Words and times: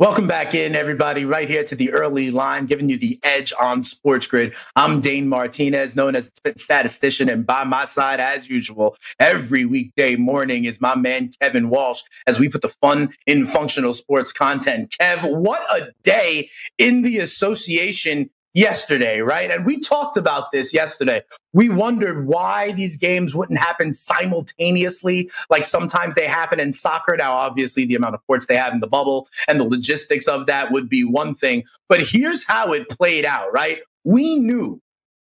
Welcome 0.00 0.26
back 0.26 0.56
in, 0.56 0.74
everybody, 0.74 1.24
right 1.24 1.48
here 1.48 1.62
to 1.62 1.76
the 1.76 1.92
early 1.92 2.32
line, 2.32 2.66
giving 2.66 2.88
you 2.88 2.96
the 2.98 3.20
edge 3.22 3.52
on 3.60 3.84
Sports 3.84 4.26
Grid. 4.26 4.52
I'm 4.74 5.00
Dane 5.00 5.28
Martinez, 5.28 5.94
known 5.94 6.16
as 6.16 6.32
statistician, 6.56 7.28
and 7.28 7.46
by 7.46 7.62
my 7.62 7.84
side, 7.84 8.18
as 8.18 8.48
usual, 8.48 8.96
every 9.20 9.64
weekday 9.64 10.16
morning 10.16 10.64
is 10.64 10.80
my 10.80 10.96
man 10.96 11.30
Kevin 11.40 11.70
Walsh 11.70 12.02
as 12.26 12.40
we 12.40 12.48
put 12.48 12.62
the 12.62 12.70
fun 12.70 13.14
in 13.28 13.46
functional 13.46 13.92
sports 13.92 14.32
content. 14.32 14.96
Kev, 15.00 15.30
what 15.30 15.62
a 15.70 15.92
day 16.02 16.50
in 16.76 17.02
the 17.02 17.20
association 17.20 18.30
yesterday, 18.54 19.20
right? 19.20 19.50
And 19.50 19.66
we 19.66 19.78
talked 19.78 20.16
about 20.16 20.52
this 20.52 20.72
yesterday. 20.72 21.22
We 21.52 21.68
wondered 21.68 22.26
why 22.26 22.72
these 22.72 22.96
games 22.96 23.34
wouldn't 23.34 23.58
happen 23.58 23.92
simultaneously, 23.92 25.30
like 25.50 25.64
sometimes 25.64 26.14
they 26.14 26.26
happen 26.26 26.60
in 26.60 26.72
soccer. 26.72 27.16
Now, 27.16 27.34
obviously, 27.34 27.84
the 27.84 27.96
amount 27.96 28.14
of 28.14 28.26
courts 28.26 28.46
they 28.46 28.56
have 28.56 28.72
in 28.72 28.80
the 28.80 28.86
bubble 28.86 29.28
and 29.48 29.60
the 29.60 29.64
logistics 29.64 30.26
of 30.28 30.46
that 30.46 30.70
would 30.70 30.88
be 30.88 31.04
one 31.04 31.34
thing. 31.34 31.64
But 31.88 32.00
here's 32.00 32.46
how 32.46 32.72
it 32.72 32.88
played 32.88 33.26
out, 33.26 33.52
right? 33.52 33.80
We 34.04 34.38
knew 34.38 34.80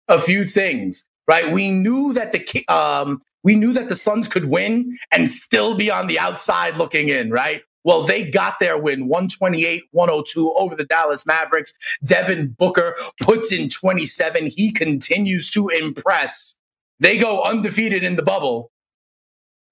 a 0.08 0.20
few 0.20 0.44
things, 0.44 1.06
right? 1.28 1.52
We 1.52 1.72
knew 1.72 2.14
that 2.14 2.32
the 2.32 2.68
um, 2.68 3.22
we 3.44 3.56
knew 3.56 3.74
that 3.74 3.90
the 3.90 3.96
Suns 3.96 4.28
could 4.28 4.46
win 4.46 4.98
and 5.12 5.30
still 5.30 5.76
be 5.76 5.90
on 5.90 6.08
the 6.08 6.20
outside 6.20 6.78
looking 6.78 7.10
in, 7.10 7.32
right? 7.32 7.62
Well, 7.84 8.04
they 8.04 8.30
got 8.30 8.60
their 8.60 8.78
win 8.78 9.08
128 9.08 9.84
102 9.92 10.54
over 10.54 10.76
the 10.76 10.86
Dallas 10.86 11.26
Mavericks. 11.26 11.74
Devin 12.04 12.50
Booker 12.58 12.96
puts 13.22 13.52
in 13.52 13.70
27. 13.70 14.48
He 14.48 14.72
continues 14.72 15.50
to 15.52 15.70
impress. 15.70 16.58
They 17.00 17.18
go 17.18 17.44
undefeated 17.44 18.04
in 18.04 18.16
the 18.16 18.24
bubble, 18.24 18.72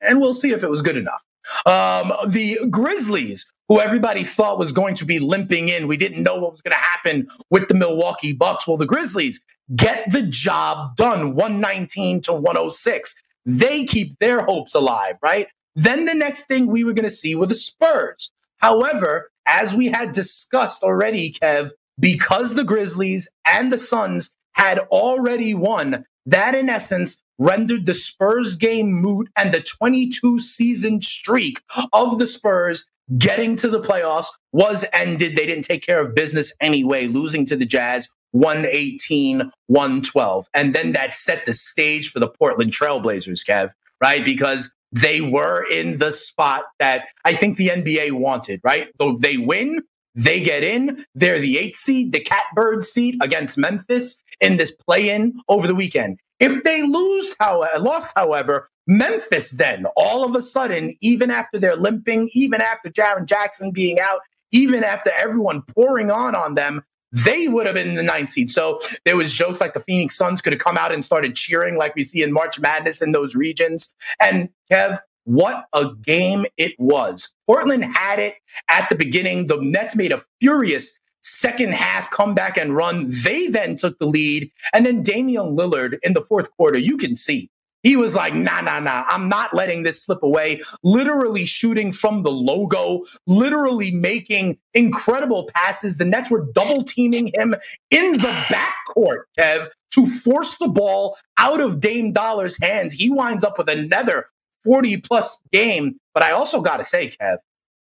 and 0.02 0.20
we'll 0.20 0.34
see 0.34 0.52
if 0.52 0.64
it 0.64 0.70
was 0.70 0.82
good 0.82 0.98
enough. 0.98 1.24
Um, 1.66 2.12
the 2.28 2.60
Grizzlies, 2.70 3.46
who 3.68 3.80
everybody 3.80 4.24
thought 4.24 4.58
was 4.58 4.72
going 4.72 4.96
to 4.96 5.06
be 5.06 5.20
limping 5.20 5.70
in, 5.70 5.88
we 5.88 5.98
didn't 5.98 6.24
know 6.24 6.40
what 6.40 6.52
was 6.52 6.62
going 6.62 6.76
to 6.76 6.84
happen 6.84 7.28
with 7.52 7.68
the 7.68 7.76
Milwaukee 7.76 8.34
Bucks. 8.34 8.68
Well, 8.68 8.78
the 8.78 8.86
Grizzlies 8.86 9.40
get 9.76 10.12
the 10.12 10.24
job 10.24 10.96
done 10.96 11.36
119 11.36 12.22
to 12.22 12.34
106. 12.34 13.16
They 13.46 13.86
keep 13.86 14.18
their 14.20 14.42
hopes 14.42 14.76
alive, 14.76 15.16
right? 15.22 15.48
Then 15.80 16.04
the 16.04 16.14
next 16.14 16.48
thing 16.48 16.68
we 16.68 16.84
were 16.84 16.92
going 16.92 17.08
to 17.08 17.10
see 17.10 17.36
were 17.36 17.46
the 17.46 17.56
Spurs. 17.56 18.32
However, 18.58 19.32
as 19.46 19.74
we 19.74 19.88
had 19.88 20.12
discussed 20.12 20.84
already, 20.84 21.32
Kev, 21.32 21.72
because 21.98 22.56
the 22.56 22.66
Grizzlies 22.66 23.30
and 23.48 23.72
the 23.72 23.78
Suns 23.78 24.36
had 24.52 24.80
already 24.92 25.54
won, 25.54 26.04
that 26.26 26.54
in 26.54 26.68
essence 26.68 27.24
rendered 27.38 27.86
the 27.86 27.94
Spurs 27.94 28.58
game 28.58 28.92
moot 28.92 29.30
and 29.38 29.54
the 29.54 29.62
22 29.62 30.42
season 30.42 31.02
streak 31.02 31.62
of 31.94 32.20
the 32.20 32.28
Spurs 32.28 32.86
getting 33.18 33.56
to 33.56 33.70
the 33.70 33.80
playoffs 33.80 34.28
was 34.52 34.84
ended. 34.92 35.38
They 35.38 35.46
didn't 35.46 35.64
take 35.64 35.86
care 35.86 36.02
of 36.02 36.14
business 36.14 36.52
anyway, 36.60 37.08
losing 37.08 37.46
to 37.46 37.56
the 37.56 37.66
Jazz 37.66 38.10
118 38.32 39.50
112. 39.68 40.48
And 40.54 40.76
then 40.76 40.92
that 40.92 41.16
set 41.16 41.46
the 41.46 41.54
stage 41.54 42.12
for 42.12 42.20
the 42.20 42.28
Portland 42.28 42.72
Trailblazers, 42.72 43.48
Kev, 43.48 43.72
right? 44.02 44.26
Because 44.26 44.70
they 44.92 45.22
were 45.22 45.66
in 45.70 45.98
the 45.98 46.12
spot 46.12 46.66
that 46.80 47.10
I 47.26 47.34
think 47.34 47.58
the 47.58 47.70
NBA 47.70 48.14
wanted, 48.14 48.60
right? 48.64 48.88
So 49.00 49.16
they 49.20 49.38
win, 49.38 49.82
they 50.16 50.42
get 50.42 50.64
in. 50.64 51.06
They're 51.16 51.40
the 51.40 51.58
eighth 51.58 51.78
seed, 51.78 52.12
the 52.12 52.20
catbird 52.20 52.84
seat 52.84 53.16
against 53.22 53.58
Memphis 53.58 54.22
in 54.42 54.58
this 54.58 54.72
play 54.72 55.10
in 55.10 55.40
over 55.48 55.68
the 55.68 55.76
weekend. 55.76 56.20
If 56.40 56.64
they 56.64 56.84
lose, 56.84 57.36
however, 57.40 57.80
lost, 57.80 58.14
however, 58.16 58.68
Memphis 58.88 59.52
then 59.52 59.86
all 59.96 60.24
of 60.24 60.36
a 60.36 60.42
sudden, 60.42 60.96
even 61.02 61.30
after 61.30 61.60
they're 61.60 61.76
limping, 61.76 62.30
even 62.34 62.62
after 62.62 62.90
Jaren 62.90 63.26
Jackson 63.26 63.72
being 63.72 64.00
out, 64.00 64.22
even 64.52 64.84
after 64.84 65.12
everyone 65.18 65.62
pouring 65.76 66.10
on 66.10 66.36
on 66.36 66.56
them, 66.56 66.84
they 67.12 67.48
would 67.48 67.66
have 67.66 67.76
been 67.76 67.96
the 67.96 68.04
ninth 68.04 68.32
seed. 68.32 68.50
So 68.50 68.80
there 69.06 69.18
was 69.18 69.32
jokes 69.32 69.60
like 69.60 69.74
the 69.74 69.80
Phoenix 69.80 70.16
Suns 70.16 70.42
could 70.42 70.54
have 70.54 70.62
come 70.62 70.78
out 70.78 70.92
and 70.92 71.04
started 71.04 71.36
cheering 71.36 71.78
like 71.78 71.96
we 71.96 72.04
see 72.04 72.22
in 72.24 72.32
March 72.32 72.60
Madness 72.60 73.02
in 73.02 73.12
those 73.12 73.36
regions. 73.36 73.94
And 74.22 74.50
Kev, 74.72 75.00
what 75.26 75.66
a 75.74 75.92
game 76.02 76.46
it 76.58 76.74
was. 76.80 77.34
Portland 77.48 77.86
had 77.86 78.20
it 78.20 78.36
at 78.70 78.90
the 78.90 78.96
beginning. 78.96 79.48
The 79.48 79.58
Nets 79.58 79.96
made 79.96 80.12
a 80.12 80.22
furious 80.40 81.00
second 81.22 81.74
half 81.74 82.10
comeback 82.12 82.58
and 82.58 82.76
run. 82.76 83.08
They 83.24 83.48
then 83.48 83.76
took 83.76 84.00
the 84.00 84.08
lead. 84.08 84.52
And 84.74 84.86
then 84.86 85.04
Damian 85.04 85.56
Lillard 85.56 85.98
in 86.04 86.14
the 86.14 86.22
fourth 86.22 86.50
quarter, 86.56 86.80
you 86.80 86.98
can 86.98 87.16
see 87.16 87.50
he 87.84 87.96
was 87.96 88.16
like, 88.16 88.34
nah, 88.34 88.62
nah, 88.62 88.80
nah, 88.80 89.06
I'm 89.08 89.30
not 89.30 89.54
letting 89.54 89.84
this 89.84 90.04
slip 90.04 90.22
away. 90.24 90.62
Literally 90.84 91.46
shooting 91.46 91.92
from 91.92 92.24
the 92.24 92.32
logo, 92.32 93.04
literally 93.26 93.92
making 93.92 94.58
incredible 94.74 95.50
passes. 95.54 95.98
The 95.98 96.06
Nets 96.06 96.30
were 96.30 96.48
double 96.54 96.84
teaming 96.84 97.32
him 97.34 97.56
in 97.90 98.14
the 98.14 98.46
backcourt, 98.50 99.24
Kev, 99.38 99.70
to 99.92 100.06
force 100.06 100.56
the 100.58 100.68
ball 100.68 101.18
out 101.38 101.62
of 101.62 101.80
Dame 101.80 102.12
Dollar's 102.12 102.58
hands. 102.62 102.94
He 102.94 103.10
winds 103.10 103.44
up 103.44 103.58
with 103.58 103.70
another 103.70 104.26
40 104.64 104.98
plus 104.98 105.42
game. 105.52 105.98
But 106.14 106.24
I 106.24 106.32
also 106.32 106.62
got 106.62 106.78
to 106.78 106.84
say, 106.84 107.10
Kev, 107.10 107.38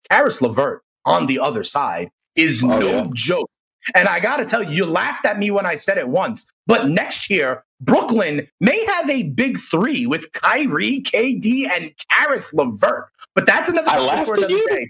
Caris 0.10 0.42
LeVert 0.42 0.82
on 1.06 1.28
the 1.28 1.40
other 1.40 1.64
side 1.64 2.10
is 2.36 2.64
oh, 2.64 2.68
no 2.68 2.88
yeah. 2.88 3.08
joke. 3.14 3.50
And 3.94 4.08
I 4.08 4.20
got 4.20 4.38
to 4.38 4.46
tell 4.46 4.64
you, 4.64 4.72
you 4.72 4.86
laughed 4.86 5.26
at 5.26 5.38
me 5.38 5.52
when 5.52 5.66
I 5.66 5.76
said 5.76 5.98
it 5.98 6.08
once, 6.08 6.50
but 6.66 6.90
next 6.90 7.30
year, 7.30 7.64
Brooklyn 7.82 8.48
may 8.60 8.84
have 8.86 9.10
a 9.10 9.24
big 9.24 9.60
three 9.60 10.06
with 10.06 10.32
Kyrie, 10.34 11.02
KD, 11.02 11.70
and 11.70 11.92
Caris 12.12 12.54
LeVert. 12.54 13.10
But 13.36 13.46
that's 13.46 13.70
another 13.70 13.90
I 13.90 14.00
laughed 14.00 14.28
for 14.28 14.36
another 14.36 14.54
you? 14.54 14.68
day. 14.70 14.90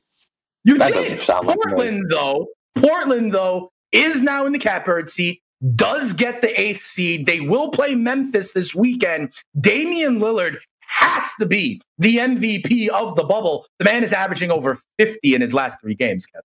You 0.63 0.77
that 0.77 0.93
did. 0.93 1.19
Portland, 1.19 2.03
like 2.03 2.09
though, 2.09 2.47
Portland, 2.75 3.31
though, 3.31 3.71
is 3.91 4.21
now 4.21 4.45
in 4.45 4.53
the 4.53 4.59
catbird 4.59 5.09
seat, 5.09 5.41
does 5.75 6.13
get 6.13 6.41
the 6.41 6.59
eighth 6.59 6.81
seed. 6.81 7.25
They 7.25 7.39
will 7.39 7.69
play 7.69 7.95
Memphis 7.95 8.51
this 8.51 8.75
weekend. 8.75 9.31
Damian 9.59 10.19
Lillard 10.19 10.57
has 10.87 11.33
to 11.39 11.45
be 11.45 11.81
the 11.97 12.17
MVP 12.17 12.89
of 12.89 13.15
the 13.15 13.23
bubble. 13.23 13.65
The 13.79 13.85
man 13.85 14.03
is 14.03 14.13
averaging 14.13 14.51
over 14.51 14.77
50 14.99 15.35
in 15.35 15.41
his 15.41 15.53
last 15.53 15.79
three 15.81 15.95
games, 15.95 16.25
Kevin. 16.25 16.43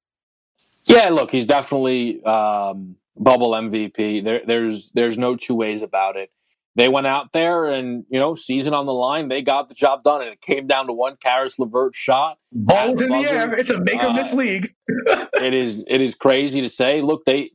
Yeah, 0.85 1.11
look, 1.11 1.31
he's 1.31 1.47
definitely 1.47 2.23
um, 2.25 2.97
bubble 3.17 3.53
MVP. 3.53 4.25
There, 4.25 4.41
there's 4.47 4.91
there's 4.95 5.19
no 5.19 5.37
two 5.37 5.55
ways 5.55 5.83
about 5.83 6.17
it. 6.17 6.31
They 6.77 6.89
went 6.89 7.07
out 7.07 7.33
there 7.33 7.67
and 7.67 8.05
you 8.09 8.19
know, 8.19 8.35
season 8.35 8.75
on 8.75 8.87
the 8.87 8.93
line, 8.93 9.29
they 9.29 9.43
got 9.43 9.69
the 9.69 9.75
job 9.75 10.05
done, 10.05 10.23
and 10.23 10.31
it 10.31 10.41
came 10.41 10.67
down 10.67 10.87
to 10.87 10.93
one 10.93 11.17
Caris 11.23 11.59
LeVert 11.59 11.95
shot. 11.95 12.39
Balls 12.53 13.01
in 13.01 13.11
the 13.11 13.19
air. 13.19 13.53
It's 13.55 13.71
a 13.71 13.81
make 13.81 14.03
or 14.03 14.13
miss 14.13 14.33
uh, 14.33 14.37
league. 14.37 14.75
it 14.89 15.53
is. 15.53 15.85
It 15.89 16.01
is 16.01 16.15
crazy 16.15 16.61
to 16.61 16.69
say. 16.69 17.03
Look, 17.03 17.25
they, 17.25 17.51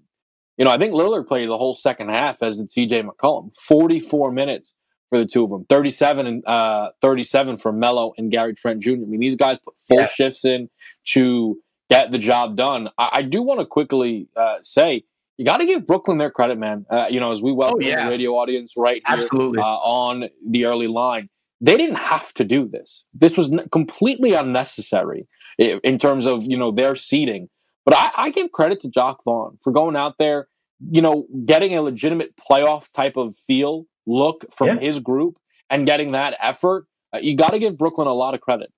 you 0.58 0.66
know, 0.66 0.72
I 0.72 0.78
think 0.78 0.94
Lillard 0.94 1.28
played 1.28 1.50
the 1.50 1.58
whole 1.58 1.74
second 1.74 2.09
half 2.09 2.44
as 2.44 2.58
the 2.58 2.68
C.J. 2.69 3.03
McCollum. 3.03 3.56
Forty-four 3.56 4.31
minutes 4.31 4.75
for 5.09 5.18
the 5.18 5.25
two 5.25 5.46
of 5.46 5.50
them. 5.50 5.66
Thirty-seven 5.69 6.28
and 6.28 6.44
uh, 6.46 6.90
thirty-seven 7.02 7.58
for 7.58 7.72
Melo 7.72 8.14
and 8.18 8.30
Gary 8.30 8.53
Trent 8.53 8.81
Jr. 8.81 8.91
I 8.91 8.96
mean, 8.96 9.22
these 9.22 9.38
guys 9.38 9.58
put 9.64 9.75
full 9.80 10.00
yeah. 10.00 10.08
shifts 10.08 10.44
in 10.44 10.69
to 11.14 11.58
get 11.90 12.12
the 12.12 12.18
job 12.18 12.56
done. 12.56 12.90
I, 12.97 13.09
I 13.13 13.22
do 13.22 13.41
want 13.41 13.59
to 13.59 13.66
quickly 13.66 14.28
uh, 14.35 14.58
say 14.61 15.03
you 15.37 15.46
got 15.46 15.58
to 15.58 15.66
give 15.66 15.85
Brooklyn 15.85 16.17
their 16.17 16.32
credit, 16.32 16.58
man. 16.58 16.85
Uh, 16.90 17.08
you 17.09 17.20
know, 17.20 17.32
as 17.32 17.41
we 17.41 17.52
welcome 17.52 17.79
oh, 17.84 17.87
yeah. 17.87 18.05
the 18.05 18.09
radio 18.09 18.32
audience 18.32 18.73
right 18.78 19.02
here 19.05 19.17
Absolutely. 19.17 19.59
Uh, 19.59 19.66
on 19.66 20.29
the 20.47 20.66
early 20.66 20.87
line, 20.87 21.29
they 21.59 21.78
didn't 21.78 21.97
have 21.97 22.34
to 22.35 22.43
do 22.43 22.67
this. 22.67 23.05
This 23.14 23.35
was 23.35 23.52
n- 23.52 23.67
completely 23.72 24.34
unnecessary 24.34 25.28
in 25.58 25.97
terms 25.97 26.26
of 26.26 26.43
you 26.43 26.58
know 26.58 26.72
their 26.72 26.96
seating. 26.96 27.49
But 27.85 27.96
I, 27.96 28.11
I 28.16 28.29
give 28.32 28.52
credit 28.52 28.82
to 28.82 28.90
Jacque 28.90 29.23
Vaughn 29.23 29.58
for 29.61 29.72
going 29.72 29.96
out 29.96 30.16
there, 30.17 30.47
you 30.90 31.02
know, 31.02 31.28
getting 31.46 31.76
a 31.76 31.82
legitimate 31.82 32.34
playoff 32.37 32.87
type 32.93 33.16
of 33.16 33.37
feel 33.37 33.85
look 34.08 34.46
from 34.52 34.67
yeah. 34.67 34.79
his 34.79 34.99
group 34.99 35.37
and 35.70 35.85
getting 35.85 36.14
that 36.14 36.35
effort. 36.41 36.85
Uh, 37.14 37.20
you 37.20 37.35
got 37.35 37.52
to 37.52 37.59
give 37.59 37.78
Brooklyn 37.78 38.08
a 38.08 38.14
lot 38.14 38.34
of 38.34 38.41
credit. 38.41 38.72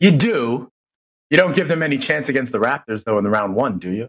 You 0.00 0.12
do, 0.12 0.70
you 1.32 1.38
don't 1.38 1.56
give 1.56 1.66
them 1.66 1.82
any 1.82 1.96
chance 1.98 2.28
against 2.28 2.52
the 2.52 2.58
Raptors, 2.60 3.04
though, 3.04 3.16
in 3.16 3.24
the 3.24 3.30
round 3.30 3.54
one, 3.56 3.78
do 3.78 3.90
you? 3.90 4.06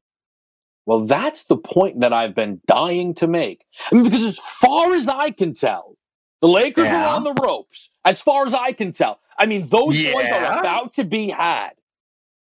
Well, 0.86 1.06
that's 1.06 1.46
the 1.46 1.56
point 1.56 2.02
that 2.02 2.12
I've 2.12 2.36
been 2.36 2.60
dying 2.68 3.14
to 3.16 3.28
make. 3.28 3.64
I 3.90 3.96
mean, 3.96 4.04
because 4.04 4.26
as 4.26 4.38
far 4.38 4.94
as 4.94 5.08
I 5.08 5.32
can 5.32 5.54
tell, 5.54 5.96
the 6.42 6.50
Lakers 6.50 6.90
yeah. 6.90 7.08
are 7.08 7.16
on 7.16 7.24
the 7.24 7.34
ropes. 7.42 7.90
As 8.04 8.22
far 8.22 8.46
as 8.46 8.54
I 8.54 8.74
can 8.74 8.92
tell, 8.92 9.22
I 9.40 9.46
mean, 9.46 9.68
those 9.70 9.98
yeah. 9.98 10.12
boys 10.12 10.30
are 10.30 10.60
about 10.60 10.92
to 10.94 11.06
be 11.06 11.30
had. 11.30 11.72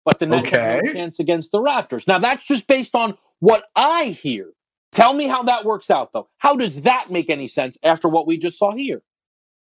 but 0.04 0.18
the 0.18 0.26
Nets 0.26 0.48
okay. 0.48 0.58
have 0.58 0.84
no 0.84 0.92
chance 0.92 1.18
against 1.18 1.52
the 1.52 1.58
Raptors. 1.58 2.06
Now 2.06 2.18
that's 2.18 2.44
just 2.44 2.66
based 2.66 2.94
on 2.94 3.16
what 3.40 3.64
I 3.76 4.06
hear. 4.06 4.50
Tell 4.90 5.14
me 5.14 5.26
how 5.26 5.42
that 5.44 5.64
works 5.64 5.90
out, 5.90 6.12
though. 6.12 6.28
How 6.38 6.56
does 6.56 6.82
that 6.82 7.10
make 7.10 7.30
any 7.30 7.48
sense 7.48 7.78
after 7.82 8.08
what 8.08 8.26
we 8.26 8.36
just 8.36 8.58
saw 8.58 8.72
here? 8.72 9.02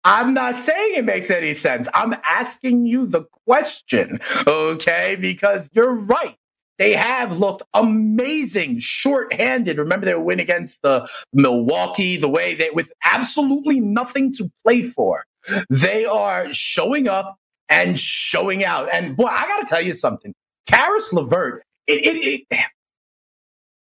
I'm 0.05 0.33
not 0.33 0.59
saying 0.59 0.95
it 0.95 1.05
makes 1.05 1.31
any 1.31 1.55
sense. 1.55 1.89
I'm 1.95 2.15
asking 2.25 2.85
you 2.85 3.07
the 3.07 3.25
question, 3.47 4.19
okay? 4.47 5.17
Because 5.19 5.69
you're 5.73 5.95
right. 5.95 6.35
They 6.77 6.93
have 6.93 7.39
looked 7.39 7.63
amazing, 7.73 8.79
short-handed. 8.79 9.77
Remember, 9.79 10.05
they 10.05 10.15
win 10.15 10.39
against 10.41 10.83
the 10.83 11.09
Milwaukee, 11.33 12.17
the 12.17 12.29
way 12.29 12.55
they 12.55 12.69
with 12.71 12.91
absolutely 13.05 13.79
nothing 13.81 14.31
to 14.33 14.51
play 14.63 14.83
for. 14.83 15.25
They 15.69 16.05
are 16.05 16.53
showing 16.53 17.07
up 17.09 17.37
and 17.69 17.99
showing 17.99 18.65
out. 18.65 18.89
And 18.93 19.17
boy, 19.17 19.27
I 19.27 19.47
got 19.47 19.61
to 19.61 19.67
tell 19.67 19.81
you 19.81 19.93
something. 19.95 20.33
Caris 20.67 21.13
LeVert, 21.13 21.63
it, 21.87 22.05
it, 22.05 22.45
it 22.51 22.59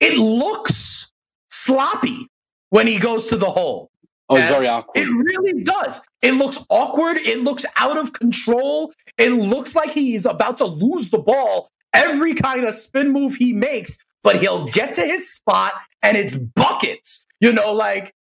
it 0.01 0.17
looks 0.17 1.11
sloppy 1.49 2.27
when 2.69 2.87
he 2.87 2.99
goes 2.99 3.27
to 3.29 3.37
the 3.37 3.49
hole. 3.49 3.89
Oh, 4.33 4.41
it's 4.41 4.49
very 4.51 4.67
awkward. 4.67 4.97
It 4.97 5.07
really 5.07 5.63
does. 5.63 6.01
It 6.21 6.33
looks 6.33 6.57
awkward. 6.69 7.17
It 7.17 7.41
looks 7.43 7.65
out 7.77 7.97
of 7.97 8.13
control. 8.13 8.93
It 9.17 9.29
looks 9.29 9.75
like 9.75 9.91
he's 9.91 10.25
about 10.25 10.57
to 10.59 10.65
lose 10.65 11.09
the 11.09 11.19
ball 11.19 11.69
every 11.93 12.33
kind 12.33 12.65
of 12.65 12.73
spin 12.73 13.11
move 13.11 13.35
he 13.35 13.53
makes, 13.53 13.97
but 14.23 14.41
he'll 14.41 14.65
get 14.65 14.93
to 14.95 15.01
his 15.01 15.31
spot 15.31 15.73
and 16.01 16.17
it's 16.17 16.35
buckets. 16.35 17.25
You 17.39 17.53
know, 17.53 17.73
like 17.73 18.13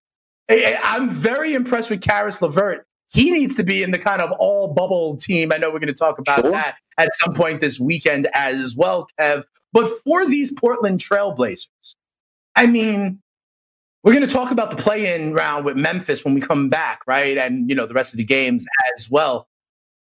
I'm 0.48 1.08
very 1.08 1.54
impressed 1.54 1.90
with 1.90 2.02
Caris 2.02 2.40
LeVert. 2.42 2.86
He 3.12 3.30
needs 3.30 3.56
to 3.56 3.64
be 3.64 3.82
in 3.82 3.90
the 3.90 3.98
kind 3.98 4.22
of 4.22 4.30
all 4.38 4.72
bubble 4.72 5.16
team. 5.16 5.52
I 5.52 5.58
know 5.58 5.68
we're 5.68 5.80
going 5.80 5.88
to 5.88 5.94
talk 5.94 6.18
about 6.18 6.40
sure. 6.40 6.50
that 6.52 6.76
at 6.96 7.14
some 7.16 7.34
point 7.34 7.60
this 7.60 7.78
weekend 7.78 8.28
as 8.32 8.74
well, 8.74 9.06
Kev. 9.18 9.44
But 9.72 9.88
for 9.88 10.26
these 10.26 10.50
Portland 10.52 11.00
Trailblazers, 11.00 11.94
I 12.54 12.66
mean, 12.66 13.20
we're 14.02 14.12
going 14.12 14.26
to 14.26 14.32
talk 14.32 14.50
about 14.50 14.70
the 14.70 14.76
play-in 14.76 15.32
round 15.32 15.64
with 15.64 15.76
Memphis 15.76 16.24
when 16.24 16.34
we 16.34 16.40
come 16.40 16.68
back, 16.68 17.00
right? 17.06 17.36
And 17.38 17.68
you 17.68 17.74
know 17.74 17.86
the 17.86 17.94
rest 17.94 18.12
of 18.12 18.18
the 18.18 18.24
games 18.24 18.66
as 18.96 19.10
well. 19.10 19.48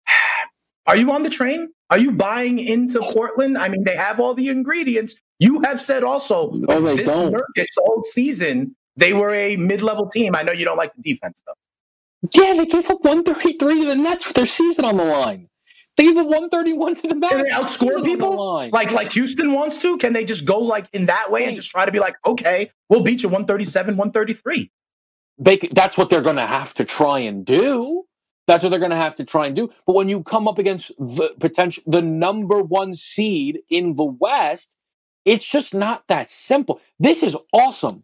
Are 0.88 0.96
you 0.96 1.12
on 1.12 1.24
the 1.24 1.30
train? 1.30 1.70
Are 1.90 1.98
you 1.98 2.12
buying 2.12 2.60
into 2.60 3.00
Portland? 3.00 3.58
I 3.58 3.70
mean, 3.70 3.84
they 3.84 3.96
have 3.96 4.20
all 4.20 4.34
the 4.34 4.50
ingredients. 4.50 5.16
You 5.40 5.62
have 5.62 5.82
said 5.82 6.04
also 6.04 6.52
oh, 6.52 6.80
no, 6.80 6.96
this 6.96 7.06
don't. 7.06 7.34
Nurkic 7.34 8.06
season 8.06 8.76
they 8.98 9.14
were 9.14 9.34
a 9.34 9.58
mid-level 9.58 10.08
team. 10.08 10.36
I 10.36 10.44
know 10.44 10.54
you 10.54 10.66
don't 10.66 10.78
like 10.78 10.94
the 10.96 11.02
defense 11.02 11.44
though. 11.46 11.54
Yeah, 12.34 12.54
they 12.54 12.66
gave 12.66 12.90
up 12.90 13.04
133 13.04 13.82
to 13.82 13.88
the 13.88 13.96
Nets 13.96 14.28
with 14.28 14.36
their 14.36 14.48
season 14.48 14.86
on 14.86 14.98
the 14.98 15.04
line. 15.04 15.50
They 15.98 16.04
gave 16.04 16.18
up 16.18 16.26
131 16.26 16.96
to 16.96 17.08
the 17.08 17.16
Mavericks. 17.16 17.50
Can 17.50 17.58
they 17.58 17.64
outscore 17.64 18.04
people 18.04 18.70
like 18.72 18.92
like 18.92 19.14
Houston 19.14 19.54
wants 19.54 19.78
to? 19.80 19.98
Can 19.98 20.14
they 20.14 20.26
just 20.26 20.46
go 20.46 20.60
like 20.60 20.88
in 20.94 21.06
that 21.06 21.32
way 21.32 21.46
and 21.46 21.56
just 21.56 21.72
try 21.72 21.86
to 21.86 21.92
be 21.92 22.00
like, 22.00 22.16
okay, 22.26 22.70
we'll 22.90 23.02
beat 23.02 23.24
you 23.24 23.30
137, 23.30 23.96
133? 23.96 24.72
They 25.38 25.58
that's 25.58 25.98
what 25.98 26.10
they're 26.10 26.22
going 26.22 26.36
to 26.36 26.46
have 26.46 26.74
to 26.76 26.86
try 26.86 27.20
and 27.20 27.46
do. 27.46 28.04
That's 28.48 28.64
what 28.64 28.70
they're 28.70 28.80
going 28.80 28.92
to 28.92 28.98
have 28.98 29.16
to 29.16 29.26
try 29.26 29.48
and 29.48 29.56
do. 29.56 29.72
But 29.88 29.96
when 29.96 30.10
you 30.10 30.22
come 30.22 30.48
up 30.48 30.60
against 30.60 30.92
the 31.00 31.34
potential, 31.40 31.84
the 31.88 32.02
number 32.02 32.62
one 32.62 32.94
seed 32.94 33.62
in 33.70 33.96
the 33.96 34.04
West, 34.04 34.76
it's 35.24 35.50
just 35.50 35.74
not 35.74 36.04
that 36.10 36.30
simple. 36.30 36.80
This 37.00 37.24
is 37.24 37.36
awesome, 37.52 38.04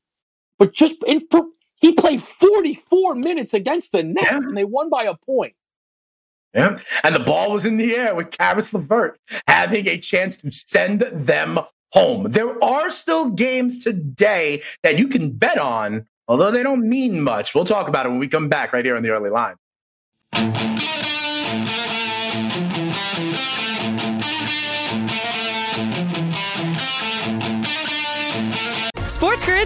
but 0.57 0.73
just 0.73 1.03
in, 1.05 1.27
he 1.75 1.93
played 1.93 2.23
44 2.23 3.15
minutes 3.15 3.53
against 3.53 3.91
the 3.91 4.01
Nets 4.01 4.31
yeah. 4.31 4.37
and 4.37 4.57
they 4.57 4.63
won 4.63 4.89
by 4.89 5.03
a 5.03 5.15
point. 5.15 5.53
Yeah. 6.53 6.77
And 7.03 7.15
the 7.15 7.19
ball 7.19 7.53
was 7.53 7.65
in 7.65 7.77
the 7.77 7.95
air 7.95 8.13
with 8.13 8.31
Caris 8.31 8.73
LeVert 8.73 9.17
having 9.47 9.87
a 9.87 9.97
chance 9.97 10.35
to 10.37 10.51
send 10.51 10.99
them 10.99 11.59
home. 11.93 12.31
There 12.31 12.61
are 12.63 12.89
still 12.89 13.29
games 13.29 13.83
today 13.83 14.61
that 14.83 14.97
you 14.97 15.07
can 15.07 15.31
bet 15.31 15.57
on, 15.57 16.05
although 16.27 16.51
they 16.51 16.63
don't 16.63 16.87
mean 16.87 17.21
much. 17.21 17.55
We'll 17.55 17.65
talk 17.65 17.87
about 17.87 18.05
it 18.05 18.09
when 18.09 18.19
we 18.19 18.27
come 18.27 18.49
back 18.49 18.73
right 18.73 18.83
here 18.83 18.95
on 18.95 19.03
the 19.03 19.11
early 19.11 19.29
line. 19.29 19.55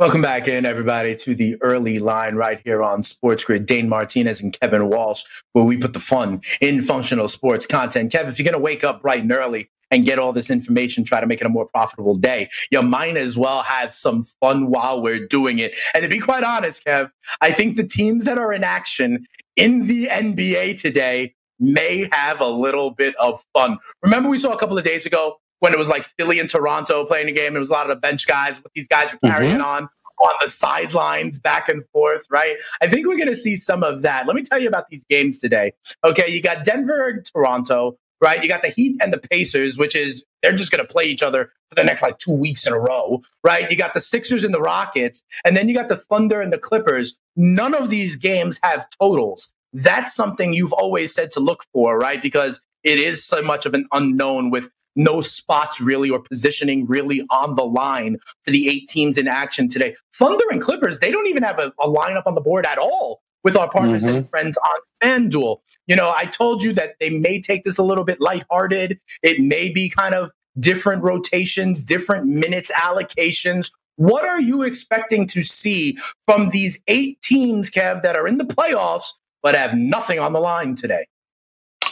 Welcome 0.00 0.22
back 0.22 0.48
in, 0.48 0.64
everybody, 0.64 1.14
to 1.14 1.34
the 1.34 1.58
early 1.60 1.98
line 1.98 2.34
right 2.34 2.58
here 2.64 2.82
on 2.82 3.02
Sports 3.02 3.44
Grid. 3.44 3.66
Dane 3.66 3.86
Martinez 3.86 4.40
and 4.40 4.58
Kevin 4.58 4.88
Walsh, 4.88 5.24
where 5.52 5.66
we 5.66 5.76
put 5.76 5.92
the 5.92 6.00
fun 6.00 6.40
in 6.62 6.80
functional 6.80 7.28
sports 7.28 7.66
content. 7.66 8.10
Kev, 8.10 8.26
if 8.26 8.38
you're 8.38 8.44
going 8.44 8.54
to 8.54 8.58
wake 8.58 8.82
up 8.82 9.02
bright 9.02 9.20
and 9.20 9.30
early 9.30 9.68
and 9.90 10.06
get 10.06 10.18
all 10.18 10.32
this 10.32 10.50
information, 10.50 11.04
try 11.04 11.20
to 11.20 11.26
make 11.26 11.42
it 11.42 11.46
a 11.46 11.50
more 11.50 11.66
profitable 11.66 12.14
day, 12.14 12.48
you 12.70 12.80
might 12.80 13.18
as 13.18 13.36
well 13.36 13.60
have 13.60 13.92
some 13.92 14.24
fun 14.40 14.70
while 14.70 15.02
we're 15.02 15.26
doing 15.26 15.58
it. 15.58 15.74
And 15.94 16.02
to 16.02 16.08
be 16.08 16.18
quite 16.18 16.44
honest, 16.44 16.82
Kev, 16.86 17.10
I 17.42 17.52
think 17.52 17.76
the 17.76 17.86
teams 17.86 18.24
that 18.24 18.38
are 18.38 18.54
in 18.54 18.64
action 18.64 19.26
in 19.54 19.86
the 19.86 20.06
NBA 20.06 20.80
today 20.80 21.34
may 21.58 22.08
have 22.10 22.40
a 22.40 22.48
little 22.48 22.90
bit 22.92 23.14
of 23.16 23.44
fun. 23.52 23.76
Remember, 24.02 24.30
we 24.30 24.38
saw 24.38 24.52
a 24.52 24.58
couple 24.58 24.78
of 24.78 24.84
days 24.84 25.04
ago 25.04 25.39
when 25.60 25.72
it 25.72 25.78
was 25.78 25.88
like 25.88 26.04
Philly 26.18 26.40
and 26.40 26.50
Toronto 26.50 27.04
playing 27.04 27.28
a 27.28 27.32
game. 27.32 27.56
It 27.56 27.60
was 27.60 27.70
a 27.70 27.72
lot 27.72 27.88
of 27.88 27.96
the 27.96 28.00
bench 28.00 28.26
guys, 28.26 28.62
what 28.62 28.72
these 28.74 28.88
guys 28.88 29.12
were 29.12 29.18
carrying 29.18 29.58
mm-hmm. 29.58 29.64
on 29.64 29.88
on 30.20 30.34
the 30.40 30.48
sidelines 30.48 31.38
back 31.38 31.68
and 31.68 31.82
forth, 31.92 32.26
right? 32.30 32.56
I 32.82 32.88
think 32.88 33.06
we're 33.06 33.16
going 33.16 33.28
to 33.28 33.36
see 33.36 33.56
some 33.56 33.82
of 33.82 34.02
that. 34.02 34.26
Let 34.26 34.36
me 34.36 34.42
tell 34.42 34.60
you 34.60 34.68
about 34.68 34.88
these 34.88 35.04
games 35.06 35.38
today. 35.38 35.72
Okay, 36.04 36.28
you 36.28 36.42
got 36.42 36.64
Denver 36.64 37.08
and 37.08 37.24
Toronto, 37.24 37.96
right? 38.20 38.42
You 38.42 38.48
got 38.48 38.62
the 38.62 38.68
Heat 38.68 38.98
and 39.02 39.12
the 39.12 39.18
Pacers, 39.18 39.78
which 39.78 39.96
is 39.96 40.24
they're 40.42 40.54
just 40.54 40.70
going 40.70 40.86
to 40.86 40.92
play 40.92 41.04
each 41.04 41.22
other 41.22 41.50
for 41.70 41.74
the 41.74 41.84
next 41.84 42.02
like 42.02 42.18
two 42.18 42.34
weeks 42.34 42.66
in 42.66 42.72
a 42.72 42.78
row, 42.78 43.22
right? 43.42 43.70
You 43.70 43.76
got 43.76 43.94
the 43.94 44.00
Sixers 44.00 44.44
and 44.44 44.52
the 44.52 44.60
Rockets, 44.60 45.22
and 45.44 45.56
then 45.56 45.68
you 45.68 45.74
got 45.74 45.88
the 45.88 45.96
Thunder 45.96 46.40
and 46.40 46.52
the 46.52 46.58
Clippers. 46.58 47.14
None 47.36 47.74
of 47.74 47.90
these 47.90 48.16
games 48.16 48.60
have 48.62 48.86
totals. 49.00 49.52
That's 49.72 50.14
something 50.14 50.52
you've 50.52 50.72
always 50.72 51.14
said 51.14 51.30
to 51.32 51.40
look 51.40 51.64
for, 51.72 51.96
right? 51.96 52.20
Because 52.20 52.60
it 52.82 52.98
is 52.98 53.24
so 53.24 53.40
much 53.40 53.66
of 53.66 53.74
an 53.74 53.86
unknown 53.92 54.50
with 54.50 54.68
no 54.96 55.20
spots 55.20 55.80
really 55.80 56.10
or 56.10 56.20
positioning 56.20 56.86
really 56.86 57.26
on 57.30 57.54
the 57.54 57.64
line 57.64 58.18
for 58.44 58.50
the 58.50 58.68
eight 58.68 58.88
teams 58.88 59.16
in 59.18 59.28
action 59.28 59.68
today. 59.68 59.94
Thunder 60.14 60.44
and 60.50 60.60
Clippers, 60.60 60.98
they 60.98 61.10
don't 61.10 61.26
even 61.26 61.42
have 61.42 61.58
a, 61.58 61.72
a 61.80 61.88
lineup 61.88 62.22
on 62.26 62.34
the 62.34 62.40
board 62.40 62.66
at 62.66 62.78
all 62.78 63.20
with 63.42 63.56
our 63.56 63.70
partners 63.70 64.04
mm-hmm. 64.04 64.16
and 64.16 64.28
friends 64.28 64.58
on 64.58 64.80
FanDuel. 65.02 65.58
You 65.86 65.96
know, 65.96 66.12
I 66.14 66.26
told 66.26 66.62
you 66.62 66.72
that 66.74 66.96
they 67.00 67.10
may 67.10 67.40
take 67.40 67.64
this 67.64 67.78
a 67.78 67.82
little 67.82 68.04
bit 68.04 68.20
lighthearted. 68.20 68.98
It 69.22 69.40
may 69.40 69.70
be 69.70 69.88
kind 69.88 70.14
of 70.14 70.30
different 70.58 71.02
rotations, 71.02 71.82
different 71.82 72.26
minutes 72.26 72.70
allocations. 72.72 73.70
What 73.96 74.24
are 74.24 74.40
you 74.40 74.62
expecting 74.62 75.26
to 75.28 75.42
see 75.42 75.98
from 76.26 76.50
these 76.50 76.80
eight 76.88 77.20
teams, 77.20 77.70
Kev, 77.70 78.02
that 78.02 78.16
are 78.16 78.26
in 78.26 78.38
the 78.38 78.44
playoffs 78.44 79.08
but 79.42 79.54
have 79.54 79.74
nothing 79.74 80.18
on 80.18 80.32
the 80.32 80.40
line 80.40 80.74
today? 80.74 81.06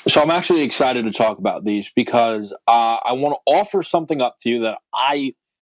So 0.08 0.22
I'm 0.22 0.30
actually 0.30 0.62
excited 0.62 1.04
to 1.04 1.10
talk 1.10 1.38
about 1.38 1.66
these 1.66 1.90
because 1.94 2.54
uh, 2.66 2.96
I 3.04 3.12
want 3.12 3.34
to 3.34 3.52
offer 3.52 3.82
something 3.82 4.22
up 4.22 4.38
to 4.40 4.48
you 4.48 4.60
that 4.62 4.78
I 4.94 5.34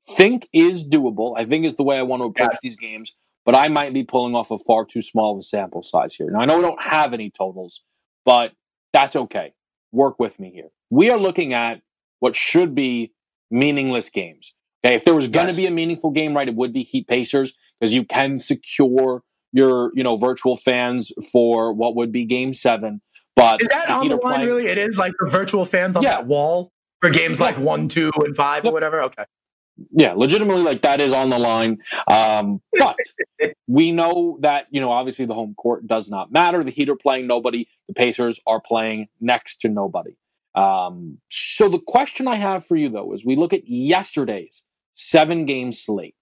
think 0.08 0.48
is 0.54 0.88
doable. 0.88 1.34
I 1.36 1.44
think 1.44 1.66
is 1.66 1.76
the 1.76 1.82
way 1.82 1.98
I 1.98 2.02
want 2.02 2.22
to 2.22 2.26
approach 2.26 2.56
these 2.62 2.76
games, 2.76 3.12
but 3.44 3.54
I 3.54 3.68
might 3.68 3.92
be 3.92 4.04
pulling 4.04 4.34
off 4.34 4.50
a 4.50 4.58
far 4.58 4.86
too 4.86 5.02
small 5.02 5.34
of 5.34 5.40
a 5.40 5.42
sample 5.42 5.82
size 5.82 6.14
here. 6.14 6.30
Now 6.30 6.40
I 6.40 6.46
know 6.46 6.56
we 6.56 6.62
don't 6.62 6.82
have 6.82 7.12
any 7.12 7.28
totals, 7.28 7.82
but 8.24 8.52
that's 8.94 9.16
okay. 9.16 9.52
Work 9.92 10.18
with 10.18 10.40
me 10.40 10.50
here. 10.50 10.68
We 10.88 11.10
are 11.10 11.18
looking 11.18 11.52
at 11.52 11.82
what 12.20 12.34
should 12.34 12.74
be 12.74 13.12
meaningless 13.50 14.08
games. 14.08 14.54
Okay, 14.82 14.94
if 14.94 15.04
there 15.04 15.14
was 15.14 15.28
going 15.28 15.46
to 15.46 15.52
yes. 15.52 15.58
be 15.58 15.66
a 15.66 15.70
meaningful 15.70 16.10
game, 16.10 16.34
right, 16.34 16.48
it 16.48 16.54
would 16.54 16.72
be 16.72 16.84
Heat 16.84 17.06
Pacers 17.06 17.52
because 17.78 17.92
you 17.92 18.04
can 18.04 18.38
secure 18.38 19.24
your 19.52 19.92
you 19.94 20.02
know 20.02 20.16
virtual 20.16 20.56
fans 20.56 21.12
for 21.30 21.74
what 21.74 21.94
would 21.96 22.12
be 22.12 22.24
Game 22.24 22.54
Seven. 22.54 23.02
But 23.36 23.62
is 23.62 23.68
that 23.68 23.88
on 23.88 24.08
the 24.08 24.16
line? 24.16 24.36
Playing, 24.36 24.48
really, 24.48 24.66
it 24.66 24.78
is 24.78 24.98
like 24.98 25.12
the 25.18 25.30
virtual 25.30 25.64
fans 25.64 25.96
on 25.96 26.02
yeah. 26.02 26.10
that 26.10 26.26
wall 26.26 26.72
for 27.00 27.10
games 27.10 27.40
like 27.40 27.58
one, 27.58 27.88
two, 27.88 28.10
and 28.16 28.36
five 28.36 28.64
yep. 28.64 28.70
or 28.70 28.74
whatever. 28.74 29.02
Okay. 29.02 29.24
Yeah, 29.90 30.12
legitimately, 30.12 30.62
like 30.62 30.82
that 30.82 31.00
is 31.00 31.12
on 31.12 31.30
the 31.30 31.38
line. 31.38 31.78
Um, 32.06 32.60
but 32.78 32.96
we 33.66 33.90
know 33.90 34.38
that 34.42 34.66
you 34.70 34.80
know 34.80 34.90
obviously 34.90 35.24
the 35.24 35.34
home 35.34 35.54
court 35.54 35.86
does 35.86 36.10
not 36.10 36.30
matter. 36.30 36.62
The 36.62 36.70
Heat 36.70 36.88
are 36.90 36.96
playing 36.96 37.26
nobody. 37.26 37.66
The 37.88 37.94
Pacers 37.94 38.38
are 38.46 38.60
playing 38.60 39.08
next 39.20 39.60
to 39.62 39.68
nobody. 39.68 40.16
Um, 40.54 41.18
so 41.30 41.68
the 41.68 41.78
question 41.78 42.28
I 42.28 42.36
have 42.36 42.66
for 42.66 42.76
you 42.76 42.90
though 42.90 43.14
is 43.14 43.24
we 43.24 43.36
look 43.36 43.52
at 43.52 43.66
yesterday's 43.66 44.62
seven 44.94 45.46
game 45.46 45.72
slate. 45.72 46.14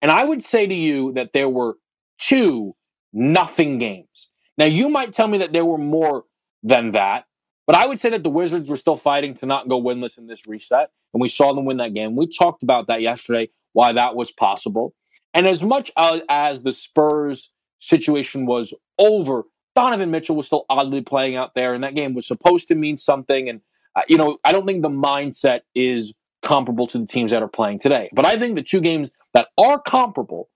And 0.00 0.10
I 0.10 0.24
would 0.24 0.44
say 0.44 0.66
to 0.66 0.74
you 0.74 1.12
that 1.14 1.32
there 1.32 1.48
were 1.48 1.76
two 2.18 2.76
nothing 3.12 3.78
games. 3.78 4.30
Now 4.56 4.66
you 4.66 4.88
might 4.88 5.12
tell 5.12 5.26
me 5.26 5.38
that 5.38 5.52
there 5.52 5.64
were 5.64 5.78
more 5.78 6.24
than 6.64 6.92
that, 6.92 7.26
but 7.66 7.76
I 7.76 7.86
would 7.86 7.98
say 7.98 8.10
that 8.10 8.22
the 8.22 8.30
Wizards 8.30 8.68
were 8.68 8.76
still 8.76 8.96
fighting 8.96 9.34
to 9.36 9.46
not 9.46 9.68
go 9.68 9.80
winless 9.80 10.18
in 10.18 10.26
this 10.26 10.46
reset. 10.46 10.90
And 11.12 11.20
we 11.20 11.28
saw 11.28 11.52
them 11.52 11.64
win 11.64 11.76
that 11.78 11.94
game. 11.94 12.16
We 12.16 12.26
talked 12.26 12.62
about 12.62 12.88
that 12.88 13.00
yesterday, 13.00 13.48
why 13.72 13.92
that 13.92 14.16
was 14.16 14.32
possible. 14.32 14.94
And 15.32 15.46
as 15.46 15.62
much 15.62 15.90
as 15.96 16.62
the 16.62 16.72
Spurs 16.72 17.50
situation 17.78 18.46
was 18.46 18.74
over, 18.98 19.44
Donovan 19.74 20.10
Mitchell 20.10 20.36
was 20.36 20.46
still 20.46 20.66
oddly 20.68 21.02
playing 21.02 21.36
out 21.36 21.54
there, 21.54 21.74
and 21.74 21.82
that 21.84 21.94
game 21.94 22.14
was 22.14 22.26
supposed 22.26 22.68
to 22.68 22.74
mean 22.74 22.96
something. 22.96 23.48
And, 23.48 23.60
uh, 23.96 24.02
you 24.08 24.16
know, 24.16 24.38
I 24.44 24.52
don't 24.52 24.66
think 24.66 24.82
the 24.82 24.88
mindset 24.88 25.60
is 25.74 26.12
comparable 26.42 26.86
to 26.88 26.98
the 26.98 27.06
teams 27.06 27.30
that 27.30 27.42
are 27.42 27.48
playing 27.48 27.78
today. 27.78 28.10
But 28.12 28.26
I 28.26 28.38
think 28.38 28.54
the 28.54 28.62
two 28.62 28.80
games 28.80 29.10
that 29.32 29.48
are 29.56 29.80
comparable 29.80 30.50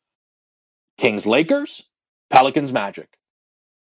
Kings 0.98 1.26
Lakers, 1.26 1.84
Pelicans 2.28 2.72
Magic. 2.72 3.08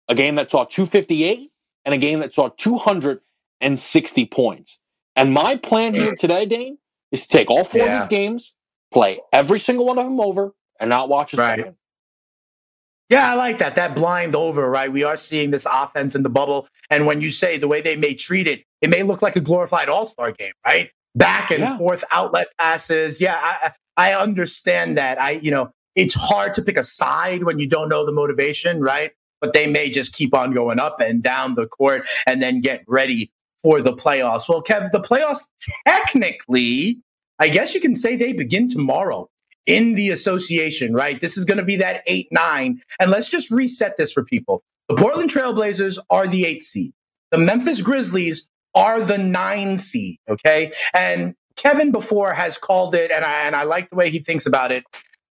A 0.09 0.15
game 0.15 0.35
that 0.35 0.51
saw 0.51 0.65
258 0.65 1.51
and 1.87 1.95
a 1.95 1.99
game 1.99 2.21
that 2.21 2.35
saw 2.35 2.49
260 2.49 4.27
points. 4.27 4.81
And 5.15 5.33
my 5.33 5.57
plan 5.57 5.95
here 5.95 6.15
today, 6.19 6.45
Dane, 6.45 6.77
is 7.13 7.23
to 7.23 7.29
take 7.29 7.51
all 7.51 7.65
four 7.65 7.81
yeah. 7.81 8.03
of 8.03 8.11
these 8.11 8.19
games, 8.19 8.53
play 8.93 9.21
every 9.33 9.59
single 9.59 9.87
one 9.87 9.97
of 9.99 10.05
them 10.05 10.21
over, 10.21 10.53
and 10.79 10.91
not 10.91 11.09
watch 11.09 11.33
a 11.33 11.39
right. 11.39 11.59
second. 11.59 11.77
Yeah, 13.09 13.31
I 13.33 13.35
like 13.37 13.59
that. 13.59 13.77
That 13.77 13.95
blind 13.95 14.35
over, 14.35 14.69
right? 14.69 14.93
We 14.93 15.05
are 15.05 15.17
seeing 15.17 15.53
this 15.53 15.65
offense 15.65 16.17
in 16.17 16.25
the 16.25 16.29
bubble. 16.29 16.69
And 16.91 17.07
when 17.07 17.21
you 17.21 17.31
say 17.31 17.57
the 17.57 17.69
way 17.69 17.81
they 17.81 17.97
may 17.97 18.15
treat 18.15 18.49
it, 18.49 18.65
it 18.83 18.91
may 18.91 19.05
look 19.05 19.23
like 19.23 19.37
a 19.37 19.41
glorified 19.41 19.89
all 19.89 20.07
star 20.07 20.33
game, 20.33 20.53
right? 20.67 20.91
Back 21.15 21.53
and 21.53 21.61
yeah. 21.61 21.79
forth 21.79 22.03
outlet 22.13 22.49
passes. 22.59 23.21
Yeah, 23.21 23.39
I, 23.41 23.73
I 23.97 24.15
understand 24.15 24.99
that. 24.99 25.21
I, 25.21 25.31
you 25.31 25.53
know, 25.53 25.71
it's 25.95 26.15
hard 26.15 26.53
to 26.55 26.63
pick 26.63 26.77
a 26.77 26.83
side 26.83 27.45
when 27.45 27.61
you 27.61 27.69
don't 27.69 27.89
know 27.89 28.05
the 28.05 28.13
motivation, 28.13 28.81
right? 28.81 29.13
But 29.47 29.53
they 29.53 29.67
may 29.67 29.91
just 29.91 30.13
keep 30.13 30.35
on 30.35 30.53
going 30.53 30.81
up 30.81 31.01
and 31.01 31.23
down 31.23 31.55
the 31.55 31.67
court 31.67 32.07
and 32.27 32.43
then 32.43 32.61
get 32.61 32.85
ready 32.89 33.31
for 33.63 33.81
the 33.81 33.93
playoffs. 33.93 34.49
Well, 34.49 34.63
Kev, 34.63 34.91
the 34.91 35.01
playoffs 35.01 35.47
technically, 35.87 36.99
I 37.39 37.49
guess 37.49 37.75
you 37.75 37.81
can 37.81 37.95
say 37.95 38.17
they 38.17 38.33
begin 38.33 38.69
tomorrow 38.69 39.29
in 39.67 39.95
the 39.95 40.11
association, 40.11 40.95
right? 40.95 41.21
This 41.21 41.37
is 41.37 41.45
going 41.45 41.59
to 41.59 41.65
be 41.65 41.77
that 41.77 42.03
8 42.07 42.29
9. 42.33 42.81
And 43.01 43.11
let's 43.11 43.29
just 43.29 43.51
reset 43.51 43.97
this 43.97 44.13
for 44.13 44.25
people. 44.25 44.63
The 44.89 44.95
Portland 44.95 45.31
Trailblazers 45.31 45.99
are 46.11 46.27
the 46.29 46.45
eight 46.45 46.63
seed, 46.63 46.93
the 47.31 47.39
Memphis 47.39 47.83
Grizzlies 47.83 48.49
are 48.75 49.01
the 49.01 49.19
nine 49.19 49.79
seed, 49.79 50.19
okay? 50.29 50.73
And 50.95 51.35
Kevin 51.57 51.91
before 51.91 52.33
has 52.35 52.59
called 52.59 52.95
it, 52.95 53.11
and 53.11 53.25
I, 53.25 53.47
and 53.47 53.57
I 53.57 53.65
like 53.65 53.89
the 53.89 53.97
way 53.97 54.11
he 54.11 54.19
thinks 54.19 54.47
about 54.47 54.71
it. 54.71 54.85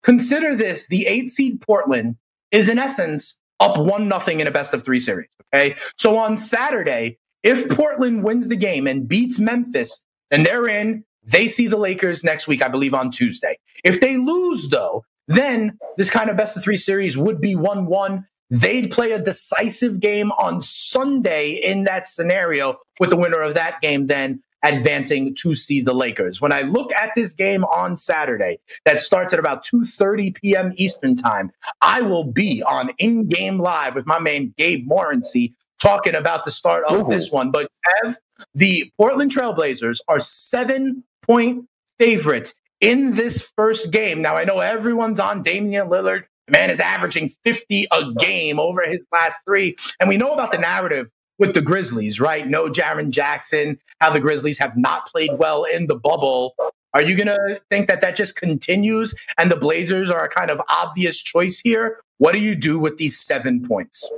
Consider 0.03 0.57
this 0.57 0.89
the 0.89 1.07
eight 1.07 1.29
seed 1.29 1.61
Portland 1.61 2.17
is 2.51 2.69
in 2.69 2.79
essence 2.79 3.41
up 3.65 3.79
one 3.79 4.09
nothing 4.09 4.41
in 4.41 4.47
a 4.47 4.51
best 4.51 4.75
of 4.75 4.85
three 4.85 5.01
series. 5.01 5.29
Okay. 5.55 5.77
So 5.97 6.19
on 6.19 6.37
Saturday, 6.37 7.19
if 7.43 7.69
Portland 7.69 8.25
wins 8.25 8.49
the 8.49 8.57
game 8.57 8.87
and 8.87 9.09
beats 9.09 9.39
Memphis, 9.39 10.05
and 10.31 10.45
they're 10.45 10.67
in, 10.67 11.05
they 11.23 11.47
see 11.47 11.67
the 11.67 11.77
Lakers 11.77 12.25
next 12.25 12.49
week, 12.49 12.63
I 12.63 12.69
believe, 12.69 12.95
on 12.95 13.11
Tuesday. 13.11 13.59
If 13.85 14.01
they 14.01 14.17
lose, 14.17 14.69
though, 14.69 15.05
then 15.29 15.79
this 15.97 16.11
kind 16.11 16.31
of 16.31 16.37
best 16.37 16.57
of 16.57 16.63
three 16.63 16.77
series 16.77 17.17
would 17.17 17.41
be 17.41 17.55
1 17.55 17.87
1. 17.87 18.27
They'd 18.51 18.91
play 18.91 19.13
a 19.13 19.19
decisive 19.19 20.01
game 20.01 20.31
on 20.33 20.61
Sunday 20.61 21.53
in 21.53 21.85
that 21.85 22.07
scenario, 22.07 22.77
with 23.01 23.11
the 23.11 23.17
winner 23.17 23.41
of 23.41 23.55
that 23.55 23.81
game 23.81 24.07
then 24.07 24.43
advancing 24.65 25.35
to 25.37 25.55
see 25.55 25.81
the 25.81 25.95
Lakers. 25.95 26.41
When 26.41 26.53
I 26.53 26.63
look 26.63 26.93
at 26.95 27.13
this 27.15 27.35
game 27.35 27.65
on 27.65 27.97
Saturday 27.97 28.59
that 28.85 29.01
starts 29.01 29.33
at 29.33 29.39
about 29.39 29.65
2:30 29.65 30.35
p.m. 30.35 30.73
Eastern 30.77 31.15
Time, 31.15 31.53
I 31.81 32.01
will 32.01 32.25
be 32.25 32.63
on 32.63 32.91
in-game 32.99 33.59
live 33.59 33.95
with 33.95 34.07
my 34.07 34.19
man 34.19 34.53
Gabe 34.57 34.89
Morency 34.89 35.53
talking 35.79 36.15
about 36.15 36.45
the 36.45 36.51
start 36.51 36.85
of 36.85 37.07
Ooh. 37.07 37.09
this 37.09 37.31
one. 37.31 37.51
But 37.51 37.71
Kev, 37.87 38.17
the 38.55 38.91
Portland 38.97 39.31
Trailblazers 39.31 40.01
are 40.09 40.19
seven 40.19 41.05
point 41.23 41.67
favorites 41.99 42.55
in 42.81 43.15
this 43.15 43.53
first 43.57 43.91
game. 43.91 44.23
Now, 44.23 44.37
I 44.37 44.45
know 44.45 44.61
everyone's 44.61 45.21
on 45.21 45.43
Damian 45.43 45.89
Lillard. 45.89 46.25
The 46.47 46.53
man 46.53 46.71
is 46.71 46.81
averaging 46.81 47.31
50 47.45 47.87
a 47.91 48.13
game 48.19 48.59
over 48.59 48.83
his 48.83 49.07
last 49.13 49.41
three. 49.47 49.77
And 49.99 50.09
we 50.09 50.17
know 50.17 50.33
about 50.33 50.53
the 50.53 50.59
narrative 50.59 51.11
with 51.39 51.55
the 51.55 51.63
Grizzlies, 51.63 52.21
right? 52.21 52.47
No 52.47 52.69
Jaren 52.69 53.11
Jackson, 53.11 53.79
how 54.01 54.11
the 54.11 54.21
Grizzlies 54.21 54.59
have 54.59 54.77
not 54.77 55.07
played 55.07 55.31
well 55.39 55.65
in 55.65 55.87
the 55.87 55.97
bubble. 55.97 56.55
Are 56.95 57.03
you 57.03 57.17
going 57.17 57.27
to 57.27 57.61
think 57.71 57.89
that 57.89 58.01
that 58.03 58.15
just 58.15 58.37
continues 58.37 59.15
and 59.37 59.51
the 59.51 59.57
Blazers 59.57 60.11
are 60.11 60.25
a 60.25 60.29
kind 60.29 60.51
of 60.51 60.61
obvious 60.71 61.21
choice 61.21 61.59
here? 61.59 62.01
What 62.19 62.33
do 62.33 62.39
you 62.39 62.55
do 62.55 62.79
with 62.79 62.99
these 62.99 63.19
seven 63.19 63.67
points? 63.67 64.13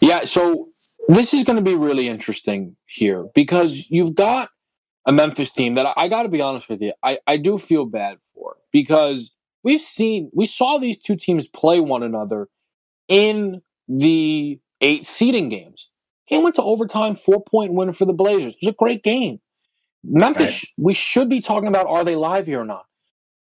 Yeah, 0.00 0.24
so 0.24 0.68
this 1.08 1.32
is 1.32 1.44
going 1.44 1.56
to 1.56 1.62
be 1.62 1.74
really 1.74 2.08
interesting 2.08 2.76
here 2.86 3.26
because 3.34 3.86
you've 3.88 4.14
got 4.14 4.50
a 5.06 5.12
Memphis 5.12 5.50
team 5.50 5.74
that 5.76 5.86
I, 5.86 5.94
I 5.96 6.08
got 6.08 6.24
to 6.24 6.28
be 6.28 6.42
honest 6.42 6.68
with 6.68 6.82
you, 6.82 6.92
I, 7.02 7.18
I 7.26 7.38
do 7.38 7.56
feel 7.56 7.86
bad 7.86 8.18
for 8.34 8.56
because 8.70 9.30
we've 9.64 9.80
seen, 9.80 10.30
we 10.34 10.44
saw 10.44 10.78
these 10.78 10.98
two 10.98 11.16
teams 11.16 11.48
play 11.48 11.80
one 11.80 12.02
another 12.02 12.48
in 13.08 13.62
the 13.88 14.60
eight 14.82 15.06
seeding 15.06 15.48
games. 15.48 15.88
Game 16.28 16.42
went 16.42 16.56
to 16.56 16.62
overtime, 16.62 17.16
four 17.16 17.42
point 17.42 17.72
win 17.72 17.92
for 17.92 18.04
the 18.04 18.12
Blazers. 18.12 18.54
It 18.54 18.66
was 18.66 18.72
a 18.72 18.76
great 18.76 19.02
game. 19.02 19.40
Memphis, 20.04 20.64
right. 20.64 20.84
we 20.84 20.94
should 20.94 21.28
be 21.28 21.40
talking 21.40 21.68
about 21.68 21.86
are 21.86 22.04
they 22.04 22.16
live 22.16 22.46
here 22.46 22.60
or 22.60 22.64
not? 22.64 22.86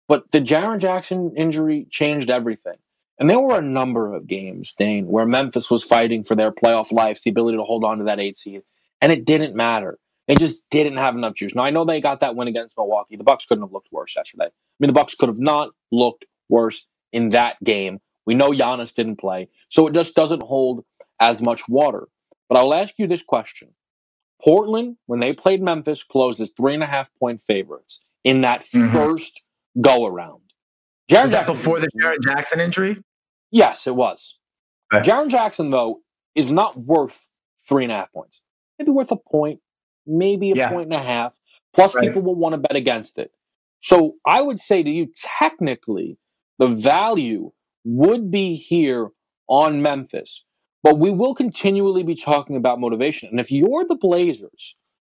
But 0.09 0.31
the 0.33 0.41
Jaren 0.41 0.79
Jackson 0.79 1.33
injury 1.37 1.87
changed 1.91 2.31
everything. 2.31 2.77
And 3.19 3.31
there 3.31 3.39
were 3.39 3.59
a 3.59 3.62
number 3.62 4.15
of 4.15 4.27
games, 4.27 4.75
Dane, 4.77 5.07
where 5.07 5.27
Memphis 5.27 5.71
was 5.71 5.85
fighting 5.85 6.25
for 6.25 6.35
their 6.35 6.51
playoff 6.51 6.91
lives, 6.91 7.23
the 7.23 7.31
ability 7.31 7.57
to 7.57 7.62
hold 7.62 7.85
on 7.85 7.99
to 7.99 8.05
that 8.05 8.19
eight 8.19 8.37
seed, 8.37 8.62
and 9.01 9.12
it 9.12 9.25
didn't 9.25 9.55
matter. 9.55 9.99
They 10.27 10.35
just 10.35 10.62
didn't 10.71 10.97
have 10.97 11.15
enough 11.15 11.35
juice. 11.35 11.55
Now 11.55 11.62
I 11.65 11.71
know 11.71 11.85
they 11.85 12.01
got 12.01 12.21
that 12.21 12.37
win 12.37 12.49
against 12.49 12.77
Milwaukee. 12.77 13.17
The 13.17 13.25
Bucks 13.25 13.45
couldn't 13.45 13.62
have 13.62 13.73
looked 13.73 13.93
worse 13.93 14.17
yesterday. 14.17 14.47
I 14.47 14.51
mean, 14.81 14.89
the 14.89 14.95
Bucks 14.95 15.15
could 15.15 15.29
have 15.29 15.39
not 15.39 15.71
looked 15.91 16.25
worse 16.49 16.87
in 17.12 17.31
that 17.31 17.62
game. 17.62 18.01
We 18.27 18.35
know 18.35 18.51
Giannis 18.51 18.95
didn't 18.95 19.17
play, 19.17 19.49
so 19.69 19.87
it 19.87 19.95
just 19.95 20.15
doesn't 20.15 20.43
hold 20.43 20.85
as 21.21 21.45
much 21.45 21.69
water. 21.69 22.09
But 22.49 22.59
I'll 22.59 22.75
ask 22.75 22.95
you 22.99 23.07
this 23.07 23.23
question: 23.23 23.75
Portland, 24.43 24.97
when 25.07 25.21
they 25.21 25.33
played 25.33 25.63
Memphis, 25.63 26.05
closed 26.05 26.41
as 26.41 26.51
three 26.57 26.75
and 26.75 26.83
a 26.83 26.87
half 26.87 27.11
point 27.19 27.41
favorites 27.41 28.05
in 28.25 28.43
that 28.43 28.67
mm-hmm. 28.67 28.93
first 28.93 29.43
go 29.81 30.07
around. 30.07 30.41
Jaren 31.11 31.31
that 31.31 31.47
before 31.47 31.81
the 31.81 31.89
Jaren 32.01 32.23
Jackson 32.23 32.61
injury? 32.61 33.03
Yes, 33.51 33.87
it 33.87 33.95
was. 33.95 34.39
Okay. 34.93 35.09
Jaren 35.09 35.29
Jackson, 35.29 35.71
though, 35.71 36.01
is 36.35 36.53
not 36.53 36.79
worth 36.79 37.27
three 37.69 37.85
and 37.85 37.93
a 37.93 37.97
half 37.97 38.13
points. 38.13 38.41
Maybe 38.79 38.91
worth 38.91 39.11
a 39.11 39.17
point, 39.17 39.61
maybe 40.07 40.53
a 40.53 40.55
yeah. 40.55 40.71
point 40.71 40.85
and 40.85 40.95
a 40.95 41.03
half. 41.03 41.39
Plus, 41.75 41.95
right. 41.95 42.07
people 42.07 42.23
will 42.23 42.35
want 42.35 42.55
to 42.55 42.59
bet 42.59 42.77
against 42.77 43.19
it. 43.19 43.33
So 43.83 44.15
I 44.27 44.43
would 44.43 44.59
say 44.59 44.83
to 44.83 44.91
you, 44.91 45.09
technically, 45.39 46.19
the 46.59 46.69
value 46.69 47.53
would 47.85 48.31
be 48.31 48.55
here 48.55 49.09
on 49.49 49.83
Memphis, 49.83 50.45
but 50.83 50.99
we 50.99 51.11
will 51.11 51.35
continually 51.35 52.03
be 52.03 52.15
talking 52.15 52.57
about 52.57 52.81
motivation. 52.81 53.29
And 53.31 53.41
if 53.41 53.51
you're 53.51 53.85
the 53.89 53.95
Blazers, 53.95 54.75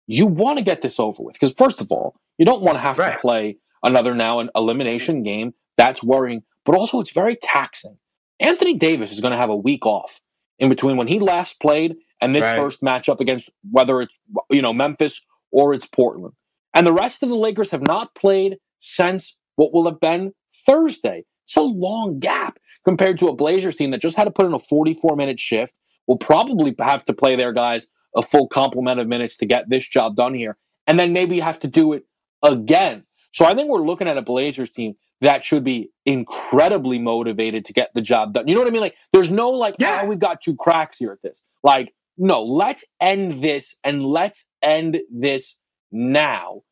you 0.06 0.26
want 0.26 0.58
to 0.58 0.64
get 0.64 0.82
this 0.82 1.00
over 1.00 1.22
with. 1.22 1.34
Because, 1.34 1.54
first 1.56 1.80
of 1.80 1.90
all, 1.90 2.16
you 2.38 2.44
don't 2.44 2.62
want 2.62 2.76
to 2.76 2.80
have 2.80 2.98
right. 2.98 3.14
to 3.14 3.18
play 3.18 3.56
another 3.82 4.14
now 4.14 4.40
an 4.40 4.50
elimination 4.54 5.22
game. 5.22 5.54
That's 5.76 6.02
worrying. 6.02 6.42
But 6.64 6.76
also, 6.76 7.00
it's 7.00 7.12
very 7.12 7.36
taxing. 7.36 7.98
Anthony 8.40 8.74
Davis 8.74 9.12
is 9.12 9.20
going 9.20 9.32
to 9.32 9.38
have 9.38 9.50
a 9.50 9.56
week 9.56 9.86
off 9.86 10.20
in 10.58 10.68
between 10.68 10.96
when 10.96 11.08
he 11.08 11.18
last 11.18 11.60
played 11.60 11.96
and 12.20 12.34
this 12.34 12.42
right. 12.42 12.56
first 12.56 12.82
matchup 12.82 13.20
against 13.20 13.50
whether 13.70 14.00
it's 14.00 14.14
you 14.50 14.62
know 14.62 14.72
Memphis 14.72 15.24
or 15.50 15.74
it's 15.74 15.86
Portland. 15.86 16.34
And 16.74 16.86
the 16.86 16.92
rest 16.92 17.22
of 17.22 17.28
the 17.28 17.36
Lakers 17.36 17.70
have 17.70 17.82
not 17.82 18.14
played 18.14 18.58
since 18.80 19.36
what 19.56 19.72
will 19.72 19.84
have 19.84 20.00
been 20.00 20.32
Thursday. 20.66 21.24
It's 21.46 21.56
a 21.56 21.62
long 21.62 22.18
gap 22.18 22.58
compared 22.84 23.18
to 23.18 23.28
a 23.28 23.34
Blazers 23.34 23.76
team 23.76 23.90
that 23.90 24.00
just 24.00 24.16
had 24.16 24.24
to 24.24 24.30
put 24.30 24.46
in 24.46 24.54
a 24.54 24.58
44 24.58 25.16
minute 25.16 25.40
shift. 25.40 25.74
Will 26.06 26.18
probably 26.18 26.74
have 26.80 27.04
to 27.06 27.14
play 27.14 27.34
their 27.34 27.52
guys 27.52 27.86
a 28.14 28.22
full 28.22 28.46
complement 28.46 29.00
of 29.00 29.08
minutes 29.08 29.38
to 29.38 29.46
get 29.46 29.70
this 29.70 29.88
job 29.88 30.16
done 30.16 30.34
here. 30.34 30.58
And 30.86 31.00
then 31.00 31.14
maybe 31.14 31.40
have 31.40 31.58
to 31.60 31.68
do 31.68 31.94
it 31.94 32.04
again. 32.42 33.04
So 33.32 33.46
I 33.46 33.54
think 33.54 33.70
we're 33.70 33.80
looking 33.80 34.06
at 34.06 34.18
a 34.18 34.22
Blazers 34.22 34.70
team 34.70 34.94
that 35.20 35.44
should 35.44 35.64
be 35.64 35.90
incredibly 36.04 36.98
motivated 36.98 37.64
to 37.64 37.72
get 37.72 37.90
the 37.94 38.02
job 38.02 38.34
done. 38.34 38.46
You 38.46 38.54
know 38.54 38.60
what 38.60 38.68
I 38.68 38.72
mean? 38.72 38.82
Like, 38.82 38.96
there's 39.12 39.30
no 39.30 39.50
like, 39.50 39.76
yeah, 39.78 40.00
oh, 40.02 40.06
we've 40.06 40.18
got 40.18 40.40
two 40.42 40.54
cracks 40.54 40.98
here 40.98 41.12
at 41.12 41.22
this. 41.22 41.42
Like, 41.62 41.94
no, 42.18 42.42
let's 42.44 42.84
end 43.00 43.42
this 43.42 43.76
and 43.82 44.04
let's 44.04 44.48
end 44.62 45.00
this 45.10 45.56
now. 45.90 46.62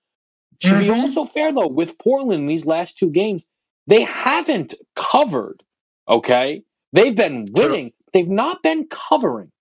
To 0.60 0.68
mm-hmm. 0.68 0.80
be 0.80 0.90
also 0.90 1.24
fair 1.24 1.52
though, 1.52 1.66
with 1.66 1.98
Portland 1.98 2.48
these 2.48 2.66
last 2.66 2.96
two 2.96 3.10
games, 3.10 3.46
they 3.86 4.02
haven't 4.02 4.74
covered. 4.94 5.62
Okay, 6.08 6.62
they've 6.92 7.14
been 7.14 7.46
winning. 7.52 7.90
True. 7.90 7.96
They've 8.12 8.28
not 8.28 8.62
been 8.62 8.86
covering. 8.88 9.52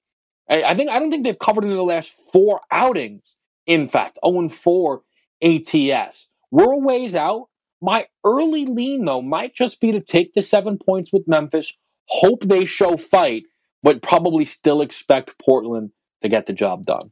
I, 0.49 0.63
I 0.63 0.75
think 0.75 0.89
I 0.89 0.99
don't 0.99 1.11
think 1.11 1.23
they've 1.23 1.37
covered 1.37 1.63
in 1.63 1.69
the 1.71 1.83
last 1.83 2.13
four 2.31 2.61
outings 2.71 3.35
in 3.65 3.87
fact. 3.87 4.19
0 4.25 4.49
4 4.49 5.01
ATS. 5.43 6.27
We're 6.51 6.73
a 6.73 6.77
ways 6.77 7.15
out. 7.15 7.47
My 7.81 8.07
early 8.23 8.65
lean, 8.65 9.05
though, 9.05 9.21
might 9.21 9.55
just 9.55 9.79
be 9.79 9.91
to 9.91 10.01
take 10.01 10.33
the 10.33 10.41
seven 10.41 10.77
points 10.77 11.11
with 11.11 11.27
Memphis, 11.27 11.73
hope 12.07 12.43
they 12.43 12.65
show 12.65 12.95
fight, 12.95 13.43
but 13.81 14.01
probably 14.01 14.45
still 14.45 14.81
expect 14.81 15.39
Portland 15.39 15.91
to 16.21 16.29
get 16.29 16.45
the 16.45 16.53
job 16.53 16.85
done. 16.85 17.11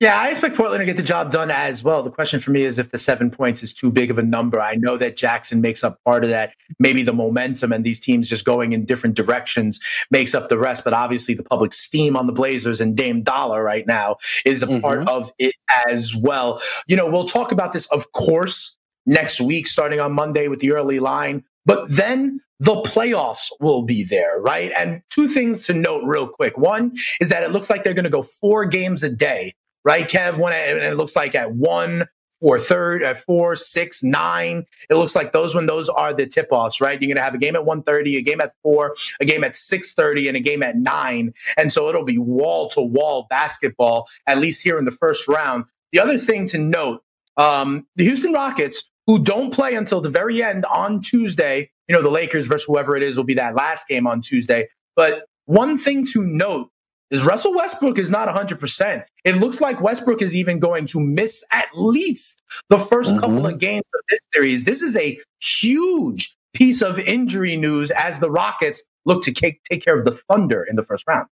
Yeah, 0.00 0.16
I 0.16 0.28
expect 0.28 0.56
Portland 0.56 0.80
to 0.80 0.84
get 0.84 0.96
the 0.96 1.02
job 1.02 1.32
done 1.32 1.50
as 1.50 1.82
well. 1.82 2.04
The 2.04 2.10
question 2.10 2.38
for 2.38 2.52
me 2.52 2.62
is 2.62 2.78
if 2.78 2.92
the 2.92 2.98
seven 2.98 3.32
points 3.32 3.64
is 3.64 3.74
too 3.74 3.90
big 3.90 4.12
of 4.12 4.18
a 4.18 4.22
number. 4.22 4.60
I 4.60 4.76
know 4.76 4.96
that 4.96 5.16
Jackson 5.16 5.60
makes 5.60 5.82
up 5.82 5.98
part 6.04 6.22
of 6.22 6.30
that. 6.30 6.54
Maybe 6.78 7.02
the 7.02 7.12
momentum 7.12 7.72
and 7.72 7.84
these 7.84 7.98
teams 7.98 8.28
just 8.28 8.44
going 8.44 8.72
in 8.72 8.84
different 8.84 9.16
directions 9.16 9.80
makes 10.12 10.36
up 10.36 10.50
the 10.50 10.58
rest. 10.58 10.84
But 10.84 10.92
obviously, 10.92 11.34
the 11.34 11.42
public 11.42 11.74
steam 11.74 12.16
on 12.16 12.28
the 12.28 12.32
Blazers 12.32 12.80
and 12.80 12.96
Dame 12.96 13.24
Dollar 13.24 13.60
right 13.60 13.88
now 13.88 14.18
is 14.44 14.62
a 14.62 14.66
mm-hmm. 14.66 14.82
part 14.82 15.08
of 15.08 15.32
it 15.36 15.56
as 15.88 16.14
well. 16.14 16.62
You 16.86 16.96
know, 16.96 17.10
we'll 17.10 17.26
talk 17.26 17.50
about 17.50 17.72
this, 17.72 17.86
of 17.86 18.12
course, 18.12 18.76
next 19.04 19.40
week, 19.40 19.66
starting 19.66 19.98
on 19.98 20.12
Monday 20.12 20.46
with 20.46 20.60
the 20.60 20.70
early 20.70 21.00
line. 21.00 21.42
But 21.66 21.90
then 21.90 22.38
the 22.60 22.76
playoffs 22.82 23.50
will 23.58 23.82
be 23.82 24.04
there, 24.04 24.40
right? 24.40 24.70
And 24.78 25.02
two 25.10 25.26
things 25.26 25.66
to 25.66 25.74
note 25.74 26.04
real 26.04 26.28
quick. 26.28 26.56
One 26.56 26.96
is 27.20 27.30
that 27.30 27.42
it 27.42 27.50
looks 27.50 27.68
like 27.68 27.82
they're 27.82 27.94
going 27.94 28.04
to 28.04 28.10
go 28.10 28.22
four 28.22 28.64
games 28.64 29.02
a 29.02 29.10
day 29.10 29.54
right, 29.84 30.08
Kev? 30.08 30.38
When 30.38 30.52
it, 30.52 30.82
it 30.82 30.96
looks 30.96 31.16
like 31.16 31.34
at 31.34 31.52
one, 31.52 32.06
four, 32.40 32.58
third, 32.58 33.02
at 33.02 33.18
four, 33.18 33.56
six, 33.56 34.02
nine. 34.02 34.64
It 34.90 34.94
looks 34.94 35.16
like 35.16 35.32
those 35.32 35.54
when 35.54 35.66
those 35.66 35.88
are 35.88 36.12
the 36.12 36.26
tip 36.26 36.48
offs, 36.50 36.80
right? 36.80 37.00
You're 37.00 37.14
gonna 37.14 37.24
have 37.24 37.34
a 37.34 37.38
game 37.38 37.56
at 37.56 37.64
1:30, 37.64 38.16
a 38.16 38.22
game 38.22 38.40
at 38.40 38.52
four, 38.62 38.94
a 39.20 39.24
game 39.24 39.44
at 39.44 39.56
6:30, 39.56 40.28
and 40.28 40.36
a 40.36 40.40
game 40.40 40.62
at 40.62 40.76
nine. 40.76 41.32
And 41.56 41.72
so 41.72 41.88
it'll 41.88 42.04
be 42.04 42.18
wall 42.18 42.68
to 42.70 42.80
wall 42.80 43.26
basketball, 43.28 44.08
at 44.26 44.38
least 44.38 44.62
here 44.62 44.78
in 44.78 44.84
the 44.84 44.90
first 44.90 45.28
round. 45.28 45.64
The 45.92 46.00
other 46.00 46.18
thing 46.18 46.46
to 46.48 46.58
note, 46.58 47.02
um, 47.36 47.86
the 47.96 48.04
Houston 48.04 48.32
Rockets, 48.32 48.84
who 49.06 49.18
don't 49.18 49.52
play 49.52 49.74
until 49.74 50.00
the 50.00 50.10
very 50.10 50.42
end 50.42 50.66
on 50.66 51.00
Tuesday, 51.00 51.70
you 51.88 51.96
know, 51.96 52.02
the 52.02 52.10
Lakers 52.10 52.46
versus 52.46 52.66
whoever 52.66 52.94
it 52.96 53.02
is 53.02 53.16
will 53.16 53.24
be 53.24 53.34
that 53.34 53.54
last 53.54 53.88
game 53.88 54.06
on 54.06 54.20
Tuesday. 54.20 54.68
But 54.94 55.24
one 55.46 55.78
thing 55.78 56.04
to 56.12 56.22
note 56.22 56.70
is 57.10 57.24
Russell 57.24 57.54
Westbrook 57.54 57.98
is 57.98 58.10
not 58.10 58.28
100%. 58.28 59.04
It 59.24 59.36
looks 59.36 59.60
like 59.60 59.80
Westbrook 59.80 60.20
is 60.20 60.36
even 60.36 60.58
going 60.58 60.86
to 60.86 61.00
miss 61.00 61.44
at 61.52 61.68
least 61.74 62.42
the 62.68 62.76
1st 62.76 63.04
mm-hmm. 63.04 63.18
couple 63.18 63.46
of 63.46 63.58
games 63.58 63.84
of 63.94 64.00
this 64.10 64.20
series. 64.34 64.64
This 64.64 64.82
is 64.82 64.96
a 64.96 65.18
huge 65.40 66.36
piece 66.52 66.82
of 66.82 66.98
injury 66.98 67.56
news 67.56 67.90
as 67.90 68.20
the 68.20 68.30
Rockets 68.30 68.82
look 69.04 69.22
to 69.22 69.32
take, 69.32 69.62
take 69.62 69.82
care 69.82 69.98
of 69.98 70.04
the 70.04 70.12
Thunder 70.12 70.64
in 70.68 70.76
the 70.76 70.82
first 70.82 71.04
round. 71.08 71.28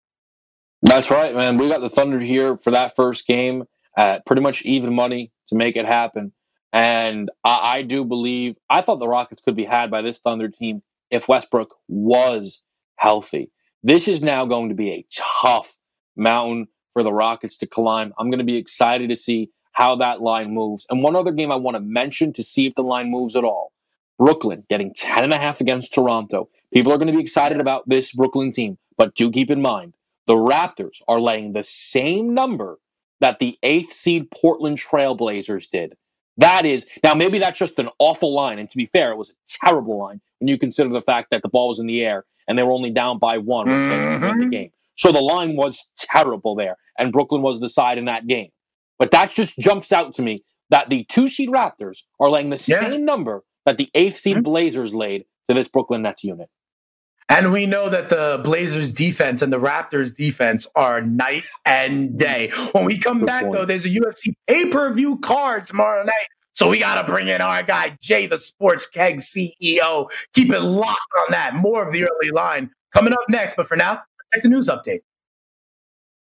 That's 0.83 1.11
right, 1.11 1.35
man. 1.35 1.57
We 1.57 1.69
got 1.69 1.81
the 1.81 1.91
Thunder 1.91 2.21
here 2.21 2.59
for 2.59 2.71
that 2.71 2.95
first 2.95 3.27
game 3.27 3.65
at 3.97 4.27
pretty 4.27 4.43
much 4.43 4.63
even 4.63 4.95
money 4.95 5.33
to 5.49 5.55
make 5.55 5.77
it 5.77 5.87
happen. 5.87 6.33
And 6.73 7.31
I, 7.43 7.77
I 7.77 7.83
do 7.83 8.05
believe, 8.05 8.57
I 8.69 8.81
thought 8.81 8.99
the 8.99 9.09
Rockets 9.09 9.41
could 9.41 9.57
be 9.57 9.65
had 9.65 9.91
by 9.91 10.03
this 10.03 10.19
Thunder 10.19 10.49
team 10.49 10.83
if 11.11 11.29
Westbrook 11.29 11.75
was 11.89 12.63
healthy. 12.97 13.51
This 13.87 14.09
is 14.09 14.23
now 14.23 14.47
going 14.47 14.71
to 14.71 14.75
be 14.75 14.93
a 14.93 15.07
tough 15.15 15.77
mountain 16.17 16.69
for 16.95 17.03
the 17.03 17.13
Rockets 17.13 17.59
to 17.59 17.67
climb. 17.67 18.15
I'm 18.17 18.31
going 18.31 18.39
to 18.39 18.45
be 18.45 18.57
excited 18.57 19.11
to 19.11 19.17
see 19.17 19.51
how 19.73 19.97
that 19.97 20.23
line 20.23 20.55
moves. 20.55 20.87
And 20.89 21.03
one 21.03 21.15
other 21.15 21.33
game 21.33 21.53
I 21.53 21.57
want 21.57 21.75
to 21.75 21.83
mention 21.83 22.33
to 22.33 22.43
see 22.43 22.67
if 22.67 22.75
the 22.77 22.83
line 22.83 23.11
moves 23.11 23.37
at 23.37 23.45
all. 23.45 23.73
Brooklyn 24.19 24.65
getting 24.71 24.95
10 24.95 25.25
and 25.25 25.35
a 25.35 25.39
half 25.39 25.61
against 25.61 25.93
Toronto. 25.93 26.49
People 26.73 26.95
are 26.95 26.97
going 26.97 27.09
to 27.09 27.13
be 27.13 27.21
excited 27.23 27.61
about 27.61 27.87
this 27.87 28.13
Brooklyn 28.13 28.53
team, 28.53 28.79
but 28.97 29.15
do 29.15 29.31
keep 29.31 29.51
in 29.51 29.61
mind 29.61 29.93
the 30.27 30.33
Raptors 30.33 31.03
are 31.07 31.21
laying 31.21 31.53
the 31.53 31.63
same 31.63 32.33
number 32.33 32.79
that 33.21 33.39
the 33.39 33.59
eighth 33.63 33.93
seed 33.93 34.31
Portland 34.31 34.79
Trailblazers 34.79 35.69
did. 35.69 35.99
That 36.39 36.65
is 36.65 36.87
now 37.05 37.13
maybe 37.13 37.39
that's 37.39 37.59
just 37.59 37.79
an 37.79 37.91
awful 37.99 38.33
line, 38.33 38.59
and 38.59 38.71
to 38.71 38.77
be 38.79 38.87
fair, 38.87 39.13
it 39.13 39.19
was 39.19 39.31
a 39.31 39.35
terrible 39.47 39.99
line 39.99 40.23
when 40.39 40.49
you 40.49 40.57
consider 40.57 40.89
the 40.89 41.03
fact 41.03 41.29
that 41.33 41.43
the 41.43 41.51
ball 41.51 41.69
was 41.69 41.79
in 41.79 41.87
the 41.87 42.03
air 42.03 42.25
and 42.47 42.59
they 42.59 42.63
were 42.63 42.73
only 42.73 42.91
down 42.91 43.19
by 43.19 43.39
one 43.39 43.67
with 43.67 43.77
mm-hmm. 43.77 44.23
to 44.23 44.29
win 44.29 44.39
the 44.39 44.47
game. 44.47 44.71
So 44.97 45.13
the 45.13 45.21
line 45.21 45.57
was 45.57 45.85
terrible 45.99 46.55
there, 46.55 46.77
and 46.99 47.13
Brooklyn 47.13 47.43
was 47.43 47.61
the 47.61 47.69
side 47.69 47.99
in 47.99 48.05
that 48.05 48.27
game. 48.27 48.51
But 48.99 49.11
that 49.11 49.31
just 49.31 49.59
jumps 49.59 49.93
out 49.93 50.15
to 50.15 50.23
me 50.23 50.45
that 50.71 50.89
the 50.89 51.05
two 51.09 51.29
seed 51.29 51.49
Raptors 51.51 51.99
are 52.21 52.31
laying 52.31 52.51
the 52.51 52.65
yeah. 52.67 52.81
same 52.81 53.05
number 53.05 53.43
that 53.67 53.77
the 53.77 53.91
eighth 53.95 54.17
seed 54.17 54.37
mm-hmm. 54.37 54.43
Blazers 54.43 54.95
laid 54.95 55.25
to 55.49 55.55
this 55.55 55.69
Brooklyn 55.69 56.03
Nets 56.03 56.25
unit. 56.25 56.49
And 57.29 57.53
we 57.53 57.65
know 57.65 57.89
that 57.89 58.11
the 58.11 58.41
Blazers 58.45 58.93
defense 58.93 59.41
and 59.41 59.53
the 59.53 59.59
Raptors 59.59 60.15
defense 60.15 60.67
are 60.77 61.01
night 61.01 61.45
and 61.65 62.19
day. 62.19 62.51
When 62.73 62.85
we 62.85 62.99
come 62.99 63.21
Good 63.21 63.27
back, 63.27 63.43
point. 63.43 63.55
though, 63.55 63.65
there's 63.65 63.87
a 63.87 63.91
UFC 63.91 64.35
pay 64.47 64.67
per 64.67 64.93
view 64.93 65.19
card 65.19 65.67
tomorrow 65.67 66.05
night 66.05 66.29
so 66.55 66.69
we 66.69 66.79
got 66.79 67.01
to 67.01 67.11
bring 67.11 67.29
in 67.29 67.41
our 67.41 67.63
guy, 67.63 67.97
Jay, 68.01 68.27
the 68.27 68.39
Sports 68.39 68.87
Keg 68.87 69.17
CEO. 69.17 70.09
Keep 70.33 70.53
it 70.53 70.61
locked 70.61 71.01
on 71.19 71.27
that. 71.31 71.55
More 71.55 71.87
of 71.87 71.93
the 71.93 72.05
early 72.05 72.31
line 72.33 72.71
coming 72.93 73.13
up 73.13 73.21
next. 73.29 73.57
But 73.57 73.67
for 73.67 73.77
now, 73.77 74.03
check 74.33 74.43
the 74.43 74.49
news 74.49 74.69
update. 74.69 75.01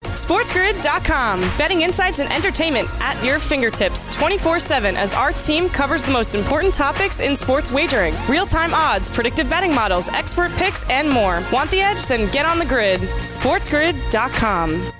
SportsGrid.com. 0.05 1.41
Betting 1.59 1.81
insights 1.81 2.21
and 2.21 2.33
entertainment 2.33 2.89
at 3.01 3.23
your 3.25 3.41
fingertips 3.41 4.07
24 4.15 4.61
7 4.61 4.97
as 4.97 5.13
our 5.13 5.33
team 5.33 5.69
covers 5.69 6.05
the 6.05 6.13
most 6.13 6.35
important 6.35 6.73
topics 6.73 7.19
in 7.21 7.35
sports 7.35 7.73
wagering 7.73 8.15
real 8.29 8.47
time 8.47 8.73
odds, 8.75 9.09
predictive 9.09 9.49
betting 9.51 9.75
models, 9.75 10.09
expert 10.11 10.53
picks, 10.53 10.89
and 10.91 11.09
more. 11.09 11.43
Want 11.53 11.71
the 11.71 11.81
edge? 11.81 12.07
Then 12.07 12.31
get 12.31 12.47
on 12.47 12.59
the 12.59 12.67
grid. 12.67 13.01
SportsGrid.com. 13.01 14.93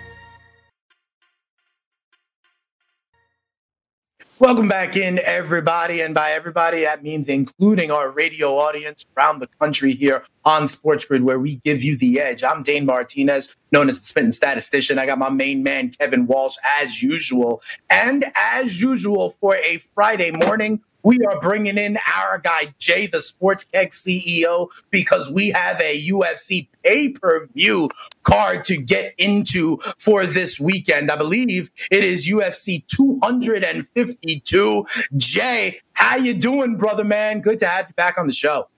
Welcome 4.41 4.69
back 4.69 4.95
in, 4.95 5.19
everybody. 5.25 6.01
And 6.01 6.15
by 6.15 6.31
everybody, 6.31 6.83
that 6.83 7.03
means 7.03 7.29
including 7.29 7.91
our 7.91 8.09
radio 8.09 8.57
audience 8.57 9.05
around 9.17 9.41
the 9.41 9.49
country 9.61 9.95
here 9.95 10.23
on 10.45 10.69
Sports 10.69 11.05
Grid, 11.07 11.25
where 11.25 11.41
we 11.41 11.57
give 11.65 11.83
you 11.83 11.97
the 11.97 12.21
edge. 12.21 12.45
I'm 12.45 12.63
Dane 12.63 12.87
Martinez, 12.87 13.57
known 13.73 13.89
as 13.89 13.99
the 13.99 14.05
Spitting 14.05 14.31
Statistician. 14.31 14.97
I 14.97 15.07
got 15.07 15.19
my 15.19 15.29
main 15.29 15.65
man, 15.65 15.91
Kevin 15.91 16.29
Walsh, 16.29 16.55
as 16.81 17.03
usual. 17.03 17.61
And 17.91 18.27
as 18.37 18.81
usual, 18.81 19.31
for 19.31 19.57
a 19.57 19.79
Friday 19.97 20.31
morning, 20.31 20.83
we 21.03 21.21
are 21.25 21.41
bringing 21.41 21.79
in 21.79 21.99
our 22.17 22.39
guy, 22.39 22.75
Jay, 22.79 23.07
the 23.07 23.21
Sports 23.21 23.65
Keg 23.65 23.91
CEO, 23.91 24.71
because 24.91 25.31
we 25.31 25.51
have 25.51 25.81
a 25.81 26.09
UFC 26.09 26.69
pay 26.83 27.11
per 27.11 27.47
view 27.55 27.89
card 28.25 28.65
to 28.67 28.77
get 28.77 29.15
into 29.19 29.79
for 29.99 30.27
this 30.27 30.59
weekend. 30.59 31.11
I 31.11 31.17
believe 31.17 31.71
it 31.91 32.05
is 32.05 32.29
UFC 32.29 32.87
252. 32.89 34.87
Jay, 35.17 35.81
how 35.93 36.17
you 36.17 36.35
doing, 36.35 36.77
brother 36.77 37.05
man? 37.05 37.41
Good 37.41 37.59
to 37.61 37.67
have 37.67 37.89
you 37.89 37.95
back 37.95 38.19
on 38.19 38.27
the 38.27 38.33
show. 38.33 38.69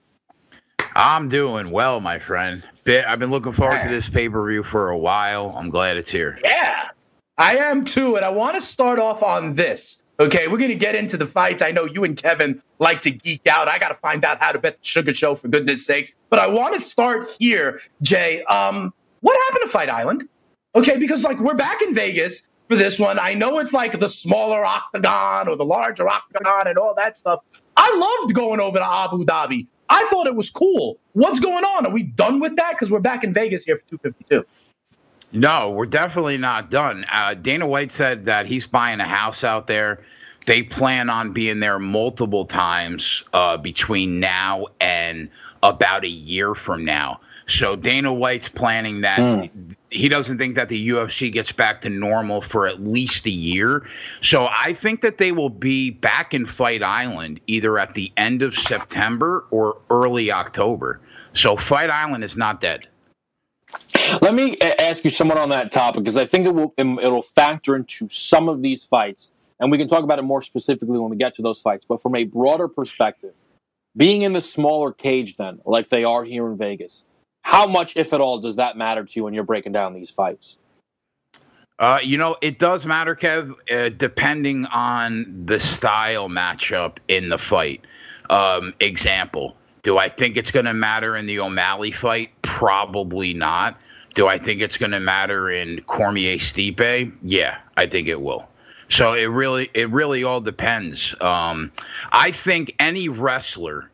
I'm 0.95 1.29
doing 1.29 1.71
well, 1.71 2.01
my 2.01 2.19
friend. 2.19 2.63
I've 2.85 3.19
been 3.19 3.31
looking 3.31 3.51
forward 3.51 3.81
to 3.81 3.87
this 3.87 4.09
pay 4.09 4.27
per 4.29 4.47
view 4.49 4.63
for 4.63 4.89
a 4.89 4.97
while. 4.97 5.53
I'm 5.57 5.69
glad 5.69 5.97
it's 5.97 6.11
here. 6.11 6.37
Yeah, 6.43 6.89
I 7.37 7.57
am 7.57 7.85
too. 7.85 8.15
And 8.15 8.25
I 8.25 8.29
want 8.29 8.55
to 8.55 8.61
start 8.61 8.99
off 8.99 9.23
on 9.23 9.53
this. 9.53 10.00
Okay, 10.21 10.47
we're 10.47 10.59
to 10.59 10.75
get 10.75 10.93
into 10.93 11.17
the 11.17 11.25
fights. 11.25 11.63
I 11.63 11.71
know 11.71 11.85
you 11.85 12.03
and 12.03 12.15
Kevin 12.15 12.61
like 12.77 13.01
to 13.01 13.09
geek 13.09 13.47
out. 13.47 13.67
I 13.67 13.79
got 13.79 13.87
to 13.87 13.95
find 13.95 14.23
out 14.23 14.37
how 14.39 14.51
to 14.51 14.59
bet 14.59 14.77
the 14.77 14.83
Sugar 14.83 15.15
Show 15.15 15.33
for 15.33 15.47
goodness 15.47 15.83
sakes. 15.83 16.11
But 16.29 16.37
I 16.37 16.45
want 16.45 16.75
to 16.75 16.79
start 16.79 17.27
here, 17.39 17.79
Jay. 18.03 18.43
Um, 18.43 18.93
what 19.21 19.35
happened 19.47 19.63
to 19.63 19.69
Fight 19.69 19.89
Island? 19.89 20.29
Okay, 20.75 20.99
because 20.99 21.23
like 21.23 21.39
we're 21.39 21.55
back 21.55 21.81
in 21.81 21.95
Vegas 21.95 22.43
for 22.69 22.75
this 22.75 22.99
one. 22.99 23.17
I 23.17 23.33
know 23.33 23.57
it's 23.57 23.73
like 23.73 23.97
the 23.97 24.09
smaller 24.09 24.63
octagon 24.63 25.47
or 25.47 25.55
the 25.55 25.65
larger 25.65 26.07
octagon 26.07 26.67
and 26.67 26.77
all 26.77 26.93
that 26.97 27.17
stuff. 27.17 27.39
I 27.75 28.19
loved 28.21 28.35
going 28.35 28.59
over 28.59 28.77
to 28.77 28.87
Abu 28.87 29.25
Dhabi. 29.25 29.65
I 29.89 30.05
thought 30.11 30.27
it 30.27 30.35
was 30.35 30.51
cool. 30.51 30.99
What's 31.13 31.39
going 31.39 31.63
on? 31.63 31.87
Are 31.87 31.91
we 31.91 32.03
done 32.03 32.39
with 32.39 32.57
that? 32.57 32.73
Because 32.73 32.91
we're 32.91 32.99
back 32.99 33.23
in 33.23 33.33
Vegas 33.33 33.65
here 33.65 33.75
for 33.75 33.85
252. 33.87 34.45
No, 35.33 35.71
we're 35.71 35.85
definitely 35.85 36.37
not 36.37 36.69
done. 36.69 37.05
Uh, 37.11 37.33
Dana 37.33 37.67
White 37.67 37.91
said 37.91 38.25
that 38.25 38.45
he's 38.45 38.67
buying 38.67 38.99
a 38.99 39.07
house 39.07 39.43
out 39.43 39.67
there. 39.67 40.03
They 40.45 40.63
plan 40.63 41.09
on 41.09 41.33
being 41.33 41.59
there 41.59 41.79
multiple 41.79 42.45
times 42.45 43.23
uh, 43.33 43.57
between 43.57 44.19
now 44.19 44.67
and 44.79 45.29
about 45.63 46.03
a 46.03 46.09
year 46.09 46.55
from 46.55 46.83
now. 46.83 47.21
So 47.47 47.75
Dana 47.75 48.13
White's 48.13 48.49
planning 48.49 49.01
that 49.01 49.19
mm. 49.19 49.49
he 49.89 50.07
doesn't 50.09 50.37
think 50.37 50.55
that 50.55 50.69
the 50.69 50.89
UFC 50.89 51.31
gets 51.31 51.51
back 51.51 51.81
to 51.81 51.89
normal 51.89 52.41
for 52.41 52.65
at 52.65 52.81
least 52.81 53.25
a 53.25 53.31
year. 53.31 53.85
So 54.21 54.47
I 54.49 54.73
think 54.73 55.01
that 55.01 55.17
they 55.17 55.31
will 55.31 55.49
be 55.49 55.91
back 55.91 56.33
in 56.33 56.45
Fight 56.45 56.81
Island 56.81 57.39
either 57.47 57.77
at 57.77 57.93
the 57.93 58.11
end 58.15 58.41
of 58.41 58.55
September 58.55 59.45
or 59.51 59.77
early 59.89 60.31
October. 60.31 61.01
So 61.33 61.57
Fight 61.57 61.89
Island 61.89 62.23
is 62.23 62.35
not 62.35 62.61
dead. 62.61 62.87
Let 64.19 64.33
me 64.33 64.57
ask 64.59 65.03
you 65.05 65.09
someone 65.11 65.37
on 65.37 65.49
that 65.49 65.71
topic 65.71 66.03
because 66.03 66.17
I 66.17 66.25
think 66.25 66.45
it 66.45 66.53
will 66.53 66.73
it'll 66.77 67.21
factor 67.21 67.75
into 67.75 68.09
some 68.09 68.49
of 68.49 68.61
these 68.61 68.83
fights, 68.83 69.31
and 69.59 69.71
we 69.71 69.77
can 69.77 69.87
talk 69.87 70.03
about 70.03 70.19
it 70.19 70.23
more 70.23 70.41
specifically 70.41 70.99
when 70.99 71.09
we 71.09 71.17
get 71.17 71.33
to 71.35 71.41
those 71.41 71.61
fights. 71.61 71.85
But 71.85 72.01
from 72.01 72.15
a 72.15 72.23
broader 72.23 72.67
perspective, 72.67 73.33
being 73.95 74.23
in 74.23 74.33
the 74.33 74.41
smaller 74.41 74.91
cage, 74.91 75.37
then 75.37 75.61
like 75.65 75.89
they 75.89 76.03
are 76.03 76.23
here 76.23 76.47
in 76.47 76.57
Vegas, 76.57 77.03
how 77.43 77.67
much, 77.67 77.97
if 77.97 78.13
at 78.13 78.21
all, 78.21 78.39
does 78.39 78.57
that 78.57 78.77
matter 78.77 79.03
to 79.03 79.11
you 79.15 79.23
when 79.23 79.33
you're 79.33 79.43
breaking 79.43 79.71
down 79.71 79.93
these 79.93 80.09
fights? 80.09 80.57
Uh, 81.79 81.99
you 82.03 82.17
know, 82.17 82.35
it 82.41 82.59
does 82.59 82.85
matter, 82.85 83.15
Kev, 83.15 83.55
uh, 83.71 83.89
depending 83.89 84.67
on 84.67 85.45
the 85.45 85.59
style 85.59 86.29
matchup 86.29 86.97
in 87.07 87.29
the 87.29 87.39
fight. 87.39 87.81
Um, 88.29 88.73
example, 88.79 89.57
do 89.81 89.97
I 89.97 90.07
think 90.07 90.37
it's 90.37 90.51
going 90.51 90.67
to 90.67 90.75
matter 90.75 91.15
in 91.15 91.25
the 91.25 91.39
O'Malley 91.39 91.91
fight? 91.91 92.29
Probably 92.43 93.33
not. 93.33 93.79
Do 94.13 94.27
I 94.27 94.37
think 94.37 94.61
it's 94.61 94.77
going 94.77 94.91
to 94.91 94.99
matter 94.99 95.49
in 95.49 95.81
Cormier 95.81 96.37
Stipe? 96.37 97.13
Yeah, 97.21 97.57
I 97.77 97.85
think 97.87 98.07
it 98.07 98.21
will. 98.21 98.47
So 98.89 99.13
it 99.13 99.25
really, 99.25 99.69
it 99.73 99.89
really 99.89 100.23
all 100.23 100.41
depends. 100.41 101.15
Um, 101.21 101.71
I 102.11 102.31
think 102.31 102.75
any 102.79 103.07
wrestler 103.07 103.89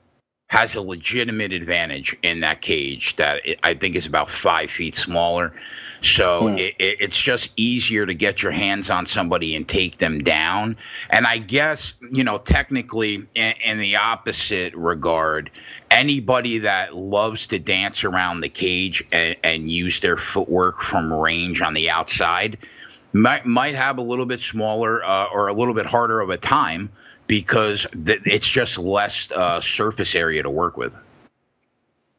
has 0.50 0.76
a 0.76 0.82
legitimate 0.82 1.54
advantage 1.54 2.18
in 2.24 2.40
that 2.40 2.62
cage 2.62 3.16
that 3.18 3.42
I 3.64 3.74
think 3.76 3.96
is 3.96 4.08
about 4.08 4.30
five 4.30 4.72
feet 4.72 4.96
smaller. 4.96 5.54
So 6.02 6.50
hmm. 6.50 6.58
it, 6.58 6.76
it's 6.80 7.18
just 7.18 7.52
easier 7.56 8.06
to 8.06 8.14
get 8.14 8.42
your 8.42 8.52
hands 8.52 8.90
on 8.90 9.06
somebody 9.06 9.56
and 9.56 9.68
take 9.68 9.98
them 9.98 10.24
down. 10.24 10.76
And 11.10 11.26
I 11.26 11.38
guess, 11.38 11.94
you 12.12 12.24
know, 12.24 12.38
technically, 12.38 13.26
in, 13.36 13.54
in 13.64 13.80
the 13.80 13.96
opposite 13.96 14.76
regard, 14.76 15.50
anybody 15.92 16.60
that 16.60 16.96
loves 16.96 17.48
to 17.48 17.60
dance 17.60 18.04
around 18.04 18.42
the 18.42 18.50
cage 18.50 19.04
and, 19.12 19.36
and 19.44 19.72
use 19.72 20.00
their 20.00 20.18
footwork 20.18 20.82
from 20.82 21.12
range 21.12 21.62
on 21.62 21.74
the 21.74 21.90
outside 21.90 22.58
might, 23.14 23.46
might 23.46 23.76
have 23.76 23.98
a 23.98 24.02
little 24.02 24.26
bit 24.26 24.42
smaller 24.42 25.04
uh, 25.04 25.26
or 25.34 25.48
a 25.48 25.54
little 25.54 25.74
bit 25.74 25.86
harder 25.86 26.20
of 26.20 26.30
a 26.30 26.38
time 26.38 26.90
because 27.26 27.86
th- 28.06 28.22
it's 28.26 28.48
just 28.48 28.78
less 28.78 29.30
uh, 29.32 29.60
surface 29.62 30.16
area 30.16 30.44
to 30.44 30.50
work 30.50 30.78
with. 30.78 30.94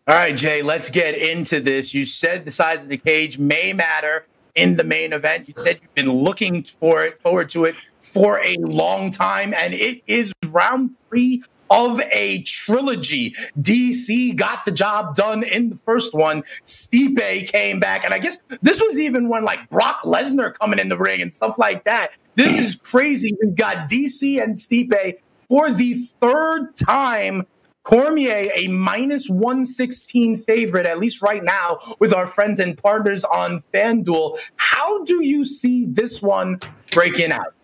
All 0.08 0.14
right, 0.14 0.34
Jay, 0.34 0.62
let's 0.62 0.88
get 0.88 1.14
into 1.18 1.60
this. 1.60 1.92
You 1.92 2.06
said 2.06 2.46
the 2.46 2.50
size 2.50 2.82
of 2.82 2.88
the 2.88 2.96
cage 2.96 3.38
may 3.38 3.74
matter 3.74 4.24
in 4.54 4.76
the 4.76 4.84
main 4.84 5.12
event. 5.12 5.48
You 5.48 5.54
said 5.58 5.80
you've 5.82 5.94
been 5.94 6.10
looking 6.10 6.62
for 6.62 7.04
it, 7.04 7.18
forward 7.18 7.50
to 7.50 7.66
it 7.66 7.74
for 8.00 8.40
a 8.40 8.56
long 8.56 9.10
time, 9.10 9.52
and 9.52 9.74
it 9.74 10.02
is 10.06 10.32
round 10.46 10.96
three 11.10 11.42
of 11.70 12.00
a 12.10 12.40
trilogy. 12.44 13.34
DC 13.60 14.34
got 14.34 14.64
the 14.64 14.72
job 14.72 15.14
done 15.14 15.42
in 15.42 15.68
the 15.68 15.76
first 15.76 16.14
one. 16.14 16.42
Stipe 16.64 17.52
came 17.52 17.78
back, 17.78 18.02
and 18.02 18.14
I 18.14 18.18
guess 18.18 18.38
this 18.62 18.80
was 18.80 18.98
even 18.98 19.28
when 19.28 19.44
like 19.44 19.68
Brock 19.68 20.00
Lesnar 20.04 20.54
coming 20.54 20.78
in 20.78 20.88
the 20.88 20.96
ring 20.96 21.20
and 21.20 21.34
stuff 21.34 21.58
like 21.58 21.84
that. 21.84 22.12
This 22.34 22.58
is 22.58 22.76
crazy. 22.76 23.36
We've 23.42 23.54
got 23.54 23.90
DC 23.90 24.42
and 24.42 24.54
Stipe 24.54 25.18
for 25.50 25.70
the 25.70 25.96
third 26.18 26.78
time 26.78 27.46
Cormier, 27.88 28.50
a 28.54 28.68
minus 28.68 29.30
116 29.30 30.36
favorite, 30.36 30.84
at 30.84 30.98
least 30.98 31.22
right 31.22 31.42
now, 31.42 31.78
with 31.98 32.12
our 32.12 32.26
friends 32.26 32.60
and 32.60 32.76
partners 32.76 33.24
on 33.24 33.62
FanDuel. 33.72 34.38
How 34.56 35.04
do 35.04 35.24
you 35.24 35.42
see 35.46 35.86
this 35.86 36.20
one 36.20 36.60
breaking 36.90 37.32
out? 37.32 37.54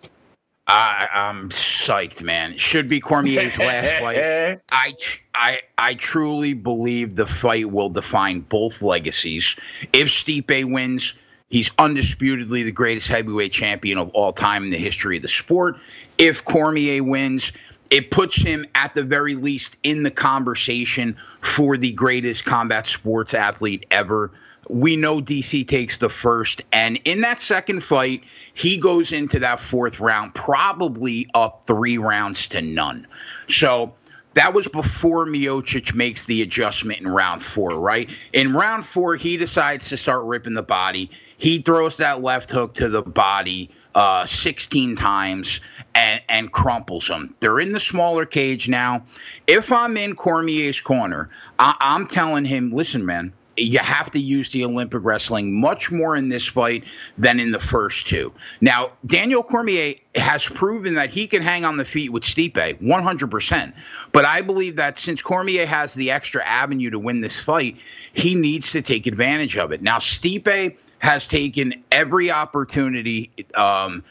I, 0.66 1.08
I'm 1.12 1.50
psyched, 1.50 2.22
man. 2.22 2.56
Should 2.56 2.88
be 2.88 3.00
Cormier's 3.00 3.58
last 3.58 4.00
fight. 4.00 4.62
I, 4.70 4.94
I, 5.34 5.60
I 5.76 5.92
truly 5.92 6.54
believe 6.54 7.16
the 7.16 7.26
fight 7.26 7.70
will 7.70 7.90
define 7.90 8.40
both 8.40 8.80
legacies. 8.80 9.56
If 9.92 10.08
Stipe 10.08 10.72
wins, 10.72 11.12
he's 11.50 11.70
undisputedly 11.78 12.62
the 12.62 12.72
greatest 12.72 13.08
heavyweight 13.08 13.52
champion 13.52 13.98
of 13.98 14.08
all 14.14 14.32
time 14.32 14.64
in 14.64 14.70
the 14.70 14.78
history 14.78 15.16
of 15.16 15.22
the 15.22 15.28
sport. 15.28 15.76
If 16.16 16.46
Cormier 16.46 17.04
wins, 17.04 17.52
it 17.90 18.11
puts 18.11 18.37
him 18.37 18.66
at 18.75 18.94
the 18.94 19.03
very 19.03 19.35
least 19.35 19.77
in 19.83 20.03
the 20.03 20.11
conversation 20.11 21.16
for 21.40 21.77
the 21.77 21.92
greatest 21.92 22.44
combat 22.44 22.87
sports 22.87 23.35
athlete 23.35 23.87
ever. 23.90 24.31
We 24.68 24.97
know 24.97 25.20
DC 25.20 25.68
takes 25.68 25.99
the 25.99 26.09
first, 26.09 26.62
and 26.73 26.99
in 27.05 27.20
that 27.20 27.38
second 27.38 27.85
fight, 27.85 28.25
he 28.55 28.79
goes 28.79 29.12
into 29.12 29.38
that 29.40 29.61
fourth 29.61 30.01
round 30.01 30.35
probably 30.35 31.29
up 31.35 31.64
three 31.66 31.99
rounds 31.99 32.49
to 32.49 32.62
none. 32.62 33.07
So 33.49 33.92
that 34.35 34.55
was 34.55 34.66
before 34.66 35.27
Miocic 35.27 35.94
makes 35.94 36.27
the 36.27 36.42
adjustment 36.42 37.01
in 37.01 37.09
round 37.09 37.42
four, 37.42 37.79
right? 37.79 38.11
In 38.33 38.55
round 38.55 38.85
four, 38.85 39.16
he 39.16 39.37
decides 39.37 39.88
to 39.90 39.97
start 39.97 40.25
ripping 40.25 40.55
the 40.55 40.62
body. 40.62 41.11
He 41.37 41.59
throws 41.59 41.99
that 41.99 42.23
left 42.23 42.51
hook 42.51 42.75
to 42.75 42.88
the 42.88 43.03
body 43.03 43.70
uh, 43.94 44.26
16 44.26 44.96
times 44.96 45.61
and, 45.94 46.20
and 46.28 46.52
crumples 46.52 47.09
them. 47.09 47.35
They're 47.40 47.61
in 47.61 47.72
the 47.72 47.80
smaller 47.80 48.26
cage 48.26 48.68
now. 48.68 49.04
If 49.46 49.72
I'm 49.72 49.96
in 49.96 50.16
Cormier's 50.16 50.80
corner, 50.80 51.30
I, 51.59 51.74
I'm 51.80 52.07
telling 52.07 52.44
him, 52.44 52.72
listen, 52.72 53.07
man, 53.07 53.33
you 53.57 53.78
have 53.78 54.11
to 54.11 54.18
use 54.18 54.50
the 54.50 54.64
Olympic 54.64 55.00
wrestling 55.04 55.52
much 55.52 55.90
more 55.90 56.16
in 56.16 56.28
this 56.28 56.46
fight 56.46 56.85
than 57.18 57.38
in 57.38 57.50
the 57.52 57.61
first 57.61 58.07
two. 58.07 58.33
Now, 58.61 58.92
Daniel 59.07 59.42
Cormier 59.42 59.94
has 60.16 60.44
proven 60.44 60.94
that 60.94 61.11
he 61.11 61.26
can 61.26 61.42
hang 61.42 61.64
on 61.64 61.76
the 61.76 61.85
feet 61.85 62.11
with 62.11 62.22
Stipe 62.22 62.80
100%. 62.80 63.72
But 64.12 64.24
I 64.24 64.40
believe 64.40 64.76
that 64.76 64.98
since 64.98 65.22
Cormier 65.22 65.66
has 65.66 65.94
the 65.94 66.11
extra 66.11 66.44
avenue 66.44 66.90
to 66.90 66.98
win 66.98 67.20
this 67.20 67.38
fight, 67.38 67.76
he 68.12 68.35
needs 68.35 68.72
to 68.72 68.83
take 68.83 69.07
advantage 69.07 69.57
of 69.57 69.72
it. 69.72 69.83
Now, 69.83 69.98
Stipe 69.98 70.76
has 71.05 71.29
taken 71.29 71.75
every 71.93 72.31
opportunity 72.31 73.31
um, 73.55 74.03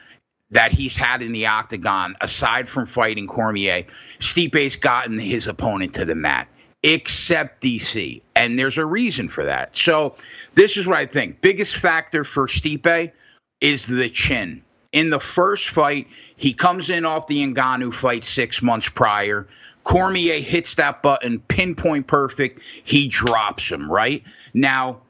that 0.51 0.71
he's 0.71 0.95
had 0.95 1.23
in 1.23 1.31
the 1.31 1.47
octagon, 1.47 2.15
aside 2.21 2.69
from 2.69 2.85
fighting 2.85 3.25
Cormier. 3.25 3.83
Stipe's 4.19 4.75
gotten 4.75 5.17
his 5.17 5.47
opponent 5.47 5.95
to 5.95 6.05
the 6.05 6.13
mat, 6.13 6.47
except 6.83 7.63
DC. 7.63 8.21
And 8.35 8.59
there's 8.59 8.77
a 8.77 8.85
reason 8.85 9.27
for 9.27 9.43
that. 9.43 9.75
So, 9.75 10.13
this 10.53 10.77
is 10.77 10.85
what 10.85 10.97
I 10.97 11.07
think. 11.07 11.41
Biggest 11.41 11.77
factor 11.77 12.23
for 12.23 12.45
Stipe 12.45 13.11
is 13.59 13.87
the 13.87 14.07
chin. 14.07 14.61
In 14.91 15.09
the 15.09 15.19
first 15.19 15.69
fight, 15.69 16.05
he 16.35 16.53
comes 16.53 16.91
in 16.91 17.05
off 17.05 17.25
the 17.25 17.43
Ngannou 17.43 17.91
fight 17.91 18.23
six 18.23 18.61
months 18.61 18.87
prior. 18.87 19.47
Cormier 19.83 20.39
hits 20.39 20.75
that 20.75 21.01
button, 21.01 21.39
pinpoint 21.39 22.05
perfect. 22.05 22.61
He 22.83 23.07
drops 23.07 23.71
him, 23.71 23.91
right? 23.91 24.21
Now, 24.53 25.01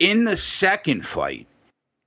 in 0.00 0.24
the 0.24 0.36
second 0.36 1.06
fight, 1.06 1.46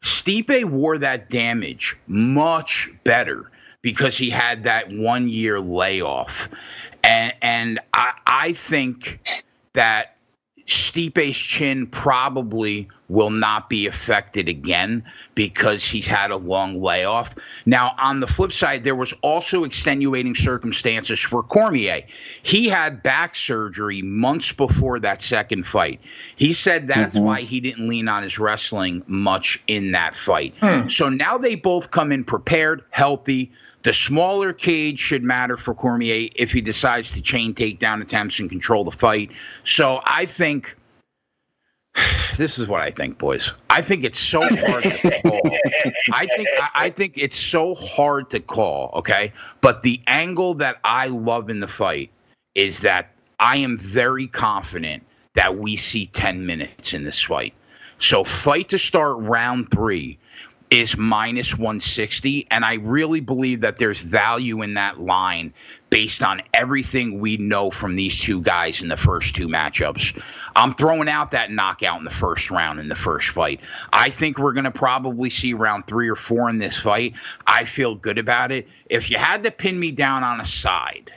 Stipe 0.03 0.65
wore 0.65 0.97
that 0.97 1.29
damage 1.29 1.95
much 2.08 2.91
better 3.06 3.49
because 3.82 4.17
he 4.17 4.29
had 4.29 4.63
that 4.63 4.91
one 4.91 5.29
year 5.29 5.62
layoff. 5.62 6.49
And, 7.03 7.34
and 7.41 7.79
I, 7.93 8.13
I 8.27 8.53
think 8.53 9.43
that 9.73 10.17
Stipe's 10.65 11.38
chin 11.38 11.88
probably 11.88 12.88
will 13.10 13.30
not 13.30 13.69
be 13.69 13.86
affected 13.86 14.47
again 14.47 15.04
because 15.36 15.84
he's 15.84 16.08
had 16.08 16.32
a 16.32 16.38
long 16.38 16.82
layoff. 16.82 17.36
Now, 17.65 17.95
on 17.99 18.21
the 18.21 18.28
flip 18.28 18.52
side, 18.52 18.84
there 18.84 18.95
was 18.95 19.13
also 19.21 19.65
extenuating 19.65 20.36
circumstances 20.36 21.19
for 21.19 21.43
Cormier. 21.43 22.02
He 22.43 22.69
had 22.69 23.04
back 23.04 23.36
surgery 23.36 24.02
months 24.02 24.52
before 24.52 24.99
that 25.02 25.21
second 25.21 25.67
fight. 25.67 25.99
He 26.36 26.54
said 26.54 26.88
that's 26.88 27.15
mm-hmm. 27.15 27.26
why 27.26 27.41
he 27.41 27.60
didn't 27.60 27.88
lean 27.88 28.08
on 28.08 28.23
his 28.23 28.39
wrestling 28.39 29.04
much 29.08 29.62
in 29.67 29.91
that 29.91 30.15
fight. 30.15 30.54
Hmm. 30.60 30.88
So 30.88 31.10
now 31.10 31.38
they 31.38 31.56
both 31.56 31.91
come 31.91 32.12
in 32.12 32.23
prepared, 32.23 32.84
healthy. 32.89 33.52
The 33.84 33.93
smaller 33.93 34.54
cage 34.54 35.00
should 35.00 35.24
matter 35.24 35.58
for 35.58 35.74
Cormier 35.74 36.30
if 36.36 36.52
he 36.52 36.62
decides 36.62 37.12
to 37.12 37.22
chain 37.22 37.54
takedown 37.54 38.02
attempts 38.02 38.39
and 38.39 38.50
control 38.50 38.84
the 38.84 38.91
fight. 38.91 39.32
So 39.65 40.00
I 40.06 40.26
think 40.26 40.76
this 42.38 42.58
is 42.58 42.67
what 42.67 42.82
I 42.82 42.91
think, 42.91 43.17
boys. 43.17 43.52
I 43.69 43.82
think 43.82 44.06
it's 44.06 44.19
so 44.19 44.41
hard 44.56 44.84
to 44.84 45.22
call. 45.22 45.41
I 46.13 46.26
think 46.28 46.48
I 46.74 46.89
think 46.89 47.17
it's 47.17 47.38
so 47.38 47.76
hard 47.76 48.30
to 48.32 48.39
call, 48.39 48.91
okay? 48.96 49.34
But 49.62 49.84
the 49.84 50.02
angle 50.08 50.54
that 50.56 50.78
I 50.84 51.08
love 51.08 51.50
in 51.50 51.60
the 51.60 51.67
fight 51.67 52.10
is 52.56 52.80
that 52.80 53.12
I 53.39 53.58
am 53.58 53.78
very 53.78 54.28
confident 54.28 55.04
that 55.36 55.58
we 55.58 55.76
see 55.76 56.06
10 56.06 56.46
minutes 56.46 56.93
in 56.93 57.04
this 57.04 57.22
fight. 57.22 57.54
So 57.98 58.24
fight 58.24 58.69
to 58.69 58.78
start 58.78 59.17
round 59.19 59.72
3 59.72 60.17
is 60.73 60.97
minus 60.97 61.55
160. 61.55 62.47
And 62.49 62.65
I 62.65 62.75
really 62.75 63.19
believe 63.19 63.62
that 63.62 63.77
there's 63.77 64.01
value 64.01 64.63
in 64.63 64.73
that 64.73 64.99
line 64.99 65.53
based 65.91 66.23
on 66.23 66.41
everything 66.55 67.19
we 67.19 67.38
know 67.38 67.69
from 67.69 67.95
these 67.95 68.19
two 68.19 68.41
guys 68.41 68.81
in 68.81 68.88
the 68.88 68.97
first 68.97 69.36
two 69.36 69.47
matchups. 69.47 70.19
I'm 70.55 70.73
throwing 70.73 71.07
out 71.07 71.29
that 71.29 71.51
knockout 71.51 71.99
in 71.99 72.05
the 72.05 72.09
first 72.09 72.49
round 72.49 72.79
in 72.79 72.88
the 72.88 72.95
first 72.95 73.29
fight. 73.29 73.62
I 73.93 74.09
think 74.09 74.39
we're 74.39 74.53
going 74.53 74.63
to 74.63 74.71
probably 74.71 75.29
see 75.29 75.53
round 75.53 75.86
three 75.86 76.09
or 76.09 76.15
four 76.15 76.49
in 76.49 76.57
this 76.57 76.75
fight. 76.75 77.13
I 77.45 77.65
feel 77.65 77.93
good 77.93 78.17
about 78.17 78.51
it. 78.51 78.67
If 78.89 79.12
you 79.12 79.19
had 79.19 79.43
to 79.43 79.51
pin 79.51 79.79
me 79.79 79.91
down 79.91 80.23
on 80.23 80.41
a 80.41 80.45
side, 80.45 81.12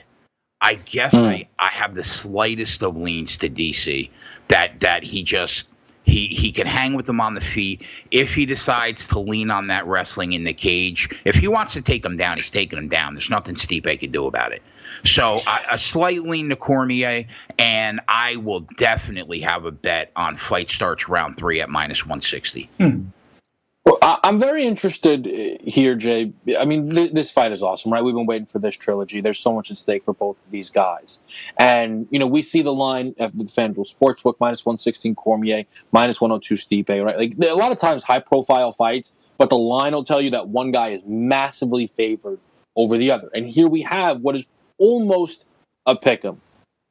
I 0.61 0.75
guess 0.75 1.15
mm. 1.15 1.25
I, 1.25 1.47
I 1.57 1.69
have 1.69 1.95
the 1.95 2.03
slightest 2.03 2.83
of 2.83 2.95
leans 2.95 3.37
to 3.37 3.49
DC 3.49 4.11
that 4.49 4.81
that 4.81 5.03
he 5.03 5.23
just 5.23 5.65
he 6.07 6.27
he 6.27 6.51
can 6.51 6.65
hang 6.65 6.93
with 6.93 7.05
them 7.05 7.19
on 7.19 7.33
the 7.33 7.41
feet 7.41 7.83
if 8.11 8.33
he 8.33 8.45
decides 8.45 9.09
to 9.09 9.19
lean 9.19 9.51
on 9.51 9.67
that 9.67 9.85
wrestling 9.85 10.33
in 10.33 10.43
the 10.43 10.53
cage. 10.53 11.09
If 11.25 11.35
he 11.35 11.47
wants 11.47 11.73
to 11.73 11.81
take 11.81 12.03
him 12.05 12.17
down, 12.17 12.37
he's 12.37 12.49
taking 12.49 12.79
him 12.79 12.87
down. 12.87 13.13
There's 13.13 13.29
nothing 13.29 13.55
Stipe 13.55 13.99
can 13.99 14.11
do 14.11 14.25
about 14.25 14.53
it. 14.53 14.61
So 15.03 15.41
a 15.69 15.77
slight 15.77 16.21
lean 16.23 16.49
to 16.49 16.55
Cormier, 16.55 17.25
and 17.59 17.99
I 18.07 18.37
will 18.37 18.61
definitely 18.61 19.41
have 19.41 19.65
a 19.65 19.71
bet 19.71 20.11
on 20.15 20.37
fight 20.37 20.69
starts 20.69 21.09
round 21.09 21.37
three 21.37 21.61
at 21.61 21.69
minus 21.69 22.03
160. 22.03 22.69
Hmm. 22.77 23.01
Well, 23.87 23.99
I'm 24.01 24.37
very 24.37 24.65
interested 24.65 25.25
uh, 25.25 25.63
here, 25.63 25.95
Jay. 25.95 26.33
I 26.59 26.65
mean, 26.65 26.89
th- 26.89 27.13
this 27.13 27.31
fight 27.31 27.53
is 27.53 27.63
awesome, 27.63 27.93
right? 27.93 28.03
We've 28.03 28.13
been 28.13 28.25
waiting 28.25 28.45
for 28.45 28.59
this 28.59 28.75
trilogy. 28.75 29.21
There's 29.21 29.39
so 29.39 29.53
much 29.53 29.71
at 29.71 29.77
stake 29.77 30.03
for 30.03 30.13
both 30.13 30.35
of 30.45 30.51
these 30.51 30.69
guys. 30.69 31.21
And, 31.57 32.05
you 32.11 32.19
know, 32.19 32.27
we 32.27 32.41
see 32.41 32.61
the 32.61 32.73
line 32.73 33.15
at 33.17 33.37
the 33.37 33.45
FanDuel 33.45 33.87
Sportsbook, 33.89 34.35
minus 34.41 34.65
116 34.65 35.15
Cormier, 35.15 35.63
minus 35.93 36.19
102 36.19 36.55
Stipe, 36.55 37.05
right? 37.05 37.17
Like, 37.17 37.35
a 37.49 37.55
lot 37.55 37.71
of 37.71 37.79
times 37.79 38.03
high 38.03 38.19
profile 38.19 38.73
fights, 38.73 39.13
but 39.37 39.49
the 39.49 39.57
line 39.57 39.93
will 39.93 40.03
tell 40.03 40.19
you 40.19 40.31
that 40.31 40.49
one 40.49 40.71
guy 40.71 40.89
is 40.89 41.01
massively 41.07 41.87
favored 41.87 42.39
over 42.75 42.97
the 42.97 43.09
other. 43.11 43.29
And 43.33 43.47
here 43.47 43.69
we 43.69 43.83
have 43.83 44.19
what 44.19 44.35
is 44.35 44.45
almost 44.77 45.45
a 45.85 45.95
pick 45.95 46.25
'em. 46.25 46.41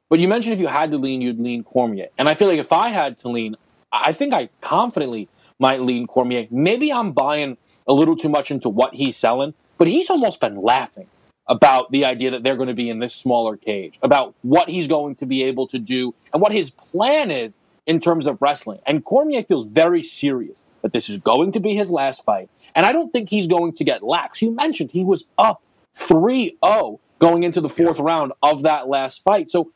But 0.09 0.17
you 0.17 0.27
mentioned 0.27 0.53
if 0.53 0.59
you 0.59 0.65
had 0.65 0.89
to 0.89 0.97
lean, 0.97 1.21
you'd 1.21 1.39
lean 1.39 1.63
Cormier. 1.63 2.07
And 2.17 2.27
I 2.27 2.33
feel 2.33 2.47
like 2.47 2.57
if 2.57 2.73
I 2.73 2.89
had 2.89 3.19
to 3.19 3.29
lean, 3.29 3.55
I 3.91 4.13
think 4.13 4.33
I 4.33 4.49
confidently 4.61 5.29
might 5.59 5.81
lean 5.81 6.07
Cormier. 6.07 6.47
Maybe 6.51 6.91
I'm 6.91 7.11
buying 7.11 7.57
a 7.87 7.93
little 7.93 8.15
too 8.15 8.29
much 8.29 8.51
into 8.51 8.69
what 8.69 8.95
he's 8.95 9.17
selling, 9.17 9.53
but 9.77 9.87
he's 9.87 10.09
almost 10.09 10.39
been 10.39 10.61
laughing 10.61 11.07
about 11.47 11.91
the 11.91 12.05
idea 12.05 12.31
that 12.31 12.43
they're 12.43 12.57
going 12.57 12.67
to 12.67 12.73
be 12.73 12.89
in 12.89 12.99
this 12.99 13.15
smaller 13.15 13.55
cage, 13.55 13.97
about 14.01 14.35
what 14.41 14.69
he's 14.69 14.87
going 14.87 15.15
to 15.15 15.25
be 15.25 15.43
able 15.43 15.65
to 15.67 15.79
do, 15.79 16.13
and 16.33 16.41
what 16.41 16.51
his 16.51 16.69
plan 16.69 17.31
is 17.31 17.55
in 17.85 17.99
terms 17.99 18.27
of 18.27 18.41
wrestling. 18.41 18.79
And 18.85 19.03
Cormier 19.03 19.43
feels 19.43 19.65
very 19.65 20.01
serious 20.01 20.63
that 20.81 20.91
this 20.91 21.09
is 21.09 21.17
going 21.17 21.53
to 21.53 21.59
be 21.59 21.73
his 21.73 21.89
last 21.89 22.23
fight. 22.25 22.49
And 22.75 22.85
I 22.85 22.91
don't 22.91 23.11
think 23.11 23.29
he's 23.29 23.47
going 23.47 23.73
to 23.73 23.83
get 23.83 24.03
lax. 24.03 24.41
You 24.41 24.51
mentioned 24.51 24.91
he 24.91 25.03
was 25.03 25.29
up 25.37 25.63
3 25.95 26.57
0 26.63 26.99
going 27.19 27.43
into 27.43 27.61
the 27.61 27.69
fourth 27.69 27.99
round 27.99 28.33
of 28.43 28.63
that 28.63 28.87
last 28.87 29.23
fight. 29.23 29.49
So, 29.49 29.71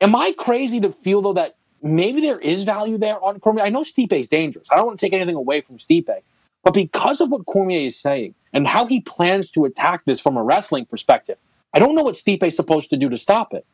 am 0.00 0.14
I 0.14 0.32
crazy 0.32 0.78
to 0.80 0.92
feel, 0.92 1.22
though, 1.22 1.32
that 1.32 1.56
maybe 1.82 2.20
there 2.20 2.38
is 2.38 2.64
value 2.64 2.98
there 2.98 3.22
on 3.22 3.40
Cormier. 3.40 3.64
I 3.64 3.70
know 3.70 3.82
Stipe 3.82 4.12
is 4.12 4.28
dangerous. 4.28 4.68
I 4.70 4.76
don't 4.76 4.86
want 4.86 4.98
to 4.98 5.06
take 5.06 5.12
anything 5.12 5.36
away 5.36 5.60
from 5.60 5.78
Stipe. 5.78 6.22
But 6.62 6.74
because 6.74 7.20
of 7.20 7.30
what 7.30 7.44
Cormier 7.46 7.86
is 7.86 7.98
saying 7.98 8.34
and 8.52 8.66
how 8.66 8.86
he 8.86 9.00
plans 9.00 9.50
to 9.52 9.64
attack 9.64 10.04
this 10.04 10.20
from 10.20 10.36
a 10.36 10.42
wrestling 10.42 10.86
perspective, 10.86 11.36
I 11.74 11.78
don't 11.78 11.94
know 11.94 12.02
what 12.02 12.14
Stipe 12.14 12.42
is 12.44 12.54
supposed 12.54 12.90
to 12.90 12.96
do 12.96 13.08
to 13.08 13.18
stop 13.18 13.52
it. 13.52 13.66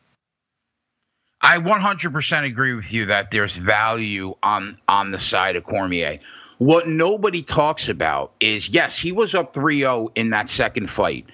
I 1.40 1.58
100% 1.58 2.44
agree 2.44 2.74
with 2.74 2.92
you 2.92 3.06
that 3.06 3.30
there's 3.30 3.56
value 3.56 4.34
on 4.42 4.78
on 4.88 5.12
the 5.12 5.18
side 5.18 5.54
of 5.56 5.64
Cormier. 5.64 6.18
What 6.58 6.88
nobody 6.88 7.42
talks 7.42 7.88
about 7.88 8.32
is 8.40 8.68
yes, 8.68 8.98
he 8.98 9.12
was 9.12 9.34
up 9.36 9.54
3-0 9.54 10.10
in 10.16 10.30
that 10.30 10.50
second 10.50 10.90
fight 10.90 11.26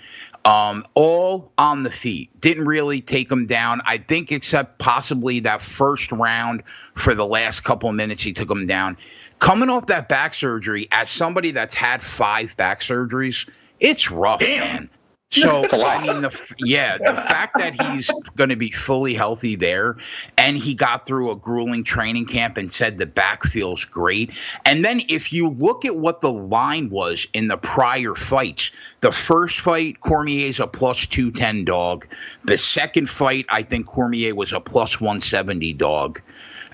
um, 0.45 0.87
all 0.95 1.53
on 1.59 1.83
the 1.83 1.91
feet. 1.91 2.31
Didn't 2.41 2.67
really 2.67 3.01
take 3.01 3.31
him 3.31 3.47
down. 3.47 3.81
I 3.85 3.99
think, 3.99 4.31
except 4.31 4.79
possibly 4.79 5.41
that 5.41 5.63
first 5.63 6.13
round 6.13 6.63
for 6.95 7.15
the 7.15 7.27
last 7.27 7.61
couple 7.61 7.89
of 7.89 7.95
minutes, 7.95 8.23
he 8.23 8.33
took 8.33 8.51
him 8.51 8.67
down. 8.67 8.97
Coming 9.39 9.71
off 9.71 9.87
that 9.87 10.09
back 10.09 10.35
surgery, 10.35 10.89
as 10.93 11.11
somebody 11.11 11.51
that's 11.51 11.75
had 11.75 12.01
five 12.01 12.57
back 12.57 12.83
surgeries, 12.83 13.49
it's 13.81 14.11
rough, 14.11 14.41
Damn. 14.41 14.61
man. 14.61 14.91
So 15.35 15.65
I 15.73 16.01
mean, 16.01 16.23
the 16.23 16.55
yeah, 16.59 16.97
the 16.97 17.15
fact 17.15 17.59
that 17.59 17.81
he's 17.83 18.09
going 18.37 18.51
to 18.51 18.57
be 18.57 18.71
fully 18.71 19.15
healthy 19.15 19.57
there, 19.57 19.97
and 20.39 20.57
he 20.57 20.75
got 20.75 21.07
through 21.07 21.31
a 21.31 21.37
grueling 21.37 21.83
training 21.83 22.27
camp 22.27 22.57
and 22.57 22.73
said 22.73 22.99
the 22.99 23.07
back 23.07 23.45
feels 23.45 23.85
great. 23.85 24.31
And 24.65 24.85
then 24.85 25.03
if 25.09 25.33
you 25.33 25.49
look 25.49 25.85
at 25.85 25.97
what 25.97 26.21
the 26.21 26.31
line 26.31 26.89
was 26.89 27.27
in 27.35 27.49
the 27.49 27.57
prior 27.57 28.15
fights, 28.15 28.71
the 29.01 29.11
first 29.11 29.61
fight 29.61 30.01
Cormier's 30.01 30.61
a 30.61 30.69
plus 30.69 31.05
two 31.05 31.33
ten 31.33 31.65
dog. 31.65 32.07
The 32.45 32.57
second 32.57 33.11
fight, 33.11 33.45
I 33.49 33.63
think 33.63 33.87
Cormier 33.87 34.37
was 34.37 34.53
a 34.53 34.61
plus 34.61 35.01
one 35.01 35.21
seventy 35.21 35.73
dog. 35.73 36.21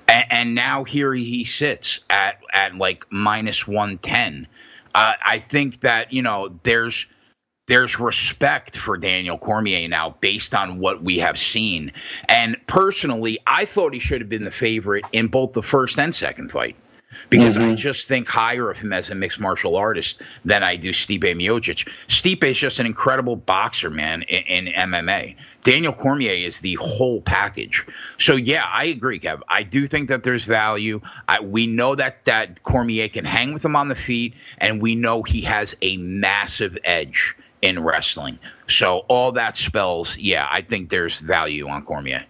And, 0.07 0.25
and 0.31 0.55
now 0.55 0.85
here 0.85 1.15
he 1.15 1.45
sits 1.45 2.01
at 2.11 2.41
at 2.53 2.77
like 2.77 3.07
minus 3.11 3.67
one 3.67 3.97
ten. 3.99 4.47
Uh, 4.95 5.15
I 5.25 5.39
think 5.39 5.81
that 5.81 6.13
you 6.13 6.21
know 6.21 6.59
there's 6.65 7.07
there's 7.71 8.01
respect 8.01 8.77
for 8.77 8.97
Daniel 8.97 9.39
Cormier 9.39 9.87
now 9.87 10.17
based 10.21 10.57
on 10.57 10.81
what 10.81 11.05
we 11.05 11.21
have 11.21 11.39
seen. 11.39 11.93
And 12.29 12.57
personally, 12.67 13.39
I 13.47 13.65
thought 13.65 13.95
he 13.95 14.01
should 14.01 14.21
have 14.21 14.29
been 14.29 14.43
the 14.43 14.51
favorite 14.51 15.05
in 15.13 15.29
both 15.29 15.53
the 15.53 15.63
first 15.63 15.97
and 15.97 16.13
second 16.13 16.51
fight 16.51 16.75
because 17.29 17.57
mm-hmm. 17.57 17.71
I 17.71 17.75
just 17.77 18.09
think 18.09 18.27
higher 18.27 18.73
of 18.73 18.79
him 18.79 18.93
as 18.93 19.11
a 19.11 19.15
mixed 19.15 19.39
martial 19.39 19.77
artist 19.77 20.21
than 20.45 20.65
I 20.65 20.75
do 20.75 20.91
Stipe 20.91 21.21
Miocic. 21.21 21.89
Stipe 22.09 22.43
is 22.43 22.59
just 22.59 22.81
an 22.81 22.87
incredible 22.87 23.37
boxer, 23.37 23.89
man, 23.89 24.23
in, 24.23 24.67
in, 24.67 24.75
MMA. 24.75 25.37
Daniel 25.63 25.93
Cormier 25.93 26.33
is 26.33 26.59
the 26.59 26.75
whole 26.75 27.21
package. 27.21 27.87
So 28.19 28.35
yeah, 28.35 28.65
I 28.67 28.87
agree, 28.87 29.21
Kev. 29.21 29.43
I 29.49 29.63
do 29.63 29.87
think 29.87 30.09
that 30.09 30.25
there's 30.25 30.45
value. 30.45 31.03
I, 31.29 31.39
we 31.39 31.69
know 31.69 31.95
that 31.95 32.25
that 32.25 32.65
Cormier 32.65 33.09
can 33.09 33.25
hang 33.25 33.55
with 33.55 33.65
him 33.65 33.77
on 33.77 33.87
the 33.87 33.95
feet, 33.95 34.35
and 34.59 34.83
we 34.83 34.97
know 34.97 35.23
he 35.23 35.43
has 35.43 35.77
a 35.83 35.99
massive 35.99 36.77
edge 36.83 37.37
in 37.63 37.83
wrestling. 37.83 38.39
So 38.69 39.05
all 39.09 39.33
that 39.33 39.57
spells, 39.57 40.17
yeah, 40.17 40.49
I 40.51 40.63
think 40.63 40.89
there's 40.89 41.21
value 41.21 41.69
on 41.69 41.85
Cormier. 41.85 42.25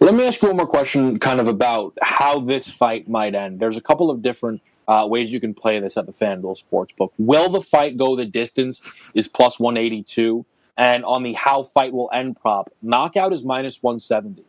Let 0.00 0.14
me 0.14 0.26
ask 0.26 0.42
you 0.42 0.48
one 0.48 0.58
more 0.58 0.66
question, 0.66 1.18
kind 1.18 1.40
of 1.40 1.48
about 1.48 1.96
how 2.02 2.40
this 2.40 2.70
fight 2.70 3.08
might 3.08 3.34
end. 3.34 3.58
There's 3.60 3.76
a 3.76 3.80
couple 3.80 4.10
of 4.10 4.22
different 4.22 4.60
uh, 4.86 5.06
ways 5.08 5.32
you 5.32 5.40
can 5.40 5.54
play 5.54 5.80
this 5.80 5.96
at 5.96 6.06
the 6.06 6.12
FanDuel 6.12 6.60
Sportsbook. 6.62 7.10
Will 7.18 7.48
the 7.48 7.60
fight 7.60 7.96
go 7.96 8.14
the 8.14 8.24
distance? 8.24 8.80
Is 9.14 9.28
plus 9.28 9.58
182. 9.58 10.44
And 10.76 11.04
on 11.04 11.22
the 11.22 11.32
how 11.32 11.62
fight 11.62 11.92
will 11.92 12.10
end 12.12 12.38
prop, 12.40 12.70
knockout 12.82 13.32
is 13.32 13.42
minus 13.42 13.82
170. 13.82 14.44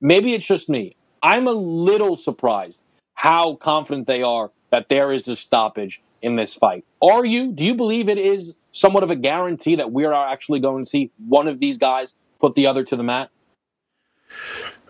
Maybe 0.00 0.34
it's 0.34 0.46
just 0.46 0.68
me. 0.68 0.96
I'm 1.22 1.46
a 1.46 1.52
little 1.52 2.16
surprised 2.16 2.80
how 3.14 3.54
confident 3.54 4.06
they 4.06 4.22
are 4.22 4.50
that 4.70 4.88
there 4.88 5.12
is 5.12 5.28
a 5.28 5.36
stoppage 5.36 6.02
in 6.22 6.36
this 6.36 6.54
fight. 6.54 6.84
Are 7.00 7.24
you? 7.24 7.52
Do 7.52 7.64
you 7.64 7.74
believe 7.74 8.08
it 8.08 8.18
is 8.18 8.52
somewhat 8.72 9.02
of 9.02 9.10
a 9.10 9.16
guarantee 9.16 9.76
that 9.76 9.92
we 9.92 10.04
are 10.04 10.14
actually 10.14 10.60
going 10.60 10.84
to 10.84 10.88
see 10.88 11.10
one 11.26 11.48
of 11.48 11.60
these 11.60 11.78
guys 11.78 12.12
put 12.40 12.54
the 12.54 12.66
other 12.66 12.84
to 12.84 12.96
the 12.96 13.02
mat? 13.02 13.30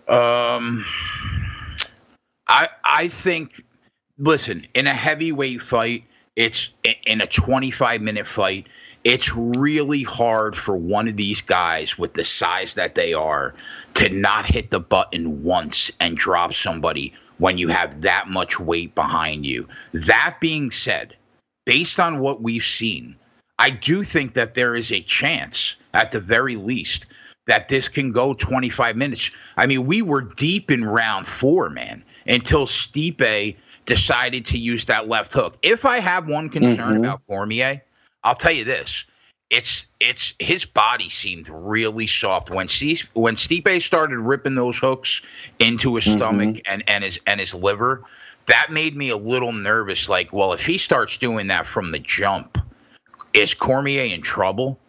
Um, 0.07 0.85
I 2.47 2.69
I 2.83 3.07
think. 3.07 3.63
Listen, 4.21 4.67
in 4.73 4.85
a 4.85 4.93
heavyweight 4.93 5.63
fight, 5.63 6.03
it's 6.35 6.69
in 7.05 7.21
a 7.21 7.27
25 7.27 8.01
minute 8.01 8.27
fight. 8.27 8.67
It's 9.05 9.33
really 9.33 10.03
hard 10.03 10.57
for 10.57 10.75
one 10.75 11.07
of 11.07 11.15
these 11.15 11.39
guys 11.39 11.97
with 11.97 12.13
the 12.13 12.25
size 12.25 12.73
that 12.73 12.95
they 12.95 13.13
are 13.13 13.53
to 13.93 14.09
not 14.09 14.45
hit 14.45 14.71
the 14.71 14.79
button 14.79 15.43
once 15.43 15.89
and 16.01 16.17
drop 16.17 16.53
somebody 16.53 17.13
when 17.37 17.57
you 17.57 17.69
have 17.69 18.01
that 18.01 18.27
much 18.27 18.59
weight 18.59 18.93
behind 18.93 19.45
you. 19.45 19.67
That 19.93 20.37
being 20.41 20.71
said, 20.71 21.15
based 21.65 21.99
on 21.99 22.19
what 22.19 22.41
we've 22.41 22.63
seen, 22.63 23.15
I 23.59 23.69
do 23.69 24.03
think 24.03 24.33
that 24.33 24.55
there 24.55 24.73
is 24.73 24.91
a 24.91 25.01
chance, 25.01 25.75
at 25.93 26.11
the 26.11 26.19
very 26.19 26.55
least, 26.55 27.05
that 27.47 27.67
this 27.67 27.89
can 27.89 28.11
go 28.11 28.33
25 28.33 28.95
minutes. 28.95 29.31
I 29.57 29.67
mean, 29.67 29.85
we 29.85 30.01
were 30.01 30.21
deep 30.21 30.71
in 30.71 30.85
round 30.85 31.27
four, 31.27 31.69
man, 31.69 32.03
until 32.25 32.65
Stipe 32.65 33.55
decided 33.85 34.45
to 34.45 34.57
use 34.57 34.85
that 34.85 35.09
left 35.09 35.33
hook. 35.33 35.57
If 35.61 35.83
I 35.83 35.99
have 35.99 36.27
one 36.27 36.49
concern 36.49 36.93
mm-hmm. 36.93 37.03
about 37.03 37.21
Cormier, 37.27 37.83
I'll 38.23 38.35
tell 38.35 38.53
you 38.53 38.63
this. 38.63 39.05
It's 39.49 39.85
it's 39.99 40.35
his 40.37 40.63
body 40.63 41.09
seemed 41.09 41.49
really 41.49 42.05
soft 42.05 42.51
when 42.51 42.67
Steve, 42.67 43.07
when 43.13 43.35
Stipe 43.35 43.81
started 43.81 44.19
ripping 44.19 44.53
those 44.53 44.77
hooks 44.77 45.21
into 45.57 45.95
his 45.95 46.05
mm-hmm. 46.05 46.17
stomach 46.17 46.61
and, 46.67 46.83
and 46.87 47.03
his 47.03 47.19
and 47.25 47.39
his 47.39 47.55
liver. 47.55 48.03
That 48.45 48.71
made 48.71 48.95
me 48.95 49.09
a 49.09 49.17
little 49.17 49.51
nervous. 49.51 50.07
Like, 50.07 50.31
well, 50.31 50.53
if 50.53 50.63
he 50.63 50.77
starts 50.77 51.17
doing 51.17 51.47
that 51.47 51.67
from 51.67 51.91
the 51.91 51.99
jump, 51.99 52.59
is 53.33 53.53
Cormier 53.53 54.13
in 54.13 54.21
trouble? 54.21 54.79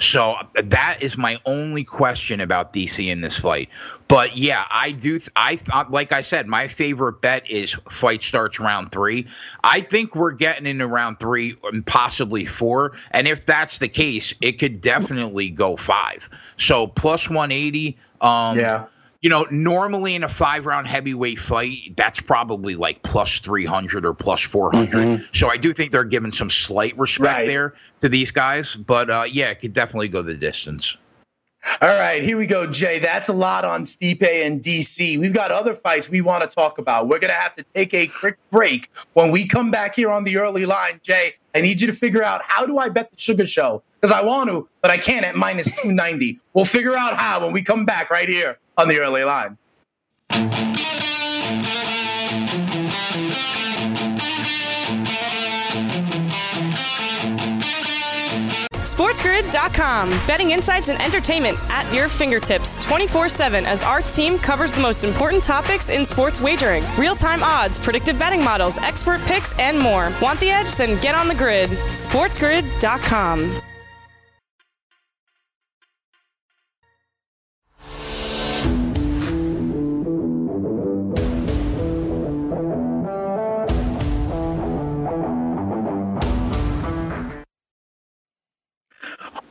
So 0.00 0.36
that 0.54 0.98
is 1.02 1.18
my 1.18 1.38
only 1.44 1.84
question 1.84 2.40
about 2.40 2.72
DC 2.72 3.06
in 3.06 3.20
this 3.20 3.38
fight. 3.38 3.68
But 4.08 4.38
yeah, 4.38 4.64
I 4.70 4.92
do. 4.92 5.20
I 5.36 5.56
thought, 5.56 5.90
like 5.90 6.10
I 6.10 6.22
said, 6.22 6.46
my 6.46 6.68
favorite 6.68 7.20
bet 7.20 7.48
is 7.50 7.76
fight 7.90 8.22
starts 8.22 8.58
round 8.58 8.92
three. 8.92 9.26
I 9.62 9.82
think 9.82 10.16
we're 10.16 10.32
getting 10.32 10.66
into 10.66 10.86
round 10.86 11.20
three 11.20 11.54
and 11.64 11.84
possibly 11.84 12.46
four. 12.46 12.96
And 13.10 13.28
if 13.28 13.44
that's 13.44 13.76
the 13.76 13.88
case, 13.88 14.32
it 14.40 14.52
could 14.52 14.80
definitely 14.80 15.50
go 15.50 15.76
five. 15.76 16.30
So 16.56 16.86
plus 16.86 17.28
180. 17.28 17.98
Um, 18.22 18.58
yeah 18.58 18.86
you 19.20 19.28
know, 19.28 19.46
normally 19.50 20.14
in 20.14 20.22
a 20.22 20.28
five 20.28 20.64
round 20.64 20.86
heavyweight 20.86 21.38
fight, 21.38 21.94
that's 21.96 22.20
probably 22.20 22.74
like 22.74 23.02
plus 23.02 23.38
300 23.38 24.06
or 24.06 24.14
plus 24.14 24.40
400. 24.40 24.88
Mm-hmm. 24.90 25.24
So 25.32 25.48
I 25.48 25.56
do 25.56 25.74
think 25.74 25.92
they're 25.92 26.04
giving 26.04 26.32
some 26.32 26.48
slight 26.48 26.96
respect 26.98 27.38
right. 27.38 27.46
there 27.46 27.74
to 28.00 28.08
these 28.08 28.30
guys. 28.30 28.76
But 28.76 29.10
uh, 29.10 29.24
yeah, 29.30 29.50
it 29.50 29.60
could 29.60 29.72
definitely 29.72 30.08
go 30.08 30.22
the 30.22 30.36
distance. 30.36 30.96
All 31.82 31.88
right, 31.90 32.22
here 32.22 32.38
we 32.38 32.46
go, 32.46 32.66
Jay. 32.66 32.98
That's 32.98 33.28
a 33.28 33.34
lot 33.34 33.66
on 33.66 33.82
Stipe 33.82 34.22
and 34.22 34.62
DC. 34.62 35.18
We've 35.18 35.34
got 35.34 35.50
other 35.50 35.74
fights 35.74 36.08
we 36.08 36.22
want 36.22 36.42
to 36.42 36.48
talk 36.48 36.78
about. 36.78 37.06
We're 37.06 37.18
going 37.18 37.32
to 37.32 37.38
have 37.38 37.54
to 37.56 37.62
take 37.74 37.92
a 37.92 38.06
quick 38.06 38.38
break. 38.50 38.90
When 39.12 39.30
we 39.30 39.46
come 39.46 39.70
back 39.70 39.94
here 39.94 40.10
on 40.10 40.24
the 40.24 40.38
early 40.38 40.64
line, 40.64 41.00
Jay, 41.02 41.34
I 41.54 41.60
need 41.60 41.82
you 41.82 41.86
to 41.86 41.92
figure 41.92 42.22
out 42.22 42.40
how 42.42 42.64
do 42.64 42.78
I 42.78 42.88
bet 42.88 43.10
the 43.10 43.18
Sugar 43.18 43.44
Show? 43.44 43.82
because 44.00 44.12
I 44.12 44.22
want 44.22 44.48
to, 44.50 44.68
but 44.80 44.90
I 44.90 44.96
can't 44.96 45.24
at 45.24 45.36
minus 45.36 45.66
290. 45.66 46.38
We'll 46.54 46.64
figure 46.64 46.96
out 46.96 47.14
how 47.14 47.44
when 47.44 47.52
we 47.52 47.62
come 47.62 47.84
back 47.84 48.10
right 48.10 48.28
here 48.28 48.58
on 48.76 48.88
the 48.88 48.98
early 49.00 49.24
line. 49.24 49.58
SportsGrid.com. 59.00 60.10
Betting 60.26 60.50
insights 60.50 60.90
and 60.90 61.00
entertainment 61.00 61.58
at 61.70 61.90
your 61.92 62.06
fingertips 62.06 62.74
24 62.84 63.30
7 63.30 63.64
as 63.64 63.82
our 63.82 64.02
team 64.02 64.38
covers 64.38 64.74
the 64.74 64.80
most 64.80 65.04
important 65.04 65.42
topics 65.42 65.88
in 65.88 66.04
sports 66.04 66.38
wagering 66.38 66.84
real 66.98 67.14
time 67.14 67.42
odds, 67.42 67.78
predictive 67.78 68.18
betting 68.18 68.44
models, 68.44 68.76
expert 68.78 69.20
picks, 69.22 69.58
and 69.58 69.78
more. 69.78 70.12
Want 70.20 70.38
the 70.38 70.50
edge? 70.50 70.76
Then 70.76 71.00
get 71.00 71.14
on 71.14 71.28
the 71.28 71.34
grid. 71.34 71.70
SportsGrid.com. 71.70 73.62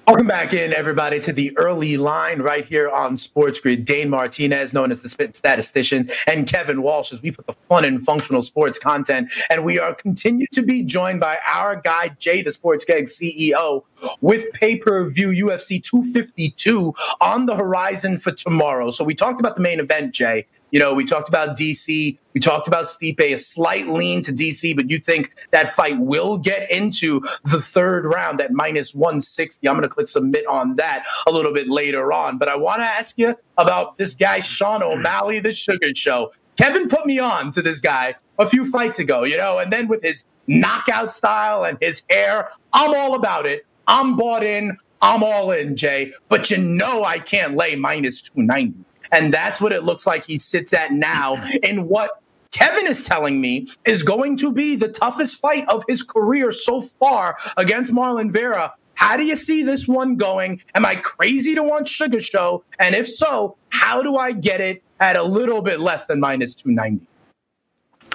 Welcome 0.10 0.26
back 0.26 0.54
in, 0.54 0.74
everybody, 0.74 1.20
to 1.20 1.32
the 1.32 1.56
early 1.56 1.96
line 1.96 2.42
right 2.42 2.66
here 2.66 2.90
on 2.90 3.16
Sports 3.16 3.60
Grid. 3.60 3.86
Dane 3.86 4.10
Martinez, 4.10 4.74
known 4.74 4.90
as 4.90 5.04
the 5.04 5.08
Spit 5.08 5.36
Statistician, 5.36 6.10
and 6.26 6.48
Kevin 6.48 6.82
Walsh, 6.82 7.14
as 7.14 7.22
we 7.22 7.30
put 7.30 7.46
the 7.46 7.54
fun 7.70 7.86
and 7.86 8.02
functional 8.02 8.42
sports 8.42 8.80
content. 8.80 9.32
And 9.52 9.64
we 9.64 9.78
are 9.78 9.94
continue 9.94 10.48
to 10.54 10.64
be 10.64 10.82
joined 10.82 11.20
by 11.20 11.38
our 11.48 11.76
guy, 11.76 12.10
Jay, 12.18 12.42
the 12.42 12.52
Sports 12.52 12.86
Gag 12.86 13.04
CEO, 13.04 13.84
with 14.22 14.52
pay 14.54 14.78
per 14.78 15.08
view 15.10 15.30
UFC 15.30 15.82
252 15.82 16.94
on 17.22 17.46
the 17.46 17.56
horizon 17.56 18.18
for 18.18 18.32
tomorrow. 18.32 18.92
So 18.92 19.04
we 19.04 19.16
talked 19.16 19.40
about 19.40 19.56
the 19.56 19.62
main 19.62 19.80
event, 19.80 20.14
Jay. 20.14 20.46
You 20.72 20.80
know, 20.80 20.94
we 20.94 21.06
talked 21.06 21.30
about 21.30 21.58
DC. 21.58 22.18
We 22.34 22.40
talked 22.40 22.68
about 22.68 22.86
Stipe, 22.86 23.20
a 23.20 23.36
slight 23.38 23.90
lean 23.90 24.22
to 24.24 24.32
DC, 24.32 24.76
but 24.76 24.90
you 24.90 25.00
think 25.00 25.34
that 25.52 25.70
fight 25.70 26.00
will 26.00 26.38
get 26.38 26.70
into 26.70 27.22
the 27.44 27.60
third 27.62 28.06
round 28.06 28.40
at 28.40 28.52
minus 28.52 28.94
160. 28.94 29.68
I'm 29.68 29.76
going 29.76 29.84
to 29.84 29.90
click 29.90 30.08
submit 30.08 30.46
on 30.48 30.76
that 30.76 31.06
a 31.26 31.32
little 31.32 31.54
bit 31.54 31.68
later 31.68 32.14
on. 32.14 32.38
But 32.38 32.50
I 32.50 32.56
want 32.56 32.82
to 32.82 32.86
ask 32.86 33.18
you 33.18 33.36
about 33.58 33.98
this 33.98 34.14
guy, 34.14 34.40
Sean 34.40 34.84
O'Malley, 34.84 35.40
the 35.40 35.52
Sugar 35.52 35.90
Show. 35.96 36.32
Kevin 36.58 36.88
put 36.90 37.06
me 37.06 37.20
on 37.20 37.52
to 37.54 37.62
this 37.62 37.80
guy 37.80 38.16
a 38.38 38.46
few 38.46 38.66
fights 38.66 39.00
ago, 39.00 39.24
you 39.24 39.38
know, 39.38 39.60
and 39.60 39.72
then 39.72 39.88
with 39.88 40.04
his 40.04 40.26
knockout 40.48 41.12
style 41.12 41.64
and 41.64 41.78
his 41.82 42.04
hair, 42.10 42.50
I'm 42.74 42.94
all 42.94 43.16
about 43.16 43.46
it. 43.46 43.66
I'm 43.90 44.16
bought 44.16 44.44
in. 44.44 44.78
I'm 45.02 45.24
all 45.24 45.52
in, 45.52 45.76
Jay. 45.76 46.14
But 46.30 46.52
you 46.52 46.58
know 46.58 47.04
I 47.04 47.18
can't 47.18 47.56
lay 47.56 47.76
minus 47.76 48.22
290. 48.22 48.86
And 49.12 49.34
that's 49.34 49.60
what 49.60 49.74
it 49.74 49.84
looks 49.84 50.06
like 50.06 50.24
he 50.24 50.38
sits 50.38 50.74
at 50.74 50.94
now 50.94 51.42
in 51.64 51.88
what 51.88 52.22
Kevin 52.52 52.86
is 52.86 53.02
telling 53.02 53.42
me 53.42 53.66
is 53.86 54.04
going 54.04 54.38
to 54.38 54.52
be 54.52 54.76
the 54.76 54.90
toughest 54.90 55.42
fight 55.42 55.68
of 55.70 55.84
his 55.88 56.04
career 56.04 56.52
so 56.52 56.82
far 56.82 57.36
against 57.58 57.92
Marlon 57.92 58.32
Vera. 58.32 58.74
How 58.94 59.18
do 59.18 59.26
you 59.26 59.36
see 59.36 59.64
this 59.64 59.88
one 59.88 60.18
going? 60.18 60.62
Am 60.76 60.86
I 60.86 60.96
crazy 60.96 61.56
to 61.56 61.64
want 61.64 61.88
Sugar 61.88 62.22
Show? 62.22 62.64
And 62.78 62.94
if 62.94 63.08
so, 63.08 63.58
how 63.70 64.04
do 64.04 64.18
I 64.18 64.34
get 64.34 64.62
it 64.62 64.84
at 65.00 65.16
a 65.16 65.24
little 65.24 65.64
bit 65.64 65.80
less 65.80 66.06
than 66.06 66.20
minus 66.20 66.54
290? 66.54 67.04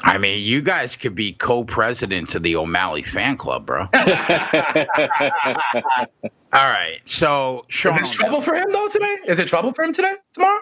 I 0.04 0.18
mean, 0.18 0.44
you 0.44 0.60
guys 0.60 0.96
could 0.96 1.14
be 1.14 1.32
co-presidents 1.32 2.34
of 2.34 2.42
the 2.42 2.56
O'Malley 2.56 3.02
fan 3.02 3.38
club, 3.38 3.64
bro. 3.64 3.88
All 6.52 6.70
right. 6.70 7.00
So, 7.06 7.64
Sean 7.68 7.98
is 7.98 8.10
it 8.10 8.12
trouble 8.12 8.42
for 8.42 8.54
him 8.54 8.70
though 8.70 8.88
today? 8.88 9.16
Is 9.26 9.38
it 9.38 9.48
trouble 9.48 9.72
for 9.72 9.82
him 9.82 9.94
today? 9.94 10.12
Tomorrow? 10.34 10.60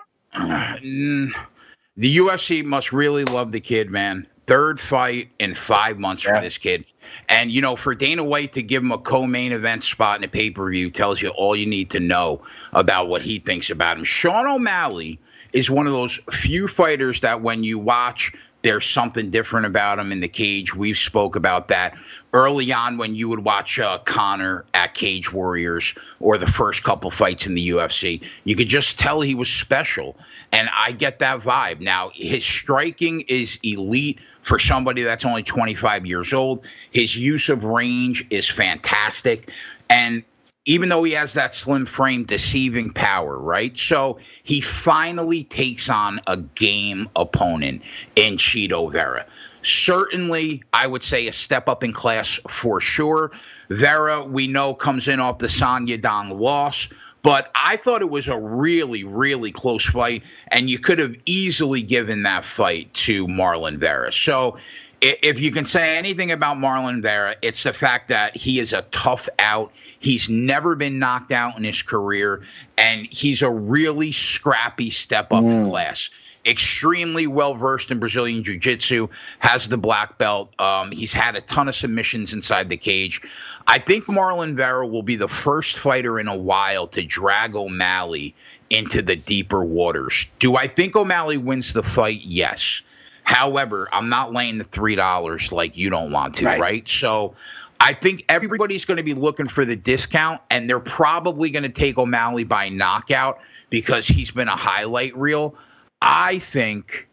the 1.96 2.16
UFC 2.16 2.64
must 2.64 2.92
really 2.92 3.24
love 3.24 3.50
the 3.50 3.60
kid, 3.60 3.90
man. 3.90 4.28
Third 4.46 4.78
fight 4.78 5.30
in 5.40 5.56
five 5.56 5.98
months 5.98 6.24
yeah. 6.24 6.36
for 6.36 6.40
this 6.40 6.56
kid. 6.56 6.84
And, 7.28 7.50
you 7.50 7.60
know, 7.60 7.74
for 7.74 7.96
Dana 7.96 8.22
White 8.22 8.52
to 8.52 8.62
give 8.62 8.82
him 8.82 8.92
a 8.92 8.98
co 8.98 9.26
main 9.26 9.50
event 9.50 9.82
spot 9.82 10.18
in 10.18 10.24
a 10.24 10.28
pay 10.28 10.50
per 10.50 10.70
view 10.70 10.88
tells 10.88 11.20
you 11.20 11.30
all 11.30 11.56
you 11.56 11.66
need 11.66 11.90
to 11.90 12.00
know 12.00 12.42
about 12.72 13.08
what 13.08 13.22
he 13.22 13.40
thinks 13.40 13.70
about 13.70 13.98
him. 13.98 14.04
Sean 14.04 14.46
O'Malley 14.46 15.18
is 15.52 15.68
one 15.68 15.86
of 15.86 15.92
those 15.92 16.20
few 16.30 16.68
fighters 16.68 17.20
that 17.20 17.42
when 17.42 17.64
you 17.64 17.78
watch 17.78 18.32
there's 18.62 18.88
something 18.88 19.30
different 19.30 19.66
about 19.66 19.98
him 19.98 20.12
in 20.12 20.20
the 20.20 20.28
cage. 20.28 20.74
We've 20.74 20.98
spoke 20.98 21.36
about 21.36 21.68
that 21.68 21.96
early 22.32 22.72
on 22.72 22.96
when 22.96 23.14
you 23.14 23.28
would 23.28 23.44
watch 23.44 23.78
uh, 23.78 23.98
Conor 23.98 24.64
at 24.72 24.94
Cage 24.94 25.32
Warriors 25.32 25.94
or 26.20 26.38
the 26.38 26.46
first 26.46 26.82
couple 26.82 27.10
fights 27.10 27.46
in 27.46 27.54
the 27.54 27.70
UFC. 27.70 28.22
You 28.44 28.56
could 28.56 28.68
just 28.68 28.98
tell 28.98 29.20
he 29.20 29.34
was 29.34 29.50
special, 29.50 30.16
and 30.52 30.68
I 30.74 30.92
get 30.92 31.18
that 31.18 31.40
vibe. 31.40 31.80
Now 31.80 32.10
his 32.14 32.44
striking 32.44 33.22
is 33.22 33.58
elite 33.62 34.20
for 34.42 34.58
somebody 34.58 35.02
that's 35.02 35.24
only 35.24 35.42
25 35.42 36.06
years 36.06 36.32
old. 36.32 36.64
His 36.90 37.16
use 37.16 37.48
of 37.48 37.64
range 37.64 38.26
is 38.30 38.48
fantastic, 38.48 39.50
and 39.90 40.22
even 40.64 40.88
though 40.88 41.02
he 41.02 41.12
has 41.12 41.32
that 41.32 41.54
slim 41.54 41.86
frame, 41.86 42.24
deceiving 42.24 42.92
power, 42.92 43.36
right? 43.38 43.76
So 43.78 44.18
he 44.44 44.60
finally 44.60 45.44
takes 45.44 45.88
on 45.88 46.20
a 46.26 46.36
game 46.36 47.08
opponent 47.16 47.82
in 48.14 48.36
Chito 48.36 48.90
Vera. 48.90 49.26
Certainly, 49.62 50.62
I 50.72 50.86
would 50.86 51.02
say 51.02 51.26
a 51.26 51.32
step 51.32 51.68
up 51.68 51.82
in 51.82 51.92
class 51.92 52.38
for 52.48 52.80
sure. 52.80 53.32
Vera, 53.70 54.24
we 54.24 54.46
know, 54.46 54.74
comes 54.74 55.08
in 55.08 55.20
off 55.20 55.38
the 55.38 55.48
Song 55.48 55.86
Yadong 55.86 56.38
loss, 56.38 56.88
but 57.22 57.50
I 57.54 57.76
thought 57.76 58.02
it 58.02 58.10
was 58.10 58.28
a 58.28 58.38
really, 58.38 59.04
really 59.04 59.52
close 59.52 59.86
fight, 59.86 60.22
and 60.48 60.68
you 60.68 60.78
could 60.78 60.98
have 60.98 61.14
easily 61.26 61.82
given 61.82 62.24
that 62.24 62.44
fight 62.44 62.92
to 62.94 63.26
Marlon 63.28 63.78
Vera. 63.78 64.12
So 64.12 64.58
if 65.02 65.40
you 65.40 65.50
can 65.50 65.64
say 65.64 65.96
anything 65.96 66.30
about 66.30 66.56
Marlon 66.56 67.02
Vera, 67.02 67.34
it's 67.42 67.64
the 67.64 67.72
fact 67.72 68.08
that 68.08 68.36
he 68.36 68.60
is 68.60 68.72
a 68.72 68.82
tough 68.92 69.28
out. 69.38 69.72
He's 69.98 70.28
never 70.28 70.76
been 70.76 70.98
knocked 70.98 71.32
out 71.32 71.56
in 71.56 71.64
his 71.64 71.82
career, 71.82 72.42
and 72.78 73.06
he's 73.10 73.42
a 73.42 73.50
really 73.50 74.12
scrappy 74.12 74.90
step 74.90 75.32
up 75.32 75.42
mm. 75.42 75.50
in 75.50 75.70
class. 75.70 76.10
Extremely 76.46 77.26
well 77.26 77.54
versed 77.54 77.90
in 77.90 77.98
Brazilian 77.98 78.42
Jiu 78.44 78.58
Jitsu, 78.58 79.08
has 79.40 79.68
the 79.68 79.76
black 79.76 80.18
belt. 80.18 80.52
Um, 80.60 80.92
he's 80.92 81.12
had 81.12 81.36
a 81.36 81.40
ton 81.40 81.68
of 81.68 81.74
submissions 81.74 82.32
inside 82.32 82.68
the 82.68 82.76
cage. 82.76 83.20
I 83.66 83.78
think 83.78 84.04
Marlon 84.06 84.54
Vera 84.54 84.86
will 84.86 85.04
be 85.04 85.16
the 85.16 85.28
first 85.28 85.78
fighter 85.78 86.18
in 86.18 86.28
a 86.28 86.36
while 86.36 86.86
to 86.88 87.02
drag 87.02 87.54
O'Malley 87.54 88.34
into 88.70 89.02
the 89.02 89.16
deeper 89.16 89.64
waters. 89.64 90.26
Do 90.38 90.56
I 90.56 90.66
think 90.66 90.96
O'Malley 90.96 91.36
wins 91.36 91.72
the 91.72 91.82
fight? 91.82 92.22
Yes. 92.22 92.82
However, 93.24 93.88
I'm 93.92 94.08
not 94.08 94.32
laying 94.32 94.58
the 94.58 94.64
three 94.64 94.94
dollars 94.94 95.52
like 95.52 95.76
you 95.76 95.90
don't 95.90 96.10
want 96.10 96.34
to, 96.36 96.44
right. 96.44 96.60
right? 96.60 96.88
So 96.88 97.34
I 97.80 97.94
think 97.94 98.24
everybody's 98.28 98.84
going 98.84 98.98
to 98.98 99.02
be 99.02 99.14
looking 99.14 99.48
for 99.48 99.64
the 99.64 99.76
discount, 99.76 100.40
and 100.50 100.68
they're 100.68 100.80
probably 100.80 101.50
going 101.50 101.64
to 101.64 101.68
take 101.68 101.98
O'Malley 101.98 102.44
by 102.44 102.68
knockout 102.68 103.40
because 103.70 104.06
he's 104.06 104.30
been 104.30 104.48
a 104.48 104.56
highlight 104.56 105.16
reel. 105.16 105.56
I 106.00 106.38
think 106.38 107.08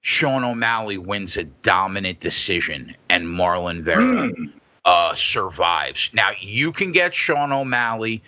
Sean 0.00 0.44
O'Malley 0.44 0.98
wins 0.98 1.36
a 1.36 1.44
dominant 1.44 2.20
decision, 2.20 2.94
and 3.08 3.26
Marlon 3.26 3.82
Vera 3.82 4.02
mm. 4.02 4.52
uh, 4.84 5.14
survives. 5.14 6.10
Now 6.12 6.30
you 6.40 6.72
can 6.72 6.92
get 6.92 7.14
Sean 7.14 7.52
O'Malley 7.52 8.22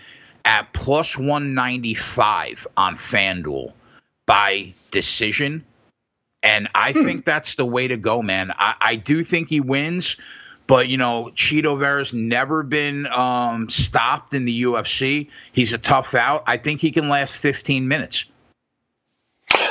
at 0.44 0.72
plus 0.72 1.16
195 1.16 2.66
on 2.76 2.96
FanDuel 2.96 3.72
by 4.26 4.72
decision 4.90 5.64
and 6.46 6.68
I 6.76 6.92
hmm. 6.92 7.04
think 7.04 7.24
that's 7.24 7.56
the 7.56 7.66
way 7.66 7.88
to 7.88 7.96
go, 7.96 8.22
man. 8.22 8.52
I, 8.56 8.74
I 8.80 8.96
do 8.96 9.24
think 9.24 9.48
he 9.48 9.60
wins, 9.60 10.16
but 10.68 10.88
you 10.88 10.96
know, 10.96 11.32
Chito 11.34 11.76
Vera's 11.76 12.12
never 12.12 12.62
been 12.62 13.06
um, 13.08 13.68
stopped 13.68 14.32
in 14.32 14.44
the 14.44 14.62
UFC. 14.62 15.28
He's 15.52 15.72
a 15.72 15.78
tough 15.78 16.14
out. 16.14 16.44
I 16.46 16.56
think 16.56 16.80
he 16.80 16.92
can 16.92 17.08
last 17.08 17.36
15 17.36 17.88
minutes. 17.88 18.26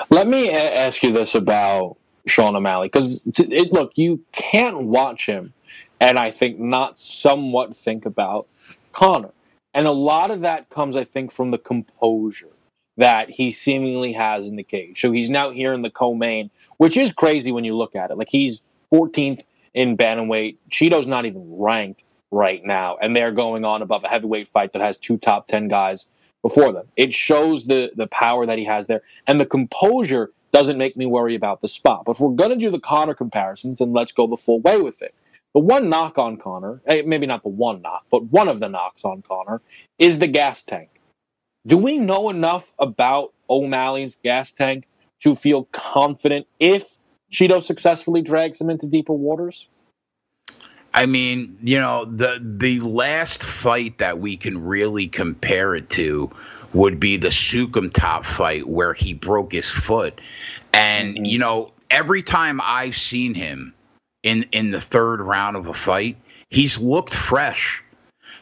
Let 0.10 0.28
me 0.28 0.50
a- 0.50 0.78
ask 0.78 1.02
you 1.02 1.14
this 1.14 1.34
about 1.34 1.96
Sean 2.28 2.56
O'Malley 2.58 2.88
because 2.88 3.24
look, 3.72 3.94
you 3.96 4.22
can't 4.34 4.82
watch 4.82 5.26
him, 5.26 5.54
and 6.02 6.20
I 6.20 6.30
think 6.30 6.60
not 6.60 7.00
somewhat 7.00 7.76
think 7.78 8.06
about 8.06 8.48
Conor, 8.92 9.32
and 9.74 9.88
a 9.88 9.92
lot 9.92 10.30
of 10.30 10.42
that 10.42 10.70
comes, 10.70 10.98
I 10.98 11.06
think, 11.06 11.32
from 11.32 11.52
the 11.52 11.58
composure 11.58 12.50
that 12.98 13.30
he 13.30 13.52
seemingly 13.52 14.14
has 14.14 14.48
in 14.48 14.56
the 14.56 14.64
cage. 14.64 15.02
So 15.02 15.12
he's 15.12 15.30
now 15.30 15.52
here 15.52 15.74
in 15.74 15.82
the 15.82 15.90
co-main, 15.90 16.50
which 16.78 16.98
is 16.98 17.12
crazy 17.12 17.52
when 17.52 17.66
you 17.66 17.76
look 17.76 17.96
at 17.96 18.12
it. 18.12 18.18
Like 18.18 18.30
he's 18.30 18.62
14th 18.94 19.42
in 19.74 19.98
bantamweight. 19.98 20.58
Chito's 20.70 21.08
not 21.08 21.26
even 21.26 21.44
ranked 21.58 22.04
right 22.32 22.64
now, 22.64 22.98
and 23.02 23.16
they're 23.16 23.32
going 23.32 23.66
on 23.66 23.82
above 23.82 24.04
a 24.04 24.08
heavyweight 24.08 24.48
fight 24.48 24.74
that 24.74 24.82
has 24.82 24.98
two 24.98 25.18
top 25.18 25.48
10 25.48 25.68
guys 25.68 26.08
before 26.42 26.72
them. 26.72 26.88
It 26.96 27.14
shows 27.14 27.66
the 27.66 27.92
the 27.96 28.08
power 28.08 28.46
that 28.46 28.58
he 28.58 28.66
has 28.66 28.88
there, 28.88 29.02
and 29.26 29.42
the 29.42 29.46
composure 29.46 30.32
doesn't 30.52 30.78
make 30.78 30.96
me 30.96 31.06
worry 31.06 31.36
about 31.36 31.62
the 31.62 31.68
spot. 31.68 32.04
But 32.06 32.14
if 32.14 32.22
we're 32.22 32.36
to 32.36 32.56
do 32.56 32.72
the 32.72 32.80
Conor 32.80 33.14
comparisons, 33.14 33.82
and 33.82 33.94
let's 33.94 34.12
go 34.12 34.28
the 34.28 34.38
full 34.38 34.62
way 34.62 34.80
with 34.80 35.02
it. 35.02 35.14
The 35.54 35.60
one 35.60 35.90
knock 35.90 36.18
on 36.18 36.38
Conor, 36.38 36.82
eh, 36.86 37.02
maybe 37.06 37.26
not 37.26 37.44
the 37.44 37.50
one 37.50 37.82
knock, 37.82 38.06
but 38.12 38.26
one 38.26 38.48
of 38.48 38.60
the 38.60 38.70
knocks 38.70 39.04
on 39.04 39.22
Conor, 39.22 39.62
is 39.98 40.20
the 40.20 40.28
gas 40.28 40.64
tank. 40.64 40.95
Do 41.68 41.78
we 41.78 41.98
know 41.98 42.30
enough 42.30 42.74
about 42.78 43.34
O'Malley's 43.50 44.16
gas 44.16 44.52
tank 44.52 44.86
to 45.22 45.36
feel 45.36 45.66
confident 45.72 46.48
if 46.60 46.98
Chito 47.32 47.62
successfully 47.62 48.22
drags 48.22 48.62
him 48.62 48.70
into 48.70 48.86
deeper 48.86 49.14
waters? 49.14 49.68
I 50.94 51.08
mean, 51.08 51.58
you 51.62 51.80
know, 51.80 52.06
the 52.06 52.40
the 52.42 52.80
last 52.80 53.44
fight 53.44 53.98
that 53.98 54.20
we 54.20 54.38
can 54.38 54.64
really 54.64 55.08
compare 55.08 55.76
it 55.76 55.90
to 55.92 56.32
would 56.74 57.00
be 57.00 57.18
the 57.18 57.30
Soukhamthath 57.30 58.26
fight 58.26 58.68
where 58.68 58.94
he 58.94 59.14
broke 59.14 59.52
his 59.52 59.70
foot. 59.70 60.22
And, 60.74 61.16
mm-hmm. 61.16 61.26
you 61.26 61.40
know, 61.40 61.72
every 61.90 62.24
time 62.24 62.62
I've 62.64 62.96
seen 62.96 63.34
him 63.34 63.74
in 64.24 64.44
in 64.52 64.72
the 64.72 64.80
third 64.80 65.20
round 65.20 65.58
of 65.58 65.68
a 65.68 65.74
fight, 65.74 66.18
he's 66.50 66.78
looked 66.78 67.14
fresh. 67.14 67.84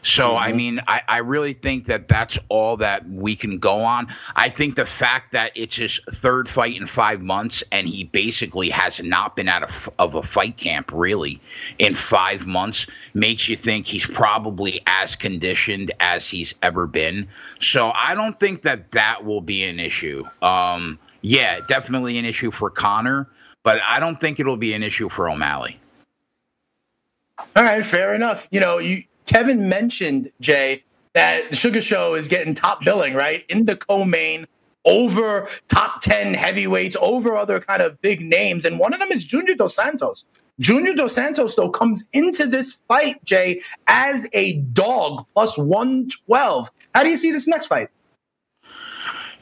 So, 0.04 0.28
mm-hmm. 0.28 0.38
I 0.38 0.52
mean, 0.52 0.80
I, 0.86 1.00
I 1.08 1.18
really 1.18 1.54
think 1.54 1.86
that 1.86 2.08
that's 2.08 2.38
all 2.48 2.76
that 2.76 3.08
we 3.08 3.34
can 3.34 3.58
go 3.58 3.82
on. 3.82 4.06
I 4.36 4.50
think 4.50 4.76
the 4.76 4.86
fact 4.86 5.32
that 5.32 5.50
it's 5.54 5.76
his 5.76 6.00
third 6.12 6.48
fight 6.48 6.76
in 6.76 6.86
five 6.86 7.22
months 7.22 7.64
and 7.72 7.88
he 7.88 8.04
basically 8.04 8.70
has 8.70 9.02
not 9.02 9.34
been 9.34 9.48
out 9.48 9.62
of, 9.62 9.90
of 9.98 10.14
a 10.14 10.22
fight 10.22 10.58
camp 10.58 10.92
really 10.92 11.40
in 11.78 11.94
five 11.94 12.46
months 12.46 12.86
makes 13.14 13.48
you 13.48 13.56
think 13.56 13.86
he's 13.86 14.06
probably 14.06 14.82
as 14.86 15.16
conditioned 15.16 15.90
as 16.00 16.28
he's 16.28 16.54
ever 16.62 16.86
been. 16.86 17.26
So, 17.60 17.90
I 17.94 18.14
don't 18.14 18.38
think 18.38 18.62
that 18.62 18.92
that 18.92 19.24
will 19.24 19.40
be 19.40 19.64
an 19.64 19.80
issue. 19.80 20.24
Um, 20.42 20.98
yeah, 21.22 21.60
definitely 21.66 22.18
an 22.18 22.26
issue 22.26 22.50
for 22.50 22.68
Conor, 22.68 23.26
but 23.62 23.80
I 23.82 23.98
don't 23.98 24.20
think 24.20 24.38
it'll 24.38 24.58
be 24.58 24.74
an 24.74 24.82
issue 24.82 25.08
for 25.08 25.30
O'Malley. 25.30 25.80
All 27.56 27.64
right, 27.64 27.84
fair 27.84 28.14
enough. 28.14 28.46
You 28.50 28.60
know, 28.60 28.78
you 28.78 29.04
Kevin 29.26 29.68
mentioned, 29.68 30.30
Jay, 30.40 30.84
that 31.14 31.50
the 31.50 31.56
Sugar 31.56 31.80
Show 31.80 32.14
is 32.14 32.28
getting 32.28 32.54
top 32.54 32.84
billing, 32.84 33.14
right? 33.14 33.44
In 33.48 33.66
the 33.66 33.76
co-main 33.76 34.46
over 34.84 35.48
top 35.68 36.02
10 36.02 36.34
heavyweights, 36.34 36.96
over 37.00 37.34
other 37.36 37.60
kind 37.60 37.82
of 37.82 38.00
big 38.02 38.20
names. 38.20 38.64
And 38.64 38.78
one 38.78 38.92
of 38.92 39.00
them 39.00 39.10
is 39.10 39.24
Junior 39.24 39.54
Dos 39.54 39.74
Santos. 39.74 40.26
Junior 40.60 40.94
Dos 40.94 41.14
Santos, 41.14 41.56
though, 41.56 41.70
comes 41.70 42.04
into 42.12 42.46
this 42.46 42.74
fight, 42.88 43.24
Jay, 43.24 43.60
as 43.86 44.28
a 44.32 44.58
dog 44.72 45.26
plus 45.34 45.58
112. 45.58 46.70
How 46.94 47.02
do 47.02 47.08
you 47.08 47.16
see 47.16 47.32
this 47.32 47.48
next 47.48 47.66
fight? 47.66 47.88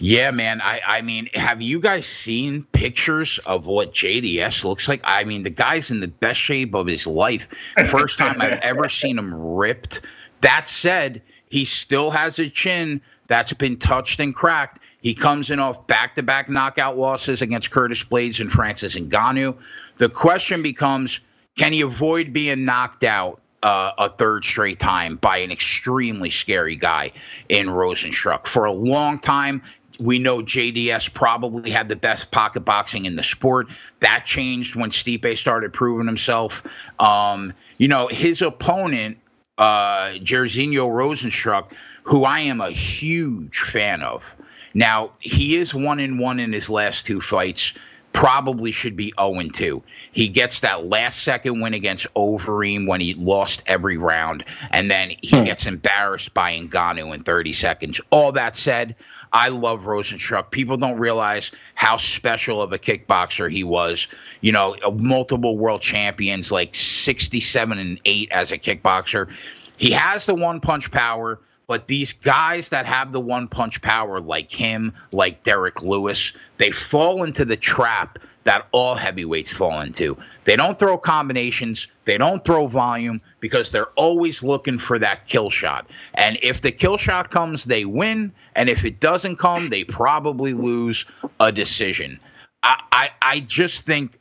Yeah, 0.04 0.32
man. 0.32 0.60
I, 0.60 0.80
I 0.84 1.02
mean, 1.02 1.28
have 1.32 1.62
you 1.62 1.78
guys 1.78 2.06
seen 2.06 2.64
pictures 2.72 3.38
of 3.46 3.66
what 3.66 3.94
JDS 3.94 4.64
looks 4.64 4.88
like? 4.88 5.00
I 5.04 5.22
mean, 5.22 5.44
the 5.44 5.50
guy's 5.50 5.92
in 5.92 6.00
the 6.00 6.08
best 6.08 6.40
shape 6.40 6.74
of 6.74 6.88
his 6.88 7.06
life. 7.06 7.46
First 7.86 8.18
time 8.18 8.40
I've 8.40 8.58
ever 8.62 8.88
seen 8.88 9.16
him 9.16 9.32
ripped. 9.32 10.00
That 10.40 10.68
said, 10.68 11.22
he 11.50 11.64
still 11.64 12.10
has 12.10 12.40
a 12.40 12.48
chin 12.48 13.00
that's 13.28 13.52
been 13.52 13.76
touched 13.76 14.18
and 14.18 14.34
cracked. 14.34 14.80
He 15.02 15.14
comes 15.14 15.50
in 15.50 15.60
off 15.60 15.86
back 15.86 16.16
to 16.16 16.24
back 16.24 16.48
knockout 16.48 16.98
losses 16.98 17.40
against 17.40 17.70
Curtis 17.70 18.02
Blaydes 18.02 18.40
and 18.40 18.50
Francis 18.50 18.96
Ngannou. 18.96 19.56
The 19.98 20.08
question 20.08 20.64
becomes 20.64 21.20
can 21.56 21.72
he 21.72 21.82
avoid 21.82 22.32
being 22.32 22.64
knocked 22.64 23.04
out 23.04 23.40
uh, 23.62 23.92
a 23.98 24.08
third 24.08 24.44
straight 24.44 24.80
time 24.80 25.16
by 25.16 25.38
an 25.38 25.52
extremely 25.52 26.30
scary 26.30 26.76
guy 26.76 27.12
in 27.48 27.68
Rozenstruik. 27.68 28.46
For 28.46 28.64
a 28.64 28.72
long 28.72 29.18
time, 29.18 29.62
we 30.02 30.18
know 30.18 30.42
JDS 30.42 31.14
probably 31.14 31.70
had 31.70 31.88
the 31.88 31.96
best 31.96 32.30
pocket 32.30 32.60
boxing 32.60 33.06
in 33.06 33.16
the 33.16 33.22
sport. 33.22 33.68
That 34.00 34.24
changed 34.26 34.74
when 34.74 34.90
Stipe 34.90 35.36
started 35.38 35.72
proving 35.72 36.06
himself. 36.06 36.66
Um, 36.98 37.52
you 37.78 37.88
know, 37.88 38.08
his 38.08 38.42
opponent, 38.42 39.18
uh, 39.58 40.14
Jairzinho 40.14 40.88
Rozenstruik, 40.88 41.72
who 42.04 42.24
I 42.24 42.40
am 42.40 42.60
a 42.60 42.70
huge 42.70 43.60
fan 43.60 44.02
of. 44.02 44.34
Now, 44.74 45.12
he 45.20 45.56
is 45.56 45.72
one 45.74 46.00
in 46.00 46.18
one 46.18 46.40
in 46.40 46.52
his 46.52 46.68
last 46.68 47.06
two 47.06 47.20
fights 47.20 47.74
probably 48.12 48.72
should 48.72 48.96
be 48.96 49.12
0 49.18 49.48
2. 49.52 49.82
He 50.12 50.28
gets 50.28 50.60
that 50.60 50.84
last 50.84 51.22
second 51.22 51.60
win 51.60 51.74
against 51.74 52.06
Overeem 52.14 52.86
when 52.86 53.00
he 53.00 53.14
lost 53.14 53.62
every 53.66 53.96
round, 53.96 54.44
and 54.70 54.90
then 54.90 55.12
he 55.22 55.38
hmm. 55.38 55.44
gets 55.44 55.66
embarrassed 55.66 56.34
by 56.34 56.52
Ngannou 56.52 57.14
in 57.14 57.22
30 57.24 57.52
seconds. 57.52 58.00
All 58.10 58.32
that 58.32 58.56
said, 58.56 58.96
I 59.32 59.48
love 59.48 59.82
Rozenstruik. 59.82 60.50
People 60.50 60.76
don't 60.76 60.98
realize 60.98 61.50
how 61.74 61.96
special 61.96 62.60
of 62.60 62.72
a 62.72 62.78
kickboxer 62.78 63.50
he 63.50 63.64
was. 63.64 64.06
You 64.42 64.52
know, 64.52 64.76
multiple 64.96 65.56
world 65.56 65.80
champions, 65.80 66.52
like 66.52 66.74
67 66.74 67.78
and 67.78 68.00
8 68.04 68.28
as 68.30 68.52
a 68.52 68.58
kickboxer. 68.58 69.32
He 69.78 69.90
has 69.90 70.26
the 70.26 70.34
one 70.34 70.60
punch 70.60 70.90
power 70.90 71.40
but 71.72 71.86
these 71.86 72.12
guys 72.12 72.68
that 72.68 72.84
have 72.84 73.12
the 73.12 73.20
one 73.20 73.48
punch 73.48 73.80
power, 73.80 74.20
like 74.20 74.52
him, 74.52 74.92
like 75.10 75.42
Derrick 75.42 75.80
Lewis, 75.80 76.34
they 76.58 76.70
fall 76.70 77.22
into 77.22 77.46
the 77.46 77.56
trap 77.56 78.18
that 78.44 78.66
all 78.72 78.94
heavyweights 78.94 79.54
fall 79.54 79.80
into. 79.80 80.14
They 80.44 80.54
don't 80.54 80.78
throw 80.78 80.98
combinations, 80.98 81.88
they 82.04 82.18
don't 82.18 82.44
throw 82.44 82.66
volume 82.66 83.22
because 83.40 83.70
they're 83.70 83.90
always 83.92 84.42
looking 84.42 84.78
for 84.78 84.98
that 84.98 85.26
kill 85.28 85.48
shot. 85.48 85.86
And 86.12 86.38
if 86.42 86.60
the 86.60 86.72
kill 86.72 86.98
shot 86.98 87.30
comes, 87.30 87.64
they 87.64 87.86
win. 87.86 88.32
And 88.54 88.68
if 88.68 88.84
it 88.84 89.00
doesn't 89.00 89.36
come, 89.36 89.70
they 89.70 89.84
probably 89.84 90.52
lose 90.52 91.06
a 91.40 91.50
decision. 91.50 92.20
I, 92.64 92.82
I, 92.92 93.10
I 93.22 93.40
just 93.40 93.86
think, 93.86 94.18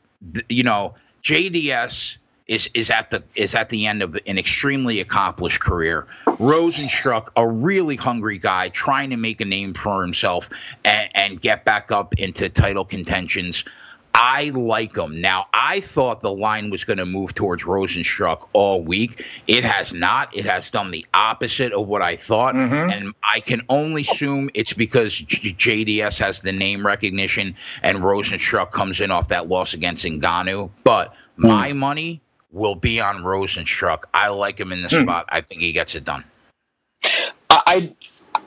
you 0.48 0.62
know, 0.62 0.94
JDS 1.22 2.16
is 2.46 2.68
is 2.74 2.90
at 2.90 3.10
the 3.10 3.22
is 3.34 3.54
at 3.54 3.68
the 3.68 3.86
end 3.86 4.02
of 4.02 4.18
an 4.26 4.38
extremely 4.38 5.00
accomplished 5.00 5.60
career. 5.60 6.06
Rozenstruik, 6.26 7.28
a 7.36 7.46
really 7.46 7.96
hungry 7.96 8.38
guy, 8.38 8.68
trying 8.68 9.10
to 9.10 9.16
make 9.16 9.40
a 9.40 9.44
name 9.44 9.74
for 9.74 10.02
himself 10.02 10.48
and, 10.84 11.08
and 11.14 11.40
get 11.40 11.64
back 11.64 11.92
up 11.92 12.14
into 12.18 12.48
title 12.48 12.84
contentions. 12.84 13.64
I 14.14 14.50
like 14.50 14.96
him. 14.96 15.20
Now, 15.20 15.46
I 15.54 15.80
thought 15.80 16.20
the 16.20 16.32
line 16.32 16.70
was 16.70 16.84
going 16.84 16.98
to 16.98 17.06
move 17.06 17.34
towards 17.34 17.64
Rozenstruik 17.64 18.46
all 18.52 18.82
week. 18.82 19.24
It 19.46 19.64
has 19.64 19.94
not. 19.94 20.36
It 20.36 20.44
has 20.44 20.70
done 20.70 20.90
the 20.90 21.06
opposite 21.14 21.72
of 21.72 21.88
what 21.88 22.02
I 22.02 22.16
thought. 22.16 22.54
Mm-hmm. 22.54 22.90
And 22.90 23.14
I 23.22 23.40
can 23.40 23.62
only 23.68 24.02
assume 24.02 24.50
it's 24.54 24.74
because 24.74 25.16
J- 25.16 25.84
JDS 25.84 26.18
has 26.18 26.40
the 26.40 26.52
name 26.52 26.86
recognition 26.86 27.56
and 27.82 27.98
Rozenstruik 27.98 28.70
comes 28.70 29.00
in 29.00 29.10
off 29.10 29.28
that 29.28 29.48
loss 29.48 29.72
against 29.72 30.04
Ngannou. 30.04 30.70
But 30.84 31.14
my 31.36 31.72
mm. 31.72 31.76
money 31.76 32.20
will 32.52 32.74
be 32.74 33.00
on 33.00 33.22
Rozenstruik. 33.22 34.04
I 34.14 34.28
like 34.28 34.60
him 34.60 34.72
in 34.72 34.82
this 34.82 34.92
mm. 34.92 35.02
spot. 35.02 35.26
I 35.28 35.40
think 35.40 35.62
he 35.62 35.72
gets 35.72 35.94
it 35.94 36.04
done. 36.04 36.24
I 37.50 37.92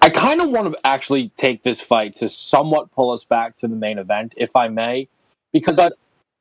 I 0.02 0.10
kind 0.10 0.42
of 0.42 0.50
want 0.50 0.72
to 0.72 0.80
actually 0.86 1.30
take 1.36 1.64
this 1.64 1.82
fight 1.82 2.16
to 2.18 2.30
somewhat 2.30 2.92
pull 2.92 3.12
us 3.12 3.24
back 3.24 3.56
to 3.58 3.68
the 3.68 3.76
main 3.76 3.98
event, 3.98 4.34
if 4.38 4.56
I 4.56 4.68
may, 4.68 5.10
because 5.52 5.80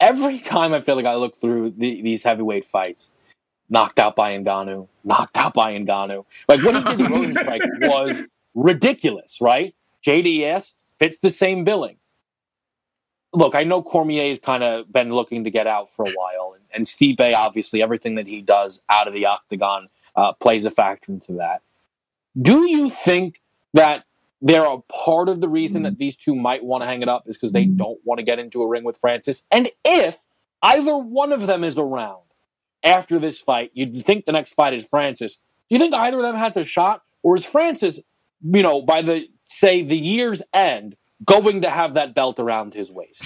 every 0.01 0.39
time 0.39 0.73
I 0.73 0.81
feel 0.81 0.97
like 0.97 1.07
I 1.07 1.15
look 1.15 1.41
through 1.41 1.71
the, 1.77 2.03
these 2.03 2.23
heavyweight 2.23 2.65
fights, 2.65 3.11
knocked 3.69 3.99
out 3.99 4.17
by 4.17 4.37
Ngannou, 4.37 4.89
knocked 5.03 5.37
out 5.37 5.55
by 5.55 5.75
Ngannou, 5.79 6.25
like 6.49 6.63
what 6.63 6.77
he 6.77 6.83
did 6.83 6.99
to 6.99 7.05
Rozenstruik 7.11 7.89
was 7.89 8.23
ridiculous, 8.55 9.41
right? 9.41 9.75
JDS 10.07 10.75
fits 10.99 11.19
the 11.19 11.31
same 11.31 11.65
billing 11.65 11.97
look, 13.35 13.55
I 13.55 13.65
know 13.65 13.83
Cormier 13.83 14.29
has 14.29 14.39
kind 14.39 14.63
of 14.63 14.91
been 14.93 15.11
looking 15.13 15.45
to 15.45 15.51
get 15.51 15.67
out 15.67 15.91
for 15.91 16.07
a 16.07 16.13
while, 16.13 16.55
and, 16.55 16.65
and 16.73 16.87
Stipe, 16.87 17.35
obviously, 17.35 17.83
everything 17.83 18.15
that 18.15 18.27
he 18.27 18.41
does 18.41 18.83
out 18.89 19.09
of 19.09 19.15
the 19.15 19.27
octagon 19.27 19.89
uh, 20.17 20.33
plays 20.33 20.65
a 20.65 20.71
factor 20.71 21.13
into 21.13 21.33
that. 21.35 21.63
Do 22.41 22.69
you 22.69 22.91
think 22.91 23.41
that 23.73 24.05
they're 24.41 24.65
a 24.65 24.81
part 24.83 25.29
of 25.29 25.41
the 25.41 25.49
reason 25.49 25.83
that 25.83 25.99
these 25.99 26.17
two 26.17 26.35
might 26.35 26.65
want 26.65 26.83
to 26.83 26.87
hang 26.87 27.03
it 27.03 27.09
up 27.09 27.25
is 27.27 27.37
because 27.37 27.53
they 27.53 27.65
don't 27.65 27.99
want 28.05 28.19
to 28.19 28.25
get 28.25 28.39
into 28.39 28.63
a 28.63 28.69
ring 28.69 28.85
with 28.85 28.97
Francis? 28.97 29.45
And 29.51 29.71
if 29.85 30.19
either 30.63 30.97
one 30.97 31.33
of 31.33 31.47
them 31.47 31.65
is 31.65 31.79
around 31.79 32.23
after 32.83 33.19
this 33.19 33.41
fight, 33.41 33.71
you'd 33.75 34.05
think 34.05 34.27
the 34.27 34.33
next 34.33 34.55
fight 34.55 34.75
is 34.75 34.85
Francis. 34.85 35.37
Do 35.69 35.75
you 35.75 35.79
think 35.79 35.95
either 35.95 36.19
of 36.19 36.23
them 36.23 36.37
has 36.37 36.57
a 36.57 36.65
shot, 36.65 37.03
or 37.23 37.37
is 37.37 37.47
Francis, 37.47 38.01
you 38.43 38.63
know, 38.63 38.83
by 38.83 39.01
the 39.01 39.27
say 39.47 39.83
the 39.83 39.97
year's 39.97 40.43
end, 40.53 40.97
going 41.25 41.63
to 41.63 41.71
have 41.71 41.95
that 41.95 42.15
belt 42.15 42.39
around 42.39 42.75
his 42.75 42.91
waist. 42.91 43.25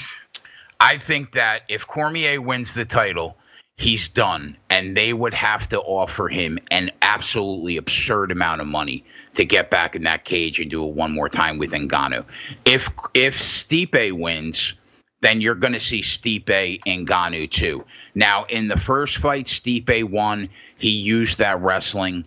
I 0.81 0.99
think 0.99 1.33
that 1.33 1.63
if 1.69 1.87
Cormier 1.87 2.41
wins 2.41 2.75
the 2.75 2.85
title, 2.85 3.37
he's 3.77 4.09
done, 4.09 4.57
and 4.71 4.97
they 4.97 5.13
would 5.13 5.35
have 5.35 5.69
to 5.71 5.81
offer 5.81 6.29
him 6.29 6.59
an 6.71 6.91
absolutely 7.03 7.77
absurd 7.77 8.31
amount 8.31 8.61
of 8.61 8.67
money 8.67 9.05
to 9.35 9.45
get 9.45 9.71
back 9.71 9.97
in 9.97 10.05
that 10.05 10.25
cage 10.25 10.61
and 10.61 10.71
do 10.71 10.85
it 10.85 10.95
one 10.95 11.13
more 11.13 11.29
time 11.29 11.59
with 11.59 11.71
Ngannou. 11.71 12.25
If 12.65 12.89
if 13.15 13.39
Stipe 13.39 14.13
wins, 14.13 14.75
then 15.21 15.41
you're 15.41 15.55
going 15.55 15.73
to 15.73 15.81
see 15.81 16.01
Stipe 16.01 16.81
Ngannou 16.85 17.51
too. 17.51 17.85
Now, 18.15 18.45
in 18.45 18.69
the 18.69 18.77
first 18.77 19.19
fight, 19.19 19.47
Stipe 19.47 20.05
won. 20.05 20.49
He 20.77 20.91
used 20.91 21.39
that 21.39 21.61
wrestling, 21.61 22.25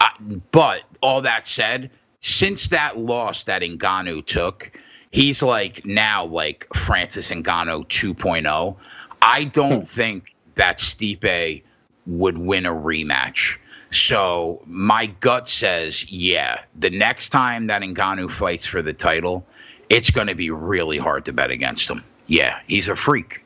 uh, 0.00 0.08
but 0.50 0.82
all 1.00 1.22
that 1.22 1.46
said, 1.46 1.90
since 2.20 2.68
that 2.68 2.98
loss 2.98 3.44
that 3.44 3.62
Ngannou 3.62 4.26
took 4.26 4.78
he's 5.14 5.42
like 5.42 5.86
now 5.86 6.26
like 6.26 6.66
Francis 6.74 7.30
Ngannou 7.30 7.86
2.0. 7.86 8.76
I 9.22 9.44
don't 9.44 9.80
hmm. 9.80 9.86
think 9.86 10.34
that 10.56 10.78
Stipe 10.78 11.62
would 12.06 12.36
win 12.36 12.66
a 12.66 12.72
rematch. 12.72 13.58
So 13.92 14.60
my 14.66 15.06
gut 15.06 15.48
says, 15.48 16.10
yeah, 16.10 16.60
the 16.74 16.90
next 16.90 17.28
time 17.28 17.68
that 17.68 17.82
Ngannou 17.82 18.30
fights 18.30 18.66
for 18.66 18.82
the 18.82 18.92
title, 18.92 19.46
it's 19.88 20.10
going 20.10 20.26
to 20.26 20.34
be 20.34 20.50
really 20.50 20.98
hard 20.98 21.24
to 21.26 21.32
bet 21.32 21.50
against 21.50 21.88
him. 21.88 22.02
Yeah, 22.26 22.58
he's 22.66 22.88
a 22.88 22.96
freak. 22.96 23.44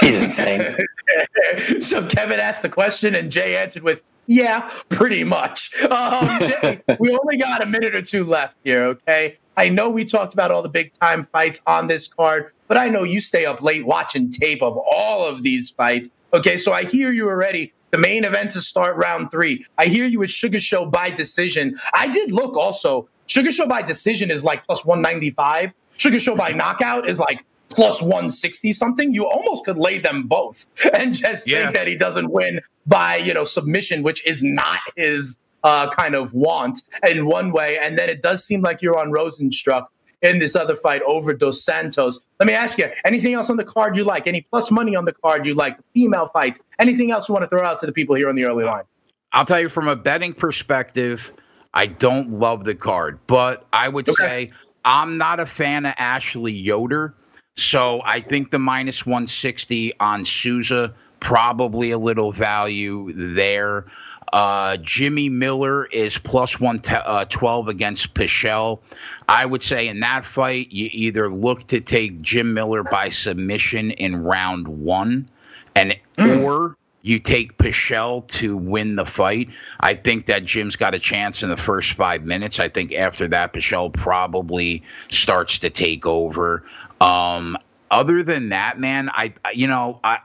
He's 0.00 0.18
insane. 0.18 0.76
so 1.80 2.06
Kevin 2.06 2.40
asked 2.40 2.62
the 2.62 2.70
question, 2.70 3.14
and 3.14 3.30
Jay 3.30 3.56
answered 3.56 3.82
with, 3.82 4.02
"Yeah, 4.26 4.70
pretty 4.88 5.24
much." 5.24 5.78
Um, 5.84 6.38
Jay, 6.40 6.80
we 6.98 7.10
only 7.10 7.36
got 7.36 7.62
a 7.62 7.66
minute 7.66 7.94
or 7.94 8.00
two 8.00 8.24
left 8.24 8.56
here. 8.64 8.84
Okay, 8.84 9.36
I 9.56 9.68
know 9.68 9.90
we 9.90 10.04
talked 10.04 10.34
about 10.34 10.50
all 10.50 10.62
the 10.62 10.68
big 10.68 10.92
time 10.94 11.24
fights 11.24 11.60
on 11.66 11.86
this 11.86 12.08
card, 12.08 12.52
but 12.68 12.76
I 12.76 12.88
know 12.88 13.02
you 13.02 13.20
stay 13.20 13.46
up 13.46 13.62
late 13.62 13.86
watching 13.86 14.30
tape 14.30 14.62
of 14.62 14.76
all 14.76 15.24
of 15.24 15.42
these 15.42 15.70
fights. 15.70 16.10
Okay, 16.32 16.56
so 16.58 16.72
I 16.72 16.84
hear 16.84 17.12
you 17.12 17.28
already. 17.28 17.72
The 17.90 17.98
main 17.98 18.24
event 18.24 18.50
to 18.52 18.60
start 18.60 18.96
round 18.96 19.30
three. 19.30 19.64
I 19.78 19.86
hear 19.86 20.04
you 20.04 20.18
with 20.18 20.30
Sugar 20.30 20.58
Show 20.58 20.86
by 20.86 21.10
decision. 21.10 21.76
I 21.92 22.08
did 22.08 22.32
look 22.32 22.56
also. 22.56 23.08
Sugar 23.26 23.52
Show 23.52 23.68
by 23.68 23.82
decision 23.82 24.30
is 24.32 24.42
like 24.42 24.66
plus 24.66 24.84
195. 24.84 25.72
Sugar 25.96 26.18
Show 26.18 26.34
by 26.34 26.50
knockout 26.50 27.08
is 27.08 27.20
like 27.20 27.44
plus 27.68 28.02
160 28.02 28.72
something. 28.72 29.14
You 29.14 29.26
almost 29.26 29.64
could 29.64 29.76
lay 29.76 29.98
them 29.98 30.26
both 30.26 30.66
and 30.92 31.14
just 31.14 31.46
yeah. 31.46 31.64
think 31.64 31.74
that 31.74 31.86
he 31.86 31.94
doesn't 31.94 32.30
win 32.30 32.60
by, 32.86 33.16
you 33.16 33.32
know, 33.32 33.44
submission, 33.44 34.02
which 34.02 34.26
is 34.26 34.42
not 34.42 34.80
his 34.96 35.38
uh, 35.64 35.90
kind 35.90 36.14
of 36.14 36.32
want 36.32 36.82
in 37.08 37.26
one 37.26 37.50
way. 37.50 37.78
And 37.78 37.98
then 37.98 38.08
it 38.08 38.22
does 38.22 38.44
seem 38.44 38.60
like 38.60 38.82
you're 38.82 38.98
on 38.98 39.10
Rozenstruik 39.10 39.86
in 40.22 40.38
this 40.38 40.54
other 40.54 40.76
fight 40.76 41.02
over 41.02 41.34
Dos 41.34 41.62
Santos. 41.62 42.26
Let 42.38 42.46
me 42.46 42.52
ask 42.52 42.78
you, 42.78 42.88
anything 43.04 43.34
else 43.34 43.50
on 43.50 43.56
the 43.56 43.64
card 43.64 43.96
you 43.96 44.04
like? 44.04 44.26
Any 44.26 44.42
plus 44.42 44.70
money 44.70 44.94
on 44.94 45.04
the 45.04 45.12
card 45.12 45.46
you 45.46 45.54
like? 45.54 45.76
Female 45.92 46.28
fights? 46.28 46.60
Anything 46.78 47.10
else 47.10 47.28
you 47.28 47.34
want 47.34 47.42
to 47.42 47.48
throw 47.48 47.64
out 47.64 47.78
to 47.80 47.86
the 47.86 47.92
people 47.92 48.14
here 48.14 48.28
on 48.28 48.36
the 48.36 48.44
early 48.44 48.64
line? 48.64 48.84
I'll 49.32 49.44
tell 49.44 49.60
you 49.60 49.68
from 49.68 49.88
a 49.88 49.96
betting 49.96 50.32
perspective, 50.32 51.32
I 51.74 51.86
don't 51.86 52.38
love 52.38 52.64
the 52.64 52.74
card, 52.74 53.18
but 53.26 53.66
I 53.72 53.88
would 53.88 54.08
okay. 54.08 54.24
say 54.24 54.52
I'm 54.84 55.18
not 55.18 55.40
a 55.40 55.46
fan 55.46 55.86
of 55.86 55.94
Ashley 55.98 56.52
Yoder. 56.52 57.14
So 57.56 58.00
I 58.04 58.20
think 58.20 58.50
the 58.50 58.58
minus 58.58 59.04
160 59.04 59.98
on 60.00 60.24
Souza, 60.24 60.94
probably 61.20 61.90
a 61.90 61.98
little 61.98 62.32
value 62.32 63.12
there. 63.34 63.86
Uh, 64.34 64.76
Jimmy 64.78 65.28
Miller 65.28 65.86
is 65.86 66.18
plus 66.18 66.58
112 66.58 67.68
uh, 67.68 67.70
against 67.70 68.14
Pichel. 68.14 68.80
I 69.28 69.46
would 69.46 69.62
say 69.62 69.86
in 69.86 70.00
that 70.00 70.24
fight, 70.24 70.72
you 70.72 70.88
either 70.90 71.32
look 71.32 71.68
to 71.68 71.80
take 71.80 72.20
Jim 72.20 72.52
Miller 72.52 72.82
by 72.82 73.10
submission 73.10 73.92
in 73.92 74.24
round 74.24 74.66
one, 74.66 75.28
and 75.76 75.96
mm. 76.18 76.42
or 76.42 76.76
you 77.02 77.20
take 77.20 77.58
Pichel 77.58 78.26
to 78.26 78.56
win 78.56 78.96
the 78.96 79.06
fight. 79.06 79.50
I 79.78 79.94
think 79.94 80.26
that 80.26 80.44
Jim's 80.44 80.74
got 80.74 80.94
a 80.94 80.98
chance 80.98 81.44
in 81.44 81.48
the 81.48 81.56
first 81.56 81.92
five 81.92 82.24
minutes. 82.24 82.58
I 82.58 82.68
think 82.68 82.92
after 82.92 83.28
that, 83.28 83.52
Pichel 83.52 83.92
probably 83.92 84.82
starts 85.12 85.60
to 85.60 85.70
take 85.70 86.06
over. 86.06 86.64
Um, 87.00 87.56
other 87.88 88.24
than 88.24 88.48
that, 88.48 88.80
man, 88.80 89.10
I 89.12 89.34
you 89.54 89.68
know 89.68 90.00
I 90.02 90.18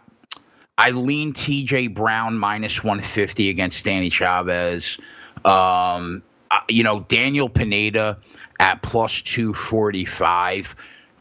I 0.80 0.92
lean 0.92 1.34
T.J. 1.34 1.88
Brown 1.88 2.38
minus 2.38 2.82
one 2.82 3.02
fifty 3.02 3.50
against 3.50 3.84
Danny 3.84 4.10
Chavez. 4.10 4.98
Um, 5.44 6.24
you 6.70 6.84
know 6.84 7.02
Daniel 7.02 7.50
Pineda 7.50 8.18
at 8.62 8.82
plus 8.82 9.22
two 9.22 9.54
forty 9.54 10.06
five 10.06 10.74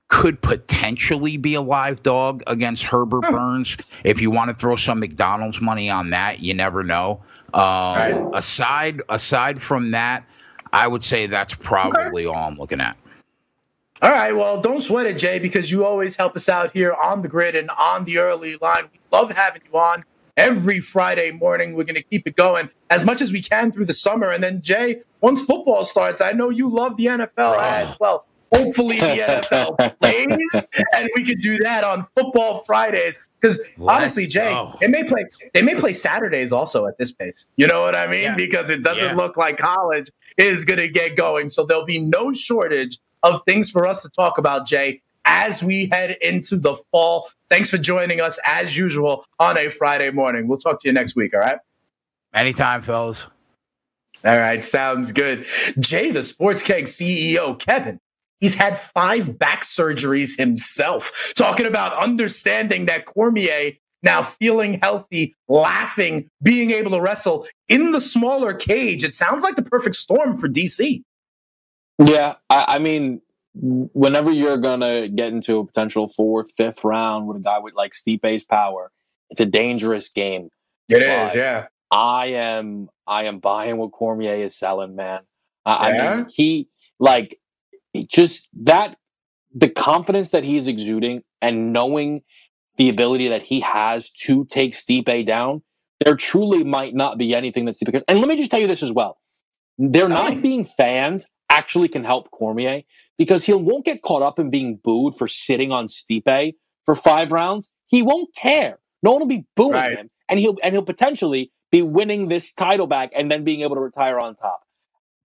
could 0.06 0.40
potentially 0.40 1.36
be 1.36 1.54
a 1.54 1.60
live 1.60 2.02
dog 2.04 2.42
against 2.46 2.84
Herbert 2.84 3.22
Burns. 3.22 3.76
If 4.04 4.20
you 4.20 4.30
want 4.30 4.48
to 4.48 4.54
throw 4.54 4.76
some 4.76 5.00
McDonald's 5.00 5.60
money 5.60 5.90
on 5.90 6.10
that, 6.10 6.38
you 6.38 6.54
never 6.54 6.82
know. 6.84 7.20
Um, 7.52 7.62
right. 7.62 8.30
Aside 8.34 9.02
aside 9.08 9.60
from 9.60 9.90
that, 9.90 10.24
I 10.72 10.86
would 10.86 11.02
say 11.02 11.26
that's 11.26 11.54
probably 11.54 12.26
okay. 12.26 12.34
all 12.34 12.48
I'm 12.48 12.56
looking 12.56 12.80
at. 12.80 12.96
All 14.00 14.10
right. 14.10 14.32
Well, 14.32 14.60
don't 14.60 14.80
sweat 14.80 15.06
it, 15.06 15.18
Jay, 15.18 15.38
because 15.38 15.70
you 15.72 15.84
always 15.84 16.14
help 16.14 16.36
us 16.36 16.48
out 16.48 16.72
here 16.72 16.94
on 16.94 17.22
the 17.22 17.28
grid 17.28 17.56
and 17.56 17.68
on 17.70 18.04
the 18.04 18.18
early 18.18 18.56
line. 18.56 18.84
We 18.92 19.00
love 19.10 19.30
having 19.32 19.62
you 19.70 19.78
on 19.78 20.04
every 20.36 20.78
Friday 20.78 21.32
morning. 21.32 21.74
We're 21.74 21.84
going 21.84 21.96
to 21.96 22.02
keep 22.02 22.26
it 22.26 22.36
going 22.36 22.70
as 22.90 23.04
much 23.04 23.20
as 23.20 23.32
we 23.32 23.42
can 23.42 23.72
through 23.72 23.86
the 23.86 23.92
summer. 23.92 24.30
And 24.30 24.42
then, 24.42 24.62
Jay, 24.62 25.02
once 25.20 25.44
football 25.44 25.84
starts, 25.84 26.20
I 26.20 26.30
know 26.30 26.48
you 26.48 26.70
love 26.70 26.96
the 26.96 27.06
NFL 27.06 27.28
ah. 27.38 27.78
as 27.78 27.96
well. 27.98 28.26
Hopefully, 28.54 28.98
the 28.98 29.04
NFL 29.50 29.98
plays, 30.00 30.62
and 30.94 31.10
we 31.16 31.24
could 31.24 31.40
do 31.40 31.58
that 31.58 31.84
on 31.84 32.04
Football 32.16 32.60
Fridays. 32.60 33.18
Because 33.40 33.60
honestly, 33.80 34.26
Jay, 34.26 34.50
go. 34.50 34.74
they 34.80 34.88
may 34.88 35.04
play 35.04 35.24
they 35.54 35.62
may 35.62 35.74
play 35.74 35.92
Saturdays 35.92 36.52
also 36.52 36.86
at 36.86 36.98
this 36.98 37.12
pace. 37.12 37.46
You 37.56 37.66
know 37.66 37.82
what 37.82 37.94
I 37.94 38.06
mean? 38.06 38.22
Yeah. 38.22 38.36
Because 38.36 38.68
it 38.68 38.82
doesn't 38.82 39.04
yeah. 39.04 39.14
look 39.14 39.36
like 39.36 39.58
college 39.58 40.10
is 40.36 40.64
going 40.64 40.80
to 40.80 40.88
get 40.88 41.16
going. 41.16 41.50
So 41.50 41.64
there'll 41.64 41.84
be 41.84 42.00
no 42.00 42.32
shortage 42.32 42.98
of 43.22 43.40
things 43.46 43.70
for 43.70 43.86
us 43.86 44.02
to 44.02 44.08
talk 44.08 44.38
about, 44.38 44.66
Jay, 44.66 45.02
as 45.24 45.62
we 45.62 45.88
head 45.92 46.16
into 46.20 46.56
the 46.56 46.74
fall. 46.90 47.28
Thanks 47.48 47.70
for 47.70 47.78
joining 47.78 48.20
us 48.20 48.38
as 48.46 48.76
usual 48.76 49.24
on 49.38 49.56
a 49.56 49.68
Friday 49.68 50.10
morning. 50.10 50.48
We'll 50.48 50.58
talk 50.58 50.80
to 50.80 50.88
you 50.88 50.92
next 50.92 51.14
week. 51.14 51.34
All 51.34 51.40
right. 51.40 51.58
Anytime, 52.34 52.82
fellas. 52.82 53.24
All 54.24 54.38
right. 54.38 54.64
Sounds 54.64 55.12
good. 55.12 55.46
Jay, 55.78 56.10
the 56.10 56.22
Sports 56.22 56.62
Keg 56.62 56.84
CEO, 56.84 57.58
Kevin. 57.58 58.00
He's 58.40 58.54
had 58.54 58.78
five 58.78 59.38
back 59.38 59.62
surgeries 59.62 60.38
himself, 60.38 61.32
talking 61.36 61.66
about 61.66 61.92
understanding 61.94 62.86
that 62.86 63.04
Cormier 63.04 63.72
now 64.02 64.22
feeling 64.22 64.78
healthy, 64.80 65.34
laughing, 65.48 66.28
being 66.42 66.70
able 66.70 66.92
to 66.92 67.00
wrestle 67.00 67.46
in 67.68 67.92
the 67.92 68.00
smaller 68.00 68.54
cage. 68.54 69.02
It 69.02 69.14
sounds 69.14 69.42
like 69.42 69.56
the 69.56 69.62
perfect 69.62 69.96
storm 69.96 70.36
for 70.36 70.48
DC. 70.48 71.02
Yeah, 71.98 72.34
I, 72.48 72.64
I 72.68 72.78
mean, 72.78 73.20
whenever 73.54 74.30
you're 74.30 74.58
gonna 74.58 75.08
get 75.08 75.32
into 75.32 75.58
a 75.58 75.66
potential 75.66 76.08
fourth, 76.08 76.52
fifth 76.52 76.84
round 76.84 77.26
with 77.26 77.38
a 77.38 77.40
guy 77.40 77.58
with 77.58 77.74
like 77.74 77.92
Stipe's 77.92 78.44
power, 78.44 78.92
it's 79.30 79.40
a 79.40 79.46
dangerous 79.46 80.08
game. 80.08 80.48
It 80.88 81.00
but 81.00 81.26
is, 81.26 81.34
yeah. 81.34 81.66
I 81.90 82.26
am, 82.26 82.88
I 83.06 83.24
am 83.24 83.40
buying 83.40 83.78
what 83.78 83.92
Cormier 83.92 84.44
is 84.44 84.56
selling, 84.56 84.94
man. 84.94 85.20
I, 85.66 85.92
yeah? 85.92 86.12
I 86.12 86.16
mean, 86.16 86.26
he 86.30 86.68
like 87.00 87.38
just 88.04 88.48
that 88.64 88.96
the 89.54 89.68
confidence 89.68 90.30
that 90.30 90.44
he's 90.44 90.68
exuding 90.68 91.22
and 91.40 91.72
knowing 91.72 92.22
the 92.76 92.88
ability 92.88 93.28
that 93.28 93.42
he 93.42 93.60
has 93.60 94.10
to 94.10 94.44
take 94.46 94.72
Stipe 94.72 95.26
down. 95.26 95.62
There 96.04 96.14
truly 96.14 96.62
might 96.62 96.94
not 96.94 97.18
be 97.18 97.34
anything 97.34 97.64
that 97.64 97.74
Stipe. 97.76 97.90
Can. 97.90 98.02
And 98.08 98.20
let 98.20 98.28
me 98.28 98.36
just 98.36 98.50
tell 98.50 98.60
you 98.60 98.68
this 98.68 98.82
as 98.82 98.92
well: 98.92 99.18
they're 99.78 100.08
not 100.08 100.40
being 100.42 100.64
fans 100.64 101.26
actually 101.50 101.88
can 101.88 102.04
help 102.04 102.30
Cormier 102.30 102.82
because 103.16 103.44
he 103.44 103.52
won't 103.52 103.84
get 103.84 104.02
caught 104.02 104.22
up 104.22 104.38
in 104.38 104.48
being 104.48 104.78
booed 104.82 105.16
for 105.16 105.26
sitting 105.26 105.72
on 105.72 105.86
Stipe 105.86 106.54
for 106.84 106.94
five 106.94 107.32
rounds. 107.32 107.68
He 107.86 108.02
won't 108.02 108.34
care. 108.34 108.78
No 109.02 109.12
one 109.12 109.20
will 109.20 109.26
be 109.26 109.46
booing 109.56 109.72
right. 109.72 109.98
him, 109.98 110.10
and 110.28 110.38
he'll 110.38 110.56
and 110.62 110.74
he'll 110.74 110.82
potentially 110.82 111.52
be 111.70 111.82
winning 111.82 112.28
this 112.28 112.52
title 112.52 112.86
back 112.86 113.10
and 113.14 113.30
then 113.30 113.44
being 113.44 113.62
able 113.62 113.74
to 113.74 113.80
retire 113.80 114.18
on 114.18 114.36
top. 114.36 114.60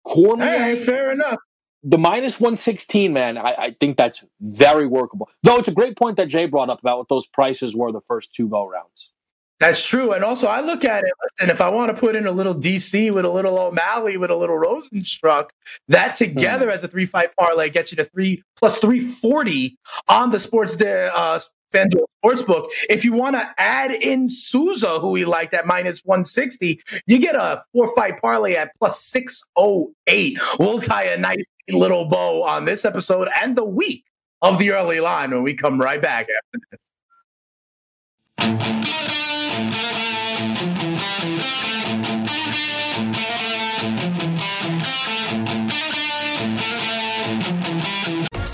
Cormier, 0.06 0.58
hey, 0.58 0.76
fair 0.76 1.12
enough. 1.12 1.38
The 1.82 1.98
minus 1.98 2.40
one 2.40 2.56
sixteen, 2.56 3.12
man. 3.12 3.38
I, 3.38 3.54
I 3.54 3.76
think 3.78 3.96
that's 3.96 4.24
very 4.40 4.86
workable. 4.86 5.28
Though 5.42 5.58
it's 5.58 5.68
a 5.68 5.72
great 5.72 5.96
point 5.96 6.16
that 6.16 6.28
Jay 6.28 6.46
brought 6.46 6.70
up 6.70 6.80
about 6.80 6.98
what 6.98 7.08
those 7.08 7.26
prices 7.26 7.76
were 7.76 7.92
the 7.92 8.00
first 8.08 8.34
two 8.34 8.48
go 8.48 8.66
rounds. 8.66 9.12
That's 9.60 9.84
true. 9.84 10.12
And 10.12 10.22
also, 10.22 10.46
I 10.46 10.60
look 10.60 10.84
at 10.84 11.02
it, 11.02 11.10
and 11.40 11.50
if 11.50 11.60
I 11.60 11.68
want 11.68 11.90
to 11.92 12.00
put 12.00 12.14
in 12.14 12.28
a 12.28 12.30
little 12.30 12.54
DC 12.54 13.12
with 13.12 13.24
a 13.24 13.30
little 13.30 13.58
O'Malley 13.58 14.16
with 14.16 14.30
a 14.30 14.36
little 14.36 14.56
Rozenstruik, 14.56 15.48
that 15.88 16.14
together 16.14 16.68
mm. 16.68 16.72
as 16.72 16.84
a 16.84 16.88
three 16.88 17.06
fight 17.06 17.30
parlay 17.36 17.68
gets 17.68 17.90
you 17.90 17.96
to 17.96 18.04
three 18.04 18.42
plus 18.56 18.78
340 18.78 19.76
on 20.08 20.30
the 20.30 20.38
sports 20.38 20.76
day, 20.76 21.10
uh, 21.12 21.40
FanDuel 21.72 22.04
Sportsbook. 22.24 22.68
If 22.88 23.04
you 23.04 23.12
want 23.12 23.36
to 23.36 23.48
add 23.58 23.90
in 23.90 24.28
Souza, 24.28 24.98
who 24.98 25.10
we 25.10 25.24
liked 25.24 25.54
at 25.54 25.66
minus 25.66 26.00
160, 26.04 26.80
you 27.06 27.18
get 27.18 27.34
a 27.34 27.62
four 27.72 27.94
fight 27.94 28.20
parlay 28.20 28.54
at 28.54 28.72
plus 28.78 29.02
608. 29.04 30.38
We'll 30.58 30.80
tie 30.80 31.04
a 31.04 31.18
nice 31.18 31.44
little 31.70 32.08
bow 32.08 32.42
on 32.42 32.64
this 32.64 32.84
episode 32.84 33.28
and 33.40 33.56
the 33.56 33.64
week 33.64 34.04
of 34.42 34.58
the 34.58 34.72
early 34.72 35.00
line 35.00 35.30
when 35.30 35.42
we 35.42 35.54
come 35.54 35.80
right 35.80 36.00
back 36.00 36.26
after 36.36 36.60
this. 36.70 36.90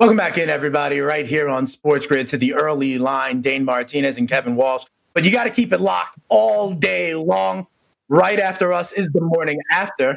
Welcome 0.00 0.16
back 0.16 0.38
in, 0.38 0.48
everybody, 0.48 1.00
right 1.00 1.26
here 1.26 1.50
on 1.50 1.66
Sports 1.66 2.06
Grid 2.06 2.26
to 2.28 2.38
the 2.38 2.54
early 2.54 2.96
line, 2.96 3.42
Dane 3.42 3.66
Martinez 3.66 4.16
and 4.16 4.26
Kevin 4.26 4.56
Walsh. 4.56 4.86
But 5.12 5.26
you 5.26 5.30
got 5.30 5.44
to 5.44 5.50
keep 5.50 5.74
it 5.74 5.80
locked 5.80 6.18
all 6.30 6.72
day 6.72 7.12
long. 7.14 7.66
Right 8.08 8.40
after 8.40 8.72
us 8.72 8.92
is 8.92 9.08
the 9.08 9.20
morning 9.20 9.60
after. 9.70 10.16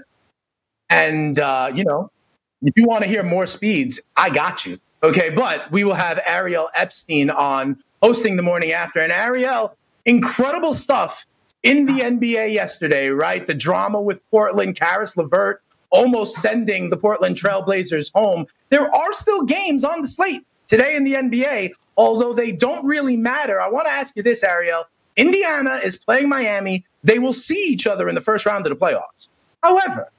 And, 0.89 1.37
uh, 1.37 1.69
you 1.75 1.83
know, 1.83 2.09
if 2.61 2.71
you 2.77 2.85
want 2.87 3.03
to 3.03 3.09
hear 3.09 3.23
more 3.23 3.45
speeds, 3.45 3.99
I 4.15 4.29
got 4.29 4.65
you. 4.65 4.79
Okay. 5.03 5.31
But 5.31 5.69
we 5.69 5.83
will 5.83 5.95
have 5.95 6.17
Ariel 6.25 6.69
Epstein 6.75 7.29
on 7.29 7.77
hosting 8.01 8.37
the 8.37 8.41
morning 8.41 8.71
after. 8.71 9.01
And 9.01 9.11
Ariel, 9.11 9.75
incredible 10.05 10.73
stuff 10.73 11.25
in 11.61 11.87
the 11.87 12.03
NBA 12.03 12.53
yesterday, 12.53 13.09
right? 13.09 13.45
The 13.45 13.53
drama 13.53 14.01
with 14.01 14.21
Portland, 14.31 14.79
Caris 14.79 15.17
LeVert 15.17 15.61
almost 15.93 16.37
sending 16.37 16.89
the 16.89 16.97
Portland 16.97 17.37
Trailblazers 17.37 18.11
home. 18.13 18.45
There 18.69 18.93
are 18.93 19.13
still 19.13 19.43
games 19.43 19.85
on 19.85 20.01
the 20.01 20.07
slate 20.07 20.45
today 20.67 20.95
in 20.95 21.03
the 21.03 21.13
NBA, 21.13 21.71
although 21.95 22.33
they 22.33 22.51
don't 22.51 22.85
really 22.85 23.15
matter. 23.15 23.61
I 23.61 23.69
want 23.69 23.85
to 23.85 23.93
ask 23.93 24.13
you 24.17 24.23
this, 24.23 24.43
Ariel. 24.43 24.83
Indiana 25.15 25.79
is 25.83 25.95
playing 25.95 26.27
Miami. 26.27 26.83
They 27.03 27.19
will 27.19 27.33
see 27.33 27.67
each 27.67 27.85
other 27.85 28.09
in 28.09 28.15
the 28.15 28.21
first 28.21 28.45
round 28.45 28.65
of 28.65 28.77
the 28.77 28.85
playoffs. 28.85 29.29
However, 29.61 30.11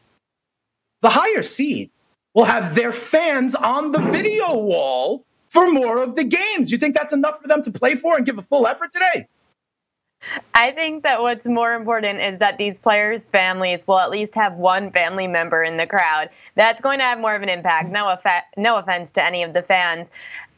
the 1.03 1.11
higher 1.11 1.43
seed 1.43 1.91
will 2.35 2.45
have 2.45 2.75
their 2.75 2.93
fans 2.93 3.55
on 3.55 3.93
the 3.93 3.99
video 3.99 4.57
wall 4.57 5.25
for 5.49 5.71
more 5.71 5.99
of 5.99 6.15
the 6.15 6.25
games. 6.25 6.71
You 6.71 6.79
think 6.79 6.95
that's 6.95 7.13
enough 7.13 7.41
for 7.41 7.49
them 7.49 7.63
to 7.63 7.71
play 7.71 7.97
for 7.97 8.17
and 8.17 8.25
give 8.25 8.39
a 8.39 8.43
full 8.43 8.67
effort 8.67 8.93
today? 8.93 9.27
I 10.55 10.71
think 10.71 11.03
that 11.03 11.21
what's 11.21 11.47
more 11.47 11.73
important 11.73 12.21
is 12.21 12.39
that 12.39 12.59
these 12.59 12.79
players' 12.79 13.27
families 13.27 13.87
will 13.87 13.99
at 13.99 14.11
least 14.11 14.35
have 14.35 14.55
one 14.55 14.91
family 14.91 15.27
member 15.27 15.63
in 15.63 15.77
the 15.77 15.87
crowd. 15.87 16.31
That's 16.55 16.81
going 16.81 16.99
to 16.99 17.05
have 17.05 17.19
more 17.19 17.35
of 17.35 17.43
an 17.43 17.49
impact. 17.49 17.91
No, 17.91 18.09
effect, 18.09 18.57
no 18.57 18.77
offense 18.77 19.13
to 19.13 19.25
any 19.25 19.43
of 19.43 19.53
the 19.53 19.63
fans. 19.63 20.11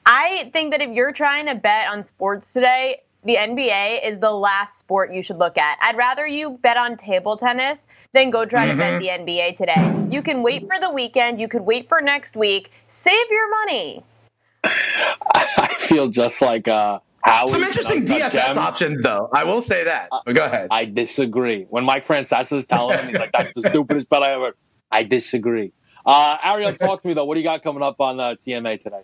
I 0.04 0.50
think 0.52 0.72
that 0.72 0.82
if 0.82 0.90
you're 0.90 1.12
trying 1.12 1.46
to 1.46 1.54
bet 1.54 1.88
on 1.88 2.04
sports 2.04 2.52
today, 2.52 3.00
the 3.24 3.34
NBA 3.34 4.08
is 4.08 4.20
the 4.20 4.30
last 4.30 4.78
sport 4.78 5.12
you 5.12 5.20
should 5.20 5.38
look 5.38 5.58
at. 5.58 5.78
I'd 5.82 5.96
rather 5.96 6.24
you 6.24 6.58
bet 6.62 6.76
on 6.76 6.96
table 6.96 7.36
tennis 7.36 7.84
than 8.12 8.30
go 8.30 8.46
try 8.46 8.68
mm-hmm. 8.68 8.70
to 8.70 8.76
bet 8.76 9.02
mm-hmm. 9.02 9.26
the 9.26 9.32
NBA 9.32 9.56
today. 9.56 10.14
You 10.14 10.22
can 10.22 10.44
wait 10.44 10.66
for 10.68 10.78
the 10.78 10.90
weekend, 10.90 11.40
you 11.40 11.48
could 11.48 11.62
wait 11.62 11.88
for 11.88 12.00
next 12.00 12.36
week. 12.36 12.70
Save 12.86 13.26
your 13.28 13.50
money. 13.50 14.04
I 14.64 15.74
feel 15.78 16.08
just 16.08 16.40
like 16.40 16.68
uh, 16.68 17.00
Howie 17.26 17.48
Some 17.48 17.64
interesting 17.64 18.04
DFS 18.04 18.30
gems. 18.30 18.56
options, 18.56 19.02
though. 19.02 19.28
I 19.34 19.42
will 19.42 19.60
say 19.60 19.82
that. 19.82 20.08
Uh, 20.12 20.32
go 20.32 20.44
ahead. 20.44 20.68
I 20.70 20.84
disagree. 20.84 21.66
When 21.68 21.84
Mike 21.84 22.06
Francesa 22.06 22.56
is 22.56 22.66
telling 22.66 22.98
him, 22.98 23.08
he's 23.08 23.18
like, 23.18 23.32
"That's 23.32 23.52
the 23.52 23.62
stupidest 23.68 24.08
bet 24.08 24.22
I 24.22 24.34
ever." 24.34 24.56
I 24.92 25.02
disagree. 25.02 25.72
Uh, 26.04 26.36
Ariel, 26.44 26.72
talk 26.74 27.02
to 27.02 27.08
me 27.08 27.14
though. 27.14 27.24
What 27.24 27.34
do 27.34 27.40
you 27.40 27.46
got 27.46 27.64
coming 27.64 27.82
up 27.82 28.00
on 28.00 28.20
uh, 28.20 28.36
TMA 28.36 28.80
today? 28.80 29.02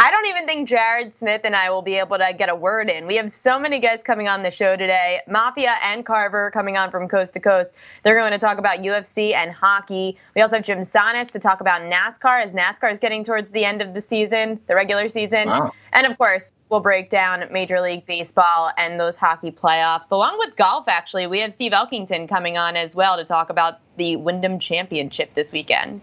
I 0.00 0.12
don't 0.12 0.26
even 0.26 0.46
think 0.46 0.68
Jared 0.68 1.14
Smith 1.14 1.40
and 1.42 1.56
I 1.56 1.70
will 1.70 1.82
be 1.82 1.94
able 1.94 2.18
to 2.18 2.32
get 2.32 2.48
a 2.48 2.54
word 2.54 2.88
in. 2.88 3.08
We 3.08 3.16
have 3.16 3.32
so 3.32 3.58
many 3.58 3.80
guests 3.80 4.04
coming 4.04 4.28
on 4.28 4.44
the 4.44 4.50
show 4.50 4.76
today. 4.76 5.20
Mafia 5.28 5.74
and 5.82 6.06
Carver 6.06 6.52
coming 6.52 6.76
on 6.76 6.92
from 6.92 7.08
coast 7.08 7.34
to 7.34 7.40
coast. 7.40 7.72
They're 8.04 8.16
going 8.16 8.30
to 8.30 8.38
talk 8.38 8.58
about 8.58 8.78
UFC 8.78 9.34
and 9.34 9.50
hockey. 9.50 10.16
We 10.36 10.42
also 10.42 10.54
have 10.56 10.64
Jim 10.64 10.80
Sannes 10.80 11.32
to 11.32 11.40
talk 11.40 11.60
about 11.60 11.82
NASCAR 11.82 12.44
as 12.44 12.54
NASCAR 12.54 12.92
is 12.92 13.00
getting 13.00 13.24
towards 13.24 13.50
the 13.50 13.64
end 13.64 13.82
of 13.82 13.92
the 13.92 14.00
season, 14.00 14.60
the 14.68 14.76
regular 14.76 15.08
season. 15.08 15.48
Wow. 15.48 15.72
And 15.92 16.06
of 16.06 16.16
course, 16.16 16.52
we'll 16.70 16.80
break 16.80 17.10
down 17.10 17.44
Major 17.50 17.80
League 17.80 18.06
Baseball 18.06 18.70
and 18.76 18.98
those 18.98 19.16
hockey 19.16 19.50
playoffs, 19.50 20.10
along 20.10 20.38
with 20.38 20.56
golf, 20.56 20.84
actually. 20.88 21.26
We 21.26 21.40
have 21.40 21.52
Steve 21.52 21.72
Elkington 21.72 22.28
coming 22.28 22.56
on 22.58 22.76
as 22.76 22.94
well 22.94 23.16
to 23.16 23.24
talk 23.24 23.50
about 23.50 23.80
the 23.96 24.16
Wyndham 24.16 24.58
Championship 24.58 25.34
this 25.34 25.52
weekend. 25.52 26.00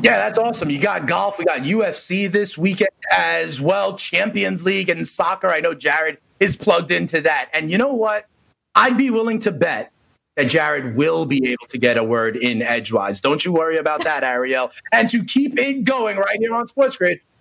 Yeah, 0.00 0.16
that's 0.16 0.38
awesome. 0.38 0.70
You 0.70 0.78
got 0.78 1.06
golf. 1.06 1.38
We 1.38 1.44
got 1.44 1.60
UFC 1.62 2.30
this 2.30 2.56
weekend 2.56 2.90
as 3.16 3.60
well, 3.60 3.96
Champions 3.96 4.64
League 4.64 4.88
and 4.88 5.06
soccer. 5.06 5.48
I 5.48 5.60
know 5.60 5.74
Jared 5.74 6.18
is 6.38 6.56
plugged 6.56 6.92
into 6.92 7.20
that. 7.22 7.48
And 7.52 7.70
you 7.70 7.78
know 7.78 7.94
what? 7.94 8.26
I'd 8.76 8.96
be 8.96 9.10
willing 9.10 9.40
to 9.40 9.50
bet 9.50 9.90
that 10.36 10.44
Jared 10.44 10.94
will 10.94 11.26
be 11.26 11.48
able 11.48 11.66
to 11.68 11.78
get 11.78 11.98
a 11.98 12.04
word 12.04 12.36
in 12.36 12.62
edgewise. 12.62 13.20
Don't 13.20 13.44
you 13.44 13.52
worry 13.52 13.76
about 13.76 14.04
that, 14.04 14.22
Ariel. 14.22 14.70
And 14.92 15.08
to 15.08 15.24
keep 15.24 15.58
it 15.58 15.82
going 15.82 16.16
right 16.16 16.38
here 16.38 16.54
on 16.54 16.68
Sports 16.68 16.96
Grid, 16.96 17.20